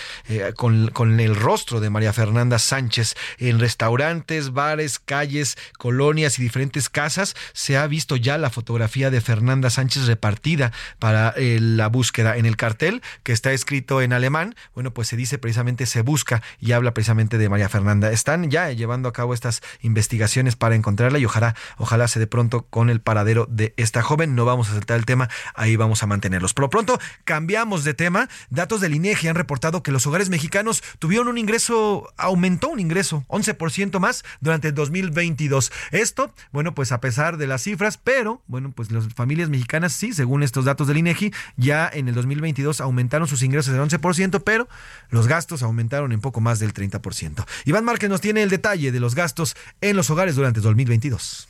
[0.55, 5.57] con, con el rostro de María Fernanda Sánchez en restaurantes, bares, calles,
[5.93, 11.59] y diferentes casas, se ha visto ya la fotografía de Fernanda Sánchez repartida para eh,
[11.61, 12.35] la búsqueda.
[12.37, 16.41] En el cartel, que está escrito en alemán, bueno, pues se dice precisamente se busca
[16.59, 18.11] y habla precisamente de María Fernanda.
[18.11, 22.65] Están ya llevando a cabo estas investigaciones para encontrarla y ojalá, ojalá se de pronto
[22.69, 24.35] con el paradero de esta joven.
[24.35, 26.53] No vamos a saltar el tema, ahí vamos a mantenerlos.
[26.53, 28.29] Por lo pronto, cambiamos de tema.
[28.49, 33.25] Datos del INEGI han reportado que los hogares mexicanos tuvieron un ingreso, aumentó un ingreso,
[33.29, 35.71] 11% más durante el 2022.
[35.91, 40.14] Esto, bueno, pues a pesar de las cifras, pero bueno, pues las familias mexicanas sí,
[40.14, 44.68] según estos datos del INEGI, ya en el 2022 aumentaron sus ingresos del 11%, pero
[45.10, 47.45] los gastos aumentaron en poco más del 30%.
[47.65, 51.47] Iván Márquez nos tiene el detalle de los gastos en los hogares durante el 2022.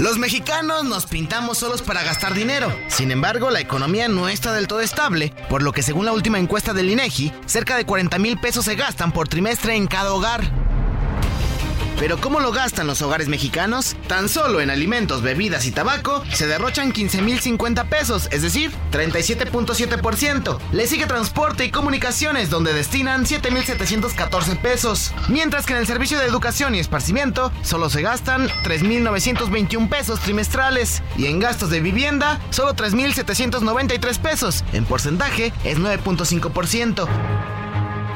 [0.00, 2.74] Los mexicanos nos pintamos solos para gastar dinero.
[2.88, 6.40] Sin embargo, la economía no está del todo estable, por lo que según la última
[6.40, 10.71] encuesta del INEGI, cerca de 40 mil pesos se gastan por trimestre en cada hogar.
[11.98, 13.96] Pero ¿cómo lo gastan los hogares mexicanos?
[14.08, 18.72] Tan solo en alimentos, bebidas y tabaco se derrochan 15 mil 50 pesos, es decir,
[18.90, 20.58] 37.7%.
[20.72, 25.12] Le sigue transporte y comunicaciones donde destinan 7 mil 714 pesos.
[25.28, 29.88] Mientras que en el servicio de educación y esparcimiento solo se gastan 3 mil 921
[29.88, 31.02] pesos trimestrales.
[31.16, 34.64] Y en gastos de vivienda solo 3 mil 793 pesos.
[34.72, 37.51] En porcentaje es 9.5%.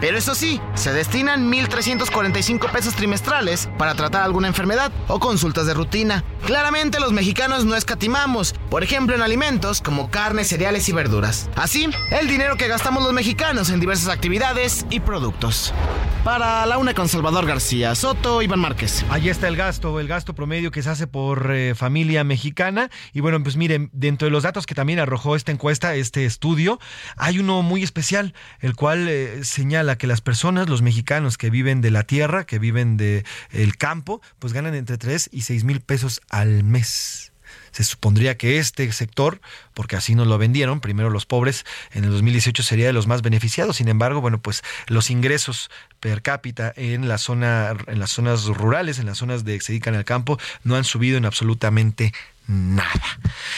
[0.00, 5.74] Pero eso sí, se destinan 1.345 pesos trimestrales para tratar alguna enfermedad o consultas de
[5.74, 6.22] rutina.
[6.46, 11.50] Claramente los mexicanos no escatimamos, por ejemplo en alimentos como carne, cereales y verduras.
[11.56, 15.74] Así, el dinero que gastamos los mexicanos en diversas actividades y productos.
[16.22, 19.04] Para la una con Salvador García Soto, Iván Márquez.
[19.10, 22.90] Ahí está el gasto, el gasto promedio que se hace por eh, familia mexicana.
[23.12, 26.80] Y bueno, pues miren, dentro de los datos que también arrojó esta encuesta, este estudio,
[27.16, 31.80] hay uno muy especial, el cual eh, señala que las personas, los mexicanos que viven
[31.80, 35.80] de la tierra, que viven del el campo, pues ganan entre 3 y 6 mil
[35.80, 37.32] pesos al mes.
[37.72, 39.40] Se supondría que este sector,
[39.74, 43.20] porque así nos lo vendieron, primero los pobres, en el 2018 sería de los más
[43.20, 43.76] beneficiados.
[43.76, 48.98] Sin embargo, bueno, pues los ingresos per cápita en la zona, en las zonas rurales,
[48.98, 52.16] en las zonas de que se dedican al campo, no han subido en absolutamente nada.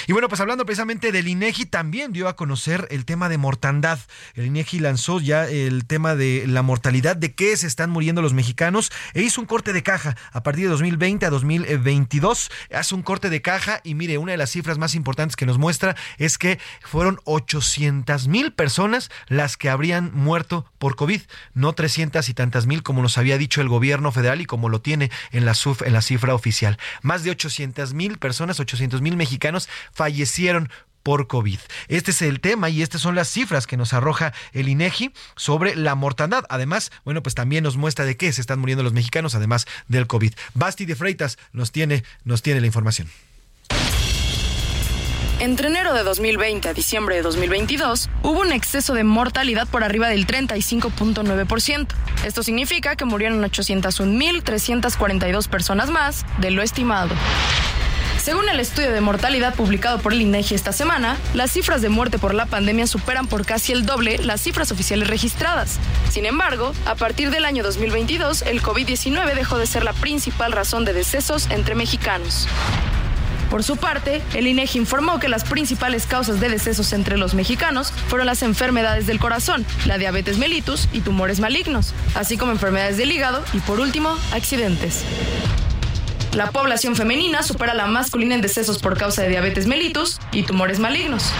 [0.07, 3.99] Y bueno, pues hablando precisamente del INEGI, también dio a conocer el tema de mortandad.
[4.35, 8.33] El INEGI lanzó ya el tema de la mortalidad, de qué se están muriendo los
[8.33, 12.51] mexicanos, e hizo un corte de caja a partir de 2020 a 2022.
[12.73, 15.59] Hace un corte de caja y mire, una de las cifras más importantes que nos
[15.59, 21.21] muestra es que fueron 800 mil personas las que habrían muerto por COVID,
[21.53, 24.81] no 300 y tantas mil como nos había dicho el gobierno federal y como lo
[24.81, 25.55] tiene en la,
[25.85, 26.79] en la cifra oficial.
[27.03, 30.71] Más de 800 mil personas, 800 mil mexicanos fallecieron
[31.03, 31.59] por COVID.
[31.89, 35.75] Este es el tema y estas son las cifras que nos arroja el INEGI sobre
[35.75, 36.45] la mortandad.
[36.51, 40.07] Además, bueno, pues también nos muestra de qué se están muriendo los mexicanos, además del
[40.07, 40.35] COVID.
[40.55, 43.09] Basti de Freitas nos tiene, nos tiene la información.
[45.41, 50.09] Entre enero de 2020 a diciembre de 2022, hubo un exceso de mortalidad por arriba
[50.09, 51.87] del 35.9%.
[52.25, 57.15] Esto significa que murieron 801.342 personas más de lo estimado.
[58.29, 62.19] Según el estudio de mortalidad publicado por el INEGI esta semana, las cifras de muerte
[62.19, 65.79] por la pandemia superan por casi el doble las cifras oficiales registradas.
[66.11, 70.85] Sin embargo, a partir del año 2022, el COVID-19 dejó de ser la principal razón
[70.85, 72.47] de decesos entre mexicanos.
[73.51, 77.93] Por su parte, el INEGI informó que las principales causas de decesos entre los mexicanos
[78.09, 83.11] fueron las enfermedades del corazón, la diabetes mellitus y tumores malignos, así como enfermedades del
[83.11, 85.07] hígado y, por último, accidentes.
[86.35, 90.43] La población femenina supera a la masculina en decesos por causa de diabetes mellitus y
[90.43, 91.33] tumores malignos.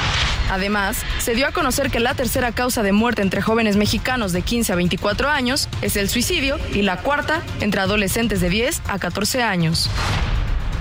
[0.51, 4.43] Además, se dio a conocer que la tercera causa de muerte entre jóvenes mexicanos de
[4.43, 8.99] 15 a 24 años es el suicidio y la cuarta entre adolescentes de 10 a
[8.99, 9.91] 14 años.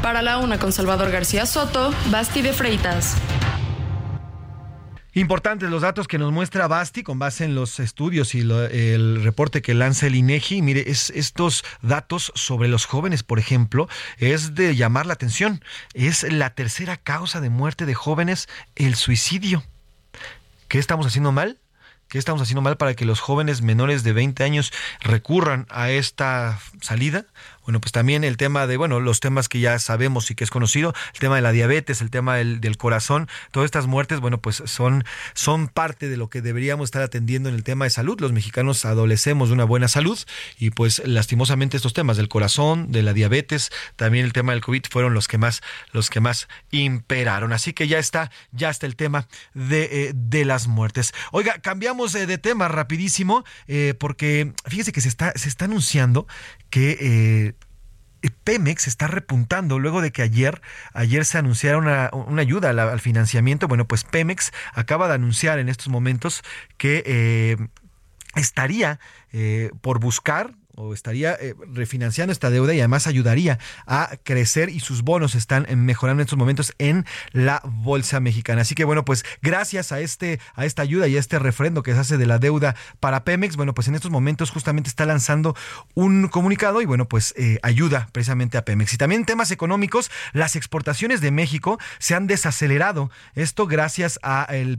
[0.01, 3.15] Para la una con Salvador García Soto, Basti de Freitas.
[5.17, 9.63] Importantes los datos que nos muestra Basti con base en los estudios y el reporte
[9.63, 10.61] que lanza el INEGI.
[10.61, 13.89] Mire, es, estos datos sobre los jóvenes, por ejemplo,
[14.19, 15.63] es de llamar la atención.
[15.95, 19.63] Es la tercera causa de muerte de jóvenes, el suicidio.
[20.67, 21.57] ¿Qué estamos haciendo mal?
[22.09, 24.71] ¿Qué estamos haciendo mal para que los jóvenes menores de 20 años
[25.01, 27.25] recurran a esta salida?
[27.67, 30.49] Bueno, pues también el tema de, bueno, los temas que ya sabemos y que es
[30.49, 34.39] conocido, el tema de la diabetes, el tema del, del corazón, todas estas muertes, bueno,
[34.39, 35.03] pues son,
[35.33, 38.21] son parte de lo que deberíamos estar atendiendo en el tema de salud.
[38.21, 40.17] Los mexicanos adolecemos de una buena salud
[40.57, 44.83] y pues lastimosamente estos temas del corazón, de la diabetes, también el tema del COVID
[44.89, 45.61] fueron los que más,
[45.91, 47.51] los que más imperaron.
[47.51, 51.13] Así que ya está, ya está el tema de, eh, de las muertes.
[51.33, 56.27] Oiga, cambiamos eh, de tema rapidísimo, eh, porque fíjese que se está, se está anunciando
[56.69, 57.55] que
[58.43, 60.61] Pemex está repuntando luego de que ayer,
[60.93, 63.67] ayer se anunciara una, ayuda al, financiamiento.
[63.67, 66.43] Bueno, pues Pemex acaba de anunciar en estos momentos
[66.77, 67.57] que
[68.35, 68.99] estaría
[69.81, 75.01] por buscar o estaría eh, refinanciando esta deuda y además ayudaría a crecer y sus
[75.01, 78.61] bonos están mejorando en estos momentos en la bolsa mexicana.
[78.61, 81.93] Así que bueno, pues gracias a este a esta ayuda y a este refrendo que
[81.93, 85.55] se hace de la deuda para Pemex, bueno, pues en estos momentos justamente está lanzando
[85.95, 88.93] un comunicado y bueno, pues eh, ayuda precisamente a Pemex.
[88.93, 93.09] Y también temas económicos, las exportaciones de México se han desacelerado.
[93.33, 94.77] Esto gracias a el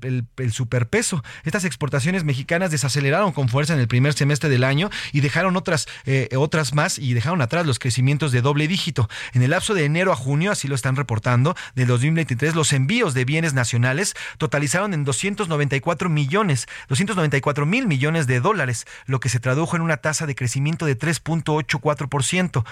[0.52, 1.24] superpeso.
[1.42, 5.87] Estas exportaciones mexicanas desaceleraron con fuerza en el primer semestre del año y dejaron otras
[6.06, 9.08] eh, otras más y dejaron atrás los crecimientos de doble dígito.
[9.32, 13.14] En el lapso de enero a junio, así lo están reportando, del 2023, los envíos
[13.14, 19.40] de bienes nacionales totalizaron en 294 millones, 294 mil millones de dólares, lo que se
[19.40, 22.64] tradujo en una tasa de crecimiento de 3.84%.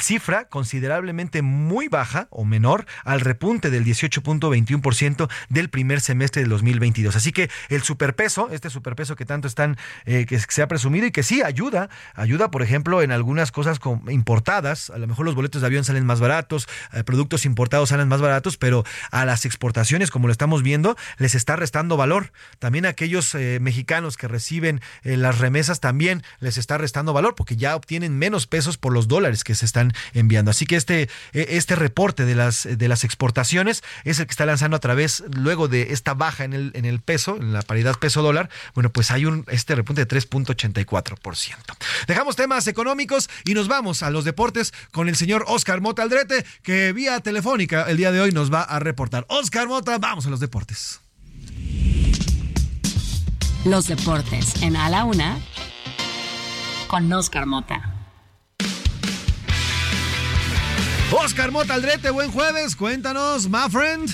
[0.00, 7.16] Cifra considerablemente muy baja o menor al repunte del 18.21% del primer semestre del 2022.
[7.16, 11.10] Así que el superpeso, este superpeso que tanto están, eh, que se ha presumido y
[11.10, 13.78] que sí ayuda, ayuda por ejemplo, en algunas cosas
[14.08, 18.08] importadas, a lo mejor los boletos de avión salen más baratos, eh, productos importados salen
[18.08, 22.32] más baratos, pero a las exportaciones, como lo estamos viendo, les está restando valor.
[22.58, 27.34] También a aquellos eh, mexicanos que reciben eh, las remesas también les está restando valor
[27.34, 30.50] porque ya obtienen menos pesos por los dólares que se están enviando.
[30.50, 34.76] Así que este, este reporte de las, de las exportaciones es el que está lanzando
[34.76, 38.50] a través, luego de esta baja en el, en el peso, en la paridad peso-dólar,
[38.74, 41.56] bueno, pues hay un este repunte de 3.84%.
[42.06, 46.46] Dejamos temas económicos y nos vamos a los deportes con el señor Oscar Mota Aldrete,
[46.62, 49.26] que vía telefónica el día de hoy nos va a reportar.
[49.28, 51.02] Oscar Mota, vamos a los deportes.
[53.66, 55.38] Los deportes en A la Una
[56.88, 57.94] con Oscar Mota.
[61.12, 64.08] Oscar Mota Aldrete, buen jueves, cuéntanos, my friend.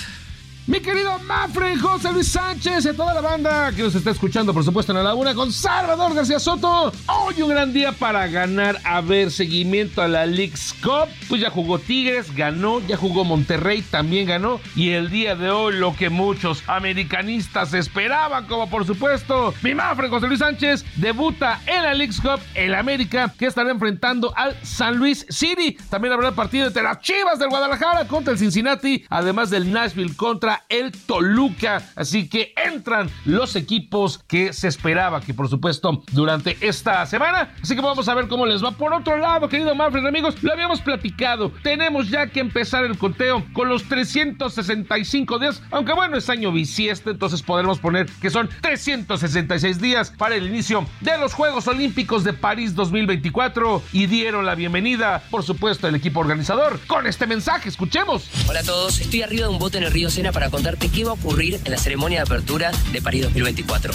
[0.67, 4.65] Mi querido Mafre, José Luis Sánchez y toda la banda que nos está escuchando, por
[4.65, 6.91] supuesto, en la laguna con Salvador García Soto.
[7.05, 11.07] Hoy un gran día para ganar, a ver, seguimiento a la League's Cup.
[11.29, 14.59] Pues ya jugó Tigres, ganó, ya jugó Monterrey, también ganó.
[14.75, 20.09] Y el día de hoy, lo que muchos americanistas esperaban, como por supuesto, mi Mafre,
[20.09, 24.97] José Luis Sánchez, debuta en la League's Cup, el América, que estará enfrentando al San
[24.97, 25.77] Luis City.
[25.89, 30.56] También habrá partido entre las Chivas del Guadalajara contra el Cincinnati, además del Nashville contra
[30.69, 31.83] el Toluca.
[31.95, 37.53] Así que entran los equipos que se esperaba que, por supuesto, durante esta semana.
[37.61, 38.71] Así que vamos a ver cómo les va.
[38.71, 41.51] Por otro lado, querido Manfred, amigos, lo habíamos platicado.
[41.63, 45.61] Tenemos ya que empezar el conteo con los 365 días.
[45.71, 50.85] Aunque bueno, es año bisiesto, entonces podremos poner que son 366 días para el inicio
[51.01, 53.83] de los Juegos Olímpicos de París 2024.
[53.93, 57.69] Y dieron la bienvenida, por supuesto, al equipo organizador con este mensaje.
[57.69, 58.29] Escuchemos.
[58.47, 61.03] Hola a todos, estoy arriba de un bote en el río Sena para contarte qué
[61.03, 63.93] va a ocurrir en la ceremonia de apertura de París 2024.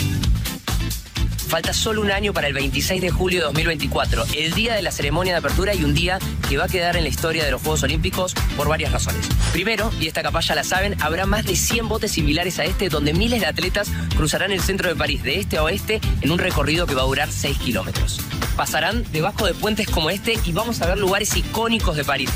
[1.52, 4.90] Falta solo un año para el 26 de julio de 2024, el día de la
[4.90, 6.18] ceremonia de apertura y un día
[6.48, 9.28] que va a quedar en la historia de los Juegos Olímpicos por varias razones.
[9.52, 12.88] Primero, y esta capaz ya la saben, habrá más de 100 botes similares a este
[12.88, 16.38] donde miles de atletas cruzarán el centro de París de este a oeste en un
[16.38, 18.20] recorrido que va a durar 6 kilómetros.
[18.56, 22.30] Pasarán debajo de puentes como este y vamos a ver lugares icónicos de París,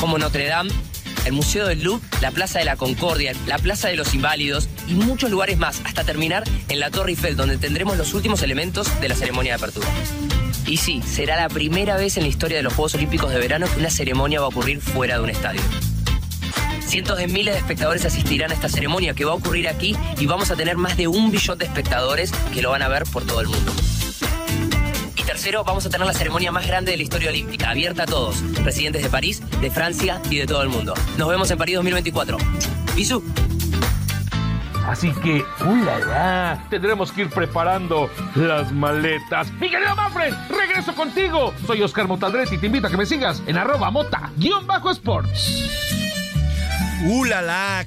[0.00, 0.72] como Notre Dame,
[1.24, 4.94] el Museo del Louvre, la Plaza de la Concordia, la Plaza de los Inválidos y
[4.94, 9.08] muchos lugares más, hasta terminar en la Torre Eiffel, donde tendremos los últimos elementos de
[9.08, 9.88] la ceremonia de apertura.
[10.66, 13.66] Y sí, será la primera vez en la historia de los Juegos Olímpicos de verano
[13.72, 15.60] que una ceremonia va a ocurrir fuera de un estadio.
[16.86, 20.26] Cientos de miles de espectadores asistirán a esta ceremonia que va a ocurrir aquí y
[20.26, 23.24] vamos a tener más de un billón de espectadores que lo van a ver por
[23.24, 23.72] todo el mundo.
[25.30, 28.42] Tercero, vamos a tener la ceremonia más grande de la historia olímpica, abierta a todos,
[28.64, 30.92] residentes de París, de Francia y de todo el mundo.
[31.18, 32.36] Nos vemos en París 2024.
[32.96, 33.22] Bisú.
[34.88, 39.52] Así que, ulala, tendremos que ir preparando las maletas.
[39.52, 41.54] Mi querido Manfred, regreso contigo.
[41.64, 45.28] Soy Oscar Motaldretti y te invito a que me sigas en arroba mota-sports.
[47.02, 47.20] ¡Uh!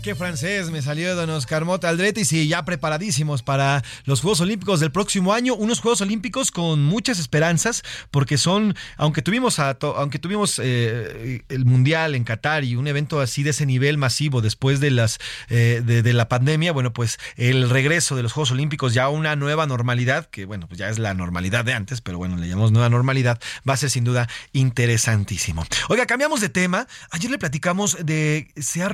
[0.01, 0.71] ¡Qué francés!
[0.71, 4.91] Me salió Don Oscar Mota Aldrete y sí, ya preparadísimos para los Juegos Olímpicos del
[4.91, 5.53] próximo año.
[5.53, 12.15] Unos Juegos Olímpicos con muchas esperanzas porque son, aunque tuvimos, aunque tuvimos eh, el Mundial
[12.15, 15.19] en Qatar y un evento así de ese nivel masivo después de, las,
[15.49, 19.35] eh, de, la pandemia, bueno, pues el regreso de los Juegos Olímpicos ya a una
[19.35, 22.71] nueva normalidad, que bueno, pues ya es la normalidad de antes, pero bueno, le llamamos
[22.71, 25.65] nueva normalidad, va a ser sin duda interesantísimo.
[25.89, 26.87] Oiga, cambiamos de tema.
[27.11, 28.89] Ayer le platicamos de, se ha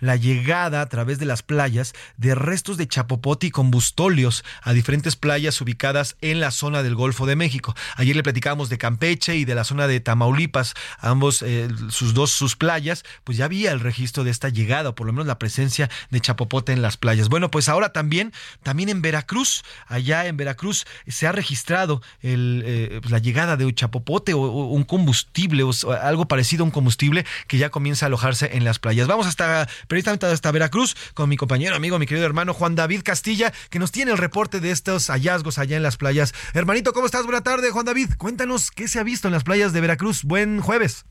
[0.00, 5.16] la llegada a través de las playas de restos de chapopote y combustóleos a diferentes
[5.16, 7.74] playas ubicadas en la zona del Golfo de México.
[7.96, 12.30] Ayer le platicamos de Campeche y de la zona de Tamaulipas, ambos eh, sus dos
[12.30, 15.38] sus playas, pues ya había el registro de esta llegada o por lo menos la
[15.38, 17.28] presencia de chapopote en las playas.
[17.28, 18.32] Bueno, pues ahora también
[18.62, 24.34] también en Veracruz, allá en Veracruz se ha registrado eh, la llegada de un chapopote
[24.34, 25.72] o, un combustible o
[26.02, 29.06] algo parecido a un combustible que ya comienza a alojarse en las playas.
[29.12, 33.52] Vamos hasta, precisamente hasta Veracruz con mi compañero, amigo, mi querido hermano Juan David Castilla,
[33.70, 36.32] que nos tiene el reporte de estos hallazgos allá en las playas.
[36.54, 37.26] Hermanito, ¿cómo estás?
[37.26, 38.16] Buena tarde, Juan David.
[38.16, 40.24] Cuéntanos qué se ha visto en las playas de Veracruz.
[40.24, 41.04] Buen jueves.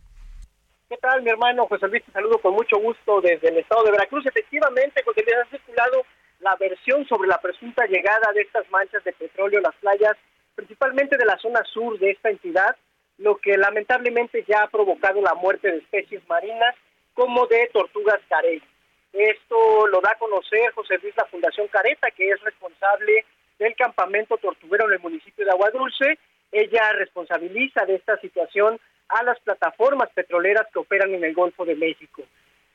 [0.90, 2.04] ¿Qué tal, mi hermano José Luis?
[2.04, 4.26] Te saludo con mucho gusto desde el estado de Veracruz.
[4.26, 6.02] Efectivamente, porque les ha circulado
[6.40, 10.18] la versión sobre la presunta llegada de estas manchas de petróleo a las playas,
[10.56, 12.76] principalmente de la zona sur de esta entidad,
[13.20, 16.74] lo que lamentablemente ya ha provocado la muerte de especies marinas
[17.14, 18.62] como de tortugas carey.
[19.14, 23.26] Esto lo da a conocer José Luis la Fundación Careta, que es responsable
[23.60, 26.18] del campamento tortuguero en el municipio de Aguadulce.
[26.52, 28.80] Ella responsabiliza de esta situación
[29.10, 32.24] a las plataformas petroleras que operan en el Golfo de México.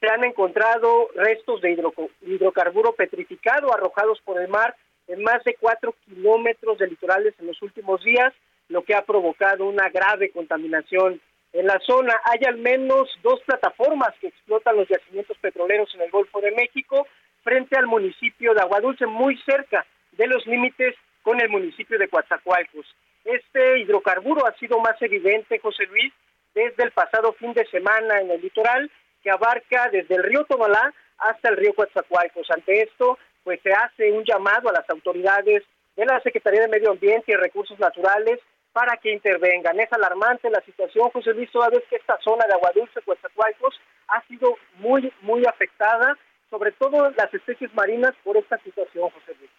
[0.00, 1.76] Se han encontrado restos de
[2.20, 4.76] hidrocarburo petrificado arrojados por el mar
[5.08, 8.32] en más de cuatro kilómetros de litorales en los últimos días,
[8.68, 11.20] lo que ha provocado una grave contaminación
[11.57, 16.11] en la zona hay al menos dos plataformas que explotan los yacimientos petroleros en el
[16.11, 17.07] Golfo de México
[17.43, 22.87] frente al municipio de Aguadulce, muy cerca de los límites con el municipio de Coatzacoalcos.
[23.24, 26.12] Este hidrocarburo ha sido más evidente, José Luis,
[26.55, 28.91] desde el pasado fin de semana en el litoral,
[29.23, 32.51] que abarca desde el río Tonalá hasta el río Coatzacoalcos.
[32.51, 35.62] Ante esto, pues se hace un llamado a las autoridades
[35.97, 38.41] de la Secretaría de Medio Ambiente y Recursos Naturales
[38.77, 39.81] para que intervengan.
[39.81, 44.20] Es alarmante la situación, José Luis, toda vez que esta zona de Aguadulce, Coatzacoalcos, ha
[44.28, 46.15] sido muy, muy afectada,
[46.51, 49.51] sobre todo las especies marinas, por esta situación, José Luis.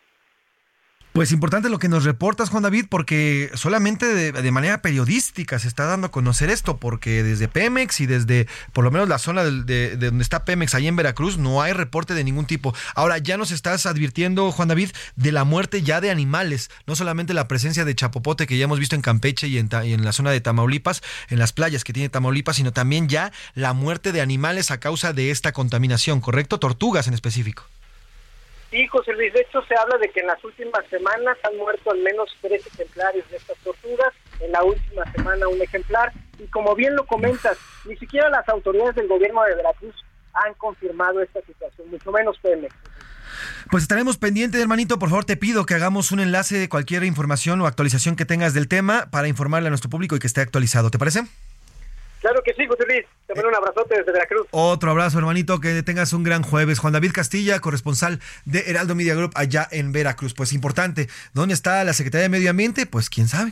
[1.17, 5.85] Pues importante lo que nos reportas, Juan David, porque solamente de, manera periodística se está
[5.85, 9.97] dando a conocer esto, porque desde Pemex y desde por lo menos la zona de,
[9.97, 12.75] donde está Pemex, ahí en Veracruz, no hay reporte de ningún tipo.
[12.93, 17.33] Ahora ya nos estás advirtiendo, Juan David, de la muerte ya de animales, no solamente
[17.33, 20.11] la presencia de chapopote que ya hemos visto en Campeche y en, y en la
[20.11, 24.21] zona de Tamaulipas, en las playas que tiene Tamaulipas, sino también ya la muerte de
[24.21, 26.59] animales a causa de esta contaminación, ¿correcto?
[26.59, 27.65] Tortugas en específico.
[28.69, 31.91] Sí, José Luis, de hecho se habla de que en las últimas semanas han muerto
[31.91, 36.75] al menos tres ejemplares de estas tortugas, en la última semana un ejemplar, y como
[36.75, 39.95] bien lo comentas, ni siquiera las autoridades del gobierno de Veracruz
[40.33, 42.75] han confirmado esta situación, mucho menos Pemex.
[43.69, 44.99] Pues estaremos pendientes, hermanito.
[44.99, 48.53] Por favor, te pido que hagamos un enlace de cualquier información o actualización que tengas
[48.53, 50.89] del tema para informarle a nuestro público y que esté actualizado.
[50.89, 51.23] ¿Te parece?
[52.21, 53.05] Claro que sí, José Luis.
[53.27, 54.47] Te mando un abrazote desde Veracruz.
[54.51, 55.59] Otro abrazo, hermanito.
[55.59, 56.79] Que tengas un gran jueves.
[56.79, 60.33] Juan David Castilla, corresponsal de Heraldo Media Group allá en Veracruz.
[60.33, 61.07] Pues importante.
[61.33, 62.85] ¿Dónde está la Secretaría de Medio Ambiente?
[62.85, 63.51] Pues quién sabe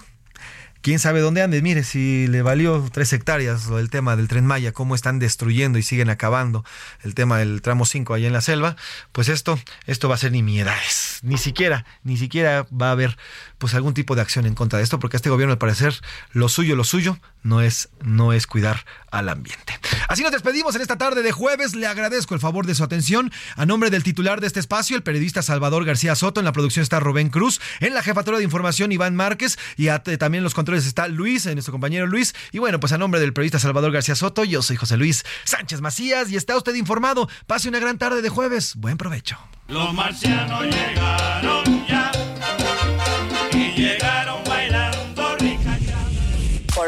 [0.86, 1.64] quién sabe dónde ande.
[1.64, 5.82] Mire, si le valió tres hectáreas el tema del tren Maya, cómo están destruyendo y
[5.82, 6.64] siguen acabando
[7.02, 8.76] el tema del tramo 5 allá en la selva,
[9.12, 11.22] pues esto, esto va a ser ni miedades.
[11.24, 13.18] Ni siquiera, ni siquiera va a haber
[13.66, 16.00] pues algún tipo de acción en contra de esto, porque este gobierno al parecer
[16.34, 19.80] lo suyo, lo suyo no es, no es cuidar al ambiente.
[20.08, 21.74] Así nos despedimos en esta tarde de jueves.
[21.74, 23.32] Le agradezco el favor de su atención.
[23.56, 26.84] A nombre del titular de este espacio, el periodista Salvador García Soto, en la producción
[26.84, 29.88] está Rubén Cruz, en la jefatura de información Iván Márquez y
[30.20, 32.36] también los controles está Luis, eh, nuestro compañero Luis.
[32.52, 35.82] Y bueno, pues a nombre del periodista Salvador García Soto, yo soy José Luis Sánchez
[35.82, 37.28] Macías y está usted informado.
[37.48, 38.76] Pase una gran tarde de jueves.
[38.76, 39.40] Buen provecho.
[39.68, 42.05] Los marcianos llegaron ya